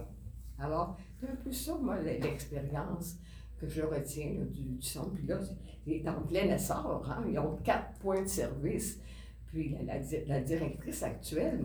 Alors, 0.58 0.96
c'est 1.18 1.28
un 1.28 1.36
peu 1.36 1.52
ça, 1.52 1.74
moi, 1.80 1.98
l'expérience 2.00 3.16
que 3.60 3.68
je 3.68 3.82
retiens 3.82 4.32
du, 4.50 4.62
du 4.76 4.82
centre. 4.82 5.12
Puis 5.12 5.26
là, 5.26 5.38
il 5.86 5.94
est 5.94 6.08
en 6.08 6.22
plein 6.22 6.54
essor. 6.54 7.04
Hein? 7.10 7.24
Ils 7.30 7.38
ont 7.38 7.56
quatre 7.62 7.98
points 8.00 8.22
de 8.22 8.28
service. 8.28 9.00
Puis 9.46 9.70
la, 9.70 9.82
la 9.82 9.98
di- 9.98 10.24
la 10.26 10.40
directrice 10.40 11.02
actuelle, 11.02 11.64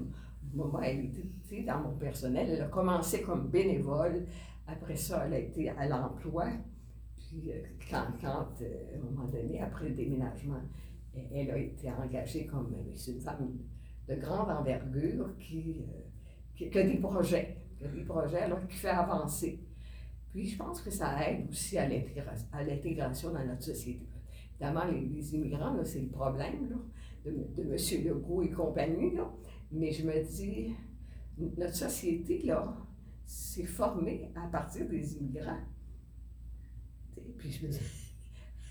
moi, 0.54 0.82
elle 0.84 1.06
était 1.06 1.64
dans 1.64 1.80
mon 1.80 1.96
personnel, 1.96 2.50
elle 2.50 2.62
a 2.62 2.68
commencé 2.68 3.22
comme 3.22 3.48
bénévole. 3.50 4.26
Après 4.68 4.96
ça, 4.96 5.24
elle 5.26 5.34
a 5.34 5.40
été 5.40 5.70
à 5.70 5.88
l'emploi. 5.88 6.48
Puis 7.18 7.52
euh, 7.52 7.62
quand, 7.90 8.06
quand 8.22 8.48
euh, 8.62 8.94
à 8.94 8.98
un 8.98 9.02
moment 9.12 9.28
donné, 9.28 9.62
après 9.62 9.90
le 9.90 9.96
déménagement, 9.96 10.62
elle, 11.34 11.52
a 11.52 11.58
été 11.58 11.92
engagée 11.92 12.46
comme 12.46 12.74
euh, 12.74 12.92
c'est 12.96 13.12
une 13.14 13.22
femme 13.22 13.52
de 14.08 14.16
grande 14.16 14.50
envergure 14.52 15.36
qui, 15.40 15.82
qui, 16.56 16.70
qui 16.70 16.80
a 16.80 16.84
des 16.84 16.98
projets, 16.98 17.58
qui 17.78 17.86
a 17.86 17.88
des 17.88 18.04
projets 18.04 18.42
alors, 18.42 18.66
qui 18.68 18.76
fait 18.78 18.90
avancer. 18.90 19.60
Puis 20.36 20.50
je 20.50 20.58
pense 20.58 20.82
que 20.82 20.92
ça 20.92 21.18
aide 21.30 21.48
aussi 21.50 21.78
à 21.78 21.88
l'intégra- 21.88 22.36
à 22.52 22.62
l'intégration 22.62 23.32
dans 23.32 23.46
notre 23.46 23.64
société. 23.64 24.06
Évidemment, 24.60 24.84
les, 24.84 25.34
immigrants, 25.34 25.74
c'est 25.86 26.02
le 26.02 26.10
problème 26.10 26.68
de, 27.24 27.32
de 27.32 27.62
M. 27.62 28.06
Legault 28.06 28.42
et 28.42 28.52
compagnie. 28.52 29.14
Mais 29.72 29.94
je 29.94 30.06
me 30.06 30.22
dis, 30.22 30.76
notre 31.38 31.76
société, 31.76 32.42
là, 32.44 32.76
c'est 33.26 33.64
formé 33.64 34.30
à 34.36 34.48
partir 34.48 34.90
des 34.90 35.16
immigrants. 35.16 35.62
Et 37.18 37.32
puis 37.38 37.50
je 37.50 37.68
me 37.68 37.72
dis, 37.72 37.80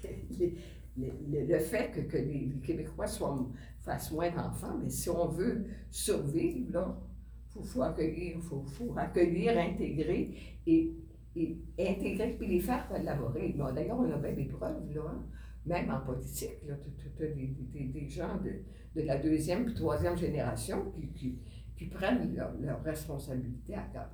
le, 0.98 1.58
fait 1.60 1.92
que, 1.92 2.18
les, 2.18 2.52
Québécois 2.62 3.06
soient, 3.06 3.42
fassent 3.80 4.12
moins 4.12 4.30
d'enfants, 4.30 4.76
mais 4.82 4.90
si 4.90 5.08
on 5.08 5.28
veut 5.28 5.64
survivre, 5.90 6.68
il 6.68 7.52
faut, 7.54 7.62
faut 7.62 7.82
accueillir, 7.82 8.38
faut, 8.42 8.64
faut 8.66 8.94
accueillir, 8.98 9.56
intégrer 9.56 10.58
et, 10.66 10.92
et 11.37 11.59
intégrer 11.78 12.37
puis 12.39 12.47
les 12.49 12.61
faire 12.61 12.87
collaborer. 12.89 13.55
Bon, 13.57 13.72
D'ailleurs, 13.72 13.99
on 13.99 14.11
a 14.12 14.16
bien 14.16 14.32
des 14.32 14.45
preuves, 14.45 14.93
là, 14.95 15.03
hein. 15.09 15.22
même 15.66 15.91
en 15.91 16.01
politique, 16.01 16.62
là, 16.66 16.74
des, 17.18 17.26
des- 17.72 17.85
des 17.87 18.09
gens 18.09 18.37
de, 18.43 19.01
de 19.01 19.07
la 19.07 19.16
deuxième 19.18 19.64
puis 19.64 19.74
troisième 19.74 20.16
génération 20.16 20.91
qui, 20.93 21.09
qui, 21.09 21.39
qui 21.76 21.87
prennent 21.87 22.35
leurs 22.35 22.53
leur 22.61 22.82
responsabilités 22.82 23.74
à 23.74 23.82
cœur. 23.93 24.11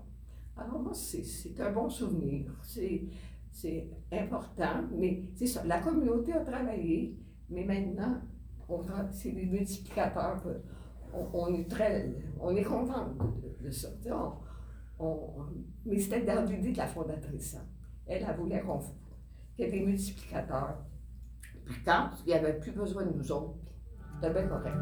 Alors 0.57 0.81
moi, 0.81 0.93
c'est 0.95 1.61
un 1.61 1.73
bon 1.73 1.89
souvenir. 1.89 2.53
C'est 3.53 3.89
important, 4.13 4.85
mais 4.97 5.25
c'est 5.35 5.47
ça. 5.47 5.65
La 5.65 5.81
communauté 5.81 6.33
a 6.33 6.41
travaillé, 6.41 7.17
mais 7.49 7.65
maintenant, 7.65 8.21
c'est 9.11 9.33
des 9.33 9.47
multiplicateurs. 9.47 10.41
On, 11.13 11.27
on 11.33 11.55
est 11.55 11.69
très, 11.69 12.15
on 12.41 12.55
est 12.55 12.63
content 12.63 13.09
de, 13.61 13.67
de 13.67 13.71
ça. 13.71 13.89
On- 15.01 15.47
mais 15.87 15.99
c'était 15.99 16.23
dans 16.23 16.45
l'idée 16.45 16.73
de 16.73 16.77
la 16.79 16.87
fondatrice. 16.87 17.57
hein. 17.57 17.65
Elle, 18.07 18.27
elle 18.29 18.37
voulait 18.37 18.61
qu'on 18.61 18.79
qu'il 18.79 19.65
y 19.65 19.69
ait 19.69 19.71
des 19.71 19.81
multiplicateurs. 19.87 20.79
Puis 21.65 21.83
quand 21.85 22.11
il 22.25 22.29
n'y 22.29 22.35
avait 22.35 22.59
plus 22.59 22.73
besoin 22.73 23.05
de 23.07 23.13
nous 23.17 23.33
autres, 23.33 23.55
c'était 24.21 24.33
bien 24.35 24.47
correct. 24.49 24.77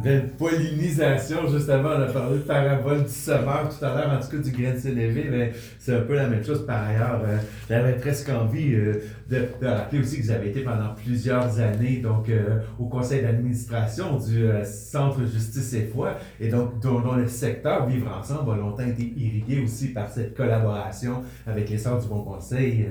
Une 0.00 0.02
belle 0.02 0.28
pollinisation, 0.30 1.46
justement. 1.48 1.90
On 1.90 2.02
a 2.02 2.12
parlé 2.12 2.38
de 2.38 2.42
parabole 2.42 3.04
du 3.04 3.10
semeur 3.10 3.68
tout 3.68 3.84
à 3.84 3.94
l'heure, 3.94 4.10
en 4.10 4.20
tout 4.20 4.30
cas 4.30 4.42
du 4.42 4.50
grain 4.50 4.72
de 4.72 4.78
s'élever, 4.78 5.28
mais 5.30 5.52
c'est 5.78 5.94
un 5.94 6.00
peu 6.00 6.14
la 6.14 6.26
même 6.26 6.44
chose 6.44 6.64
par 6.66 6.88
ailleurs. 6.88 7.22
Euh, 7.24 7.38
j'avais 7.68 7.96
presque 7.96 8.28
envie 8.30 8.74
euh, 8.74 9.02
de, 9.28 9.46
rappeler 9.62 10.00
aussi 10.00 10.18
que 10.18 10.22
vous 10.22 10.30
avez 10.30 10.50
été 10.50 10.62
pendant 10.62 10.94
plusieurs 10.94 11.58
années 11.60 11.98
donc, 11.98 12.28
euh, 12.28 12.60
au 12.78 12.86
conseil 12.86 13.22
d'administration 13.22 14.16
du 14.18 14.48
Centre 14.64 15.24
Justice 15.24 15.72
et 15.74 15.84
Foi, 15.86 16.16
et 16.40 16.48
donc 16.48 16.80
dont, 16.80 17.00
le 17.14 17.28
secteur 17.28 17.86
Vivre 17.86 18.10
Ensemble 18.16 18.52
a 18.52 18.56
longtemps 18.56 18.86
été 18.86 19.02
irrigué 19.02 19.62
aussi 19.62 19.88
par 19.88 20.08
cette 20.08 20.36
collaboration 20.36 21.24
avec 21.46 21.68
les 21.68 21.78
Centres 21.78 22.02
du 22.02 22.08
Bon 22.08 22.22
Conseil. 22.22 22.88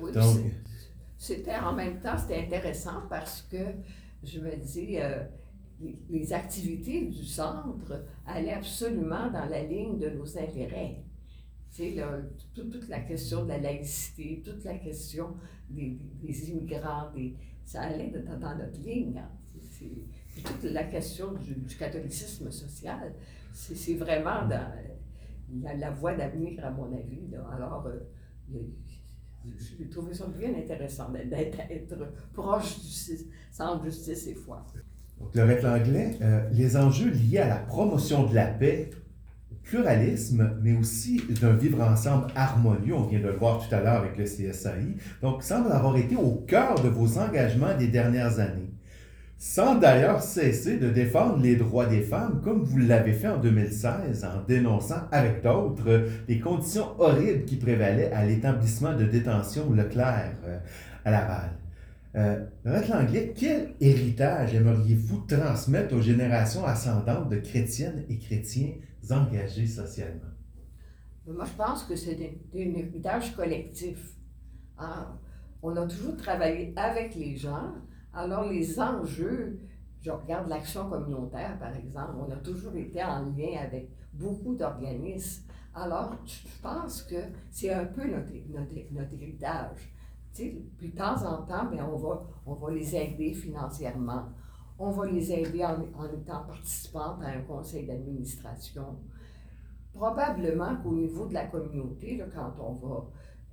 oui, 0.00 0.10
c'était 1.18 1.56
en 1.56 1.72
même 1.72 1.98
temps, 1.98 2.16
c'était 2.18 2.40
intéressant 2.40 3.02
parce 3.08 3.46
que 3.50 3.56
je 4.22 4.38
me 4.38 4.54
dis, 4.56 4.98
les, 5.80 6.32
activités 6.32 7.06
du 7.06 7.24
centre 7.24 8.04
allaient 8.26 8.54
absolument 8.54 9.30
dans 9.30 9.46
la 9.46 9.62
ligne 9.62 9.98
de 9.98 10.10
nos 10.10 10.38
intérêts. 10.38 11.02
Tu 11.70 11.94
sais, 11.94 12.04
toute, 12.54 12.88
la 12.88 13.00
question 13.00 13.44
de 13.44 13.48
la 13.48 13.58
laïcité, 13.58 14.42
toute 14.44 14.64
la 14.64 14.78
question 14.78 15.34
des, 15.68 15.98
immigrants, 16.50 17.10
ça 17.64 17.82
allait 17.82 18.10
dans, 18.10 18.56
notre 18.56 18.80
ligne. 18.80 19.18
Hein. 19.18 19.30
toute 20.44 20.70
la 20.70 20.84
question 20.84 21.32
du, 21.34 21.76
catholicisme 21.76 22.50
social, 22.50 23.14
c'est 23.52 23.94
vraiment 23.94 24.46
dans 24.48 24.72
la, 25.62 25.90
voie 25.90 26.14
d'avenir, 26.14 26.64
à 26.64 26.70
mon 26.70 26.92
avis. 26.96 27.28
Alors, 27.52 27.86
euh, 27.86 27.98
j'ai 29.78 29.88
trouvé 29.88 30.14
ça 30.14 30.26
bien 30.28 30.54
intéressant 30.54 31.10
d'être 31.10 31.58
proche 32.32 32.80
du 32.80 33.28
centre 33.50 33.84
justice 33.84 34.26
et 34.28 34.34
foi. 34.34 34.64
Donc, 35.20 35.34
Lorette 35.34 35.62
Langlais, 35.62 36.18
euh, 36.22 36.40
les 36.52 36.76
enjeux 36.76 37.10
liés 37.10 37.38
à 37.38 37.48
la 37.48 37.56
promotion 37.56 38.24
de 38.24 38.34
la 38.34 38.46
paix, 38.46 38.90
pluralisme, 39.66 40.52
mais 40.62 40.76
aussi 40.76 41.20
d'un 41.40 41.54
vivre 41.54 41.82
ensemble 41.82 42.28
harmonieux, 42.36 42.94
on 42.94 43.02
vient 43.02 43.18
de 43.18 43.26
le 43.26 43.32
voir 43.32 43.58
tout 43.58 43.74
à 43.74 43.80
l'heure 43.80 43.96
avec 43.96 44.16
le 44.16 44.24
CSAI, 44.24 44.96
donc 45.22 45.42
semblent 45.42 45.72
avoir 45.72 45.96
été 45.96 46.14
au 46.14 46.44
cœur 46.46 46.80
de 46.80 46.88
vos 46.88 47.18
engagements 47.18 47.76
des 47.76 47.88
dernières 47.88 48.38
années, 48.38 48.70
sans 49.38 49.74
d'ailleurs 49.74 50.22
cesser 50.22 50.78
de 50.78 50.88
défendre 50.88 51.38
les 51.38 51.56
droits 51.56 51.86
des 51.86 52.02
femmes 52.02 52.40
comme 52.44 52.62
vous 52.62 52.78
l'avez 52.78 53.12
fait 53.12 53.28
en 53.28 53.38
2016 53.38 54.24
en 54.24 54.46
dénonçant 54.46 55.02
avec 55.10 55.42
d'autres 55.42 56.04
les 56.28 56.38
conditions 56.38 56.86
horribles 56.98 57.44
qui 57.44 57.56
prévalaient 57.56 58.12
à 58.12 58.24
l'établissement 58.24 58.94
de 58.94 59.04
détention 59.04 59.72
Leclerc 59.72 60.36
euh, 60.46 60.58
à 61.04 61.10
Laval. 61.10 61.50
Euh, 62.16 62.46
Langlais, 62.64 63.34
quel 63.36 63.74
héritage 63.78 64.54
aimeriez-vous 64.54 65.26
transmettre 65.26 65.94
aux 65.94 66.00
générations 66.00 66.64
ascendantes 66.64 67.28
de 67.28 67.36
chrétiennes 67.36 68.06
et 68.08 68.18
chrétiens 68.18 68.72
engagés 69.10 69.66
socialement? 69.66 70.30
Moi, 71.26 71.44
je 71.44 71.52
pense 71.52 71.84
que 71.84 71.94
c'est 71.94 72.16
un 72.54 72.58
héritage 72.58 73.36
collectif. 73.36 74.14
On 75.62 75.76
a 75.76 75.86
toujours 75.86 76.16
travaillé 76.16 76.72
avec 76.76 77.14
les 77.16 77.36
gens. 77.36 77.74
Alors, 78.14 78.48
les 78.48 78.80
enjeux, 78.80 79.60
je 80.00 80.10
regarde 80.10 80.48
l'action 80.48 80.88
communautaire, 80.88 81.58
par 81.58 81.74
exemple, 81.76 82.12
on 82.18 82.32
a 82.32 82.36
toujours 82.36 82.74
été 82.76 83.02
en 83.02 83.24
lien 83.24 83.58
avec 83.62 83.90
beaucoup 84.14 84.54
d'organismes. 84.54 85.42
Alors, 85.74 86.16
je 86.24 86.48
pense 86.62 87.02
que 87.02 87.16
c'est 87.50 87.74
un 87.74 87.84
peu 87.84 88.06
notre, 88.06 88.32
notre 88.92 89.14
héritage. 89.20 89.92
Puis 90.36 90.88
de 90.90 90.96
temps 90.96 91.22
en 91.24 91.42
temps, 91.42 91.66
bien, 91.70 91.88
on, 91.90 91.96
va, 91.96 92.22
on 92.46 92.54
va 92.54 92.70
les 92.72 92.94
aider 92.94 93.32
financièrement. 93.32 94.24
On 94.78 94.90
va 94.90 95.06
les 95.06 95.32
aider 95.32 95.64
en, 95.64 95.82
étant 95.82 96.44
participante 96.44 97.22
à 97.22 97.28
un 97.28 97.42
conseil 97.42 97.86
d'administration. 97.86 98.96
Probablement 99.94 100.76
qu'au 100.82 100.92
niveau 100.92 101.26
de 101.26 101.34
la 101.34 101.46
communauté, 101.46 102.18
là, 102.18 102.26
quand 102.34 102.52
on 102.60 102.74
va, 102.74 103.06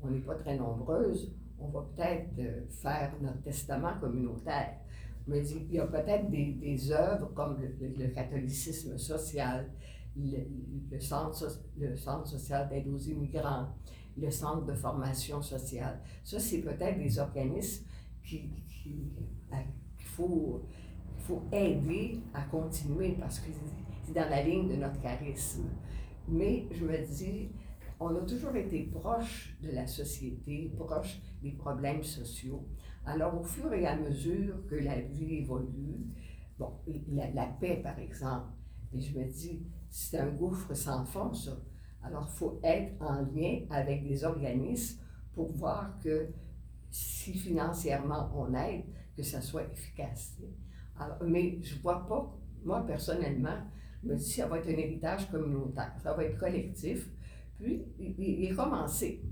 on 0.03 0.09
n'est 0.09 0.19
pas 0.19 0.35
très 0.35 0.57
nombreuses, 0.57 1.33
on 1.57 1.69
va 1.69 1.85
peut-être 1.95 2.27
euh, 2.39 2.65
faire 2.69 3.13
notre 3.21 3.41
testament 3.41 3.93
communautaire. 4.01 4.75
Mais 5.27 5.47
il 5.47 5.73
y 5.73 5.79
a 5.79 5.87
peut-être 5.87 6.29
des, 6.29 6.53
des 6.53 6.91
œuvres 6.91 7.31
comme 7.33 7.57
le, 7.61 8.07
catholicisme 8.09 8.97
social, 8.97 9.69
le, 10.17 10.99
centre, 10.99 11.47
le 11.77 11.95
centre 11.95 12.27
social 12.27 12.67
d'aide 12.67 12.87
aux 12.89 12.99
immigrants, 12.99 13.67
le 14.17 14.29
centre 14.31 14.65
de 14.65 14.73
formation 14.73 15.41
sociale. 15.41 15.99
Ça, 16.23 16.39
c'est 16.39 16.61
peut-être 16.61 16.97
des 16.99 17.19
organismes 17.19 17.85
qu'il 18.23 18.49
qui, 18.67 19.11
faut, 19.99 20.61
faut 21.17 21.43
aider 21.51 22.19
à 22.33 22.43
continuer 22.43 23.15
parce 23.19 23.39
que 23.39 23.47
c'est 24.03 24.13
dans 24.13 24.29
la 24.29 24.43
ligne 24.43 24.69
de 24.69 24.75
notre 24.75 24.99
charisme. 25.01 25.69
Mais 26.27 26.67
je 26.71 26.85
me 26.85 26.97
dis, 27.05 27.49
on 27.99 28.15
a 28.15 28.21
toujours 28.21 28.55
été 28.55 28.83
proche 28.83 29.57
de 29.61 29.71
la 29.71 29.87
société, 29.87 30.71
proche 30.77 31.21
des 31.41 31.51
problèmes 31.51 32.03
sociaux. 32.03 32.67
Alors, 33.05 33.39
au 33.39 33.43
fur 33.43 33.73
et 33.73 33.85
à 33.85 33.95
mesure 33.95 34.65
que 34.67 34.75
la 34.75 34.99
vie 35.01 35.35
évolue, 35.35 36.05
bon, 36.57 36.71
la, 37.11 37.29
la 37.31 37.45
paix, 37.45 37.81
par 37.83 37.99
exemple, 37.99 38.47
et 38.93 39.01
je 39.01 39.17
me 39.17 39.25
dis, 39.25 39.63
c'est 39.89 40.19
un 40.19 40.29
gouffre 40.29 40.73
sans 40.73 41.05
fond, 41.05 41.33
ça. 41.33 41.57
Alors, 42.03 42.27
il 42.29 42.37
faut 42.37 42.59
être 42.63 43.01
en 43.01 43.21
lien 43.21 43.61
avec 43.69 44.05
des 44.07 44.23
organismes 44.23 44.99
pour 45.33 45.51
voir 45.53 45.97
que 46.03 46.29
si 46.89 47.33
financièrement 47.33 48.29
on 48.35 48.53
aide, 48.53 48.83
que 49.15 49.23
ça 49.23 49.41
soit 49.41 49.63
efficace. 49.71 50.37
Mais 51.25 51.59
je 51.61 51.75
ne 51.75 51.81
vois 51.81 52.05
pas, 52.05 52.35
moi 52.63 52.85
personnellement, 52.85 53.57
je 54.03 54.09
me 54.09 54.15
dis 54.15 54.31
ça 54.31 54.47
va 54.47 54.59
être 54.59 54.67
un 54.67 54.77
héritage 54.77 55.29
communautaire, 55.29 55.93
ça 56.01 56.13
va 56.13 56.23
être 56.23 56.37
collectif. 56.37 57.09
Puis, 57.57 57.83
il, 57.99 58.45
est 58.45 58.55
commencé. 58.55 59.23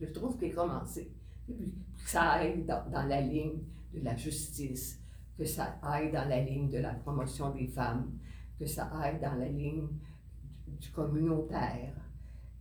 Je 0.00 0.06
trouve 0.06 0.36
qu'il 0.38 0.48
est 0.48 0.52
commencé. 0.52 1.12
puis, 1.46 1.74
que 2.02 2.10
ça 2.10 2.22
aille 2.30 2.64
dans, 2.64 2.88
dans, 2.90 3.02
la 3.06 3.20
ligne 3.20 3.58
de 3.92 4.00
la 4.00 4.16
justice, 4.16 5.00
que 5.36 5.44
ça 5.44 5.78
aille 5.82 6.10
dans 6.10 6.26
la 6.28 6.40
ligne 6.40 6.70
de 6.70 6.78
la 6.78 6.94
promotion 6.94 7.50
des 7.50 7.66
femmes, 7.66 8.10
que 8.58 8.66
ça 8.66 8.86
aille 8.96 9.20
dans 9.20 9.34
la 9.34 9.48
ligne 9.48 9.88
du 10.80 10.90
communautaire. 10.90 11.92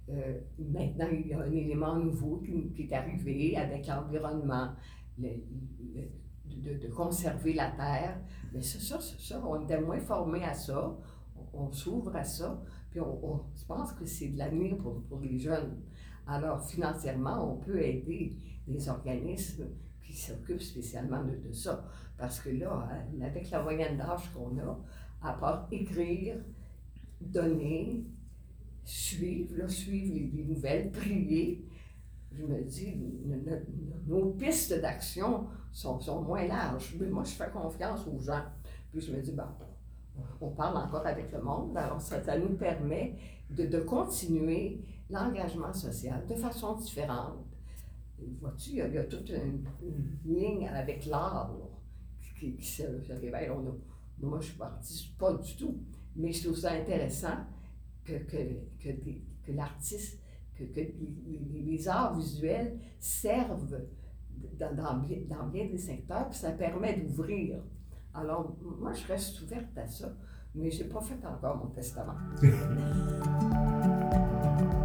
Euh, 0.09 0.39
maintenant, 0.57 1.07
il 1.11 1.28
y 1.28 1.34
a 1.34 1.41
un 1.41 1.51
élément 1.51 1.95
nouveau 1.95 2.38
qui, 2.38 2.84
est 2.84 2.93
arrivé 2.93 3.55
avec 3.57 3.88
l'environnement, 3.88 4.70
de, 5.17 6.88
conserver 6.95 7.53
la 7.53 7.72
terre. 7.72 8.20
Mais 8.53 8.61
ça, 8.61 8.99
ça, 8.99 9.41
on 9.45 9.61
était 9.61 9.80
moins 9.80 9.99
formé 9.99 10.43
à 10.43 10.53
ça. 10.53 10.97
On, 11.53 11.72
s'ouvre 11.72 12.15
à 12.15 12.24
ça. 12.24 12.61
Puis 12.91 12.99
on, 12.99 13.41
je 13.55 13.65
pense 13.65 13.93
que 13.93 14.05
c'est 14.05 14.30
de 14.30 14.38
l'avenir 14.38 14.78
pour, 14.78 15.01
pour 15.03 15.20
les 15.20 15.38
jeunes. 15.38 15.80
Alors, 16.28 16.67
financièrement, 16.67 17.53
on 17.53 17.57
peut 17.57 17.82
aider 17.82 18.36
des 18.67 18.89
organismes 18.89 19.67
qui 20.01 20.13
s'occupent 20.13 20.61
spécialement 20.61 21.24
de, 21.24 21.36
de, 21.36 21.51
ça. 21.53 21.86
Parce 22.17 22.39
que 22.39 22.49
là, 22.49 22.88
avec 23.22 23.49
la 23.51 23.61
moyenne 23.61 23.97
d'âge 23.97 24.32
qu'on 24.34 24.57
a, 24.59 24.80
à 25.22 25.34
part 25.34 25.67
écrire, 25.72 26.38
donner, 27.22 28.05
suivre, 28.84 29.67
suivre 29.67 30.32
les, 30.36 30.43
nouvelles, 30.43 30.91
prier. 30.91 31.65
Je 32.32 32.43
me 32.43 32.63
dis, 32.63 32.95
nos 34.07 34.32
pistes 34.32 34.80
d'action 34.80 35.47
sont, 35.72 35.99
sont, 35.99 36.22
moins 36.22 36.47
larges. 36.47 36.95
Mais 36.99 37.07
moi, 37.07 37.24
je 37.24 37.32
fais 37.32 37.49
confiance 37.49 38.05
aux 38.07 38.20
gens. 38.20 38.43
Puis 38.91 39.01
je 39.01 39.11
me 39.11 39.22
dis, 39.22 39.32
ben, 39.32 39.49
on 40.41 40.49
parle 40.49 40.78
encore 40.78 41.05
avec 41.05 41.32
le 41.32 41.41
monde, 41.41 41.78
alors 41.78 42.01
ça, 42.01 42.22
ça 42.22 42.38
nous 42.38 42.55
permet 42.55 43.15
de, 43.49 43.65
de 43.65 43.80
continuer 43.80 44.82
l'engagement 45.09 45.74
social 45.74 46.26
de 46.28 46.36
façon 46.36 46.76
différente. 46.76 47.45
Vois-tu, 48.41 48.72
il, 48.72 48.78
y 48.78 48.97
a 48.97 49.03
toute 49.05 49.30
une, 49.30 49.65
ligne 50.26 50.67
avec 50.67 51.05
l'art 51.05 51.55
qui, 52.38 52.55
qui, 52.55 52.65
se, 52.65 52.84
révèle. 53.09 53.51
On 53.51 53.80
moi, 54.22 54.39
je 54.41 54.47
suis 54.47 54.57
partie, 54.57 55.15
pas 55.17 55.34
du 55.34 55.55
tout, 55.55 55.78
mais 56.16 56.32
je 56.32 56.43
trouve 56.43 56.57
ça 56.57 56.72
intéressant 56.72 57.38
que, 58.03 58.14
que, 58.14 58.38
que, 58.80 59.51
l'artiste, 59.51 60.20
que, 60.55 60.64
que 60.64 60.80
les, 60.80 61.88
arts 61.88 62.16
visuels 62.16 62.80
servent 62.99 63.82
dans, 64.57 64.76
dans, 64.76 65.07
dans 65.28 65.47
bien 65.47 65.66
des 65.66 65.78
secteurs, 65.78 66.30
puis 66.30 66.38
ça 66.38 66.51
permet 66.51 66.97
d'ouvrir. 66.97 67.62
Alors, 68.14 68.55
moi, 68.80 68.93
je 68.93 69.05
reste 69.07 69.41
ouverte 69.41 69.78
à 69.78 69.88
ça, 69.88 70.14
mais 70.55 70.72
je 70.72 70.84
n'ai 70.84 70.89
pas 70.89 71.01
fait 71.01 71.24
encore 71.26 71.57
mon 71.57 71.68
testament. 71.68 72.16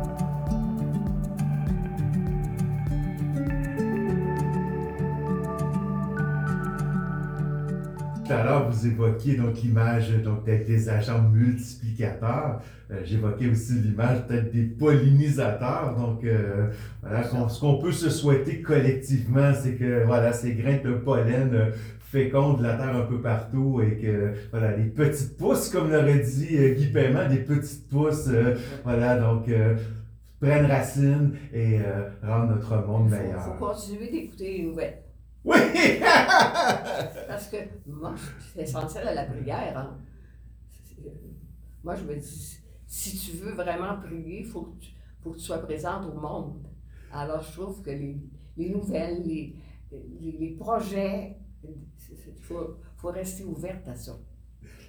Tout 8.24 8.32
à 8.32 8.42
l'heure, 8.42 8.70
vous 8.70 8.86
évoquiez 8.86 9.36
donc 9.36 9.60
l'image 9.62 10.10
donc 10.22 10.44
des 10.44 10.88
agents 10.88 11.22
multiplicateurs. 11.22 12.60
Euh, 12.90 13.00
j'évoquais 13.04 13.48
aussi 13.48 13.74
l'image 13.74 14.26
peut-être 14.26 14.50
des 14.50 14.62
pollinisateurs. 14.62 15.94
Donc, 15.96 16.24
euh, 16.24 16.68
voilà, 17.02 17.22
ce 17.24 17.60
qu'on 17.60 17.78
peut 17.78 17.92
se 17.92 18.08
souhaiter 18.10 18.62
collectivement, 18.62 19.52
c'est 19.54 19.74
que 19.74 20.04
voilà, 20.04 20.32
ces 20.32 20.54
grains 20.54 20.78
de 20.82 20.94
pollen 20.94 21.50
euh, 21.52 21.70
féconde 22.00 22.62
la 22.62 22.74
terre 22.74 22.96
un 22.96 23.02
peu 23.06 23.20
partout 23.20 23.82
et 23.82 23.96
que, 23.96 24.32
voilà, 24.50 24.74
les 24.76 24.84
petites 24.84 25.36
pousses, 25.36 25.68
comme 25.68 25.90
l'aurait 25.90 26.20
dit 26.20 26.56
euh, 26.56 26.74
Guy 26.74 26.86
Paiement, 26.92 27.28
des 27.28 27.38
petites 27.38 27.88
pousses, 27.88 28.28
euh, 28.28 28.54
voilà, 28.84 29.18
donc, 29.18 29.48
euh, 29.48 29.74
prennent 30.40 30.66
racine 30.66 31.32
et 31.52 31.78
euh, 31.78 32.08
rendent 32.22 32.50
notre 32.50 32.86
monde 32.86 33.10
Il 33.12 33.18
meilleur. 33.18 33.42
faut, 33.42 33.52
faut 33.52 33.66
continuer 33.66 34.10
d'écouter 34.10 34.58
les 34.58 34.62
nouvelles. 34.64 34.98
Oui! 35.44 35.56
Parce 37.28 37.48
que 37.48 37.56
moi, 37.86 38.14
c'est 38.54 38.62
essentiel 38.62 39.08
à 39.08 39.14
la 39.14 39.24
prière. 39.24 39.76
hein. 39.78 39.98
Moi, 41.82 41.94
je 41.96 42.04
me 42.04 42.16
dis, 42.16 42.58
si 42.86 43.18
tu 43.18 43.36
veux 43.36 43.52
vraiment 43.52 43.96
prier, 44.00 44.40
il 44.40 44.46
faut, 44.46 44.62
que 44.62 44.78
tu- 44.80 44.92
que 45.22 45.28
tu 45.34 45.40
sois 45.40 45.58
présente 45.58 46.06
au 46.06 46.18
monde. 46.18 46.62
Alors, 47.12 47.42
je 47.42 47.52
trouve 47.60 47.82
que 47.82 47.90
les, 47.90 48.16
les 48.56 48.70
nouvelles, 48.70 49.22
les, 49.26 49.54
les, 50.20 50.32
les 50.32 50.50
projets, 50.56 51.36
il 51.62 52.34
faut, 52.40 52.78
faut 52.96 53.08
rester 53.10 53.44
ouverte 53.44 53.86
à 53.88 53.94
ça. 53.94 54.16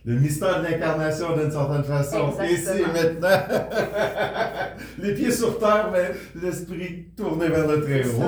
Le 0.06 0.20
mystère 0.20 0.62
de 0.62 0.68
l'incarnation 0.68 1.36
d'une 1.36 1.50
certaine 1.50 1.84
façon. 1.84 2.32
Ici 2.44 2.70
et 2.78 2.86
maintenant. 2.86 3.30
Les 5.00 5.16
pieds 5.16 5.32
sur 5.32 5.58
terre, 5.58 5.90
mais 5.92 6.12
l'esprit 6.40 7.12
tourné 7.18 7.48
vers 7.48 7.68
le 7.68 7.82
très 7.82 8.06
haut. 8.08 8.20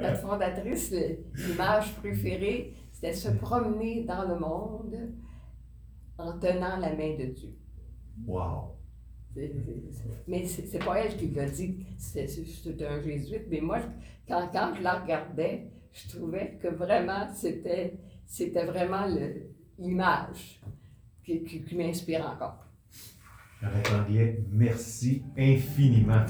Notre 0.00 0.16
fondatrice, 0.20 0.92
l'image 1.34 1.94
préférée, 1.96 2.74
c'était 2.92 3.12
se 3.12 3.28
promener 3.30 4.04
dans 4.04 4.22
le 4.28 4.38
monde 4.38 4.96
en 6.18 6.32
tenant 6.38 6.76
la 6.78 6.92
main 6.94 7.14
de 7.16 7.26
Dieu. 7.26 7.50
Wow. 8.26 8.74
Mais 10.26 10.44
c'est 10.44 10.84
pas 10.84 10.98
elle 11.00 11.16
qui 11.16 11.28
l'a 11.28 11.48
dit, 11.48 11.86
c'est 11.96 12.26
un 12.84 13.00
jésuite. 13.00 13.44
Mais 13.48 13.60
moi, 13.60 13.78
quand, 14.26 14.48
quand 14.52 14.72
je 14.76 14.82
la 14.82 14.94
regardais, 15.00 15.70
je 15.92 16.08
trouvais 16.16 16.58
que 16.60 16.68
vraiment, 16.68 17.28
c'était 17.32 17.94
c'était 18.26 18.64
vraiment 18.66 19.06
le- 19.06 19.50
l'image 19.78 20.60
qui, 21.24 21.42
qui- 21.44 21.62
m'inspire 21.76 22.26
encore. 22.26 22.64
Anglais, 23.92 24.40
merci 24.52 25.22
infiniment. 25.36 26.24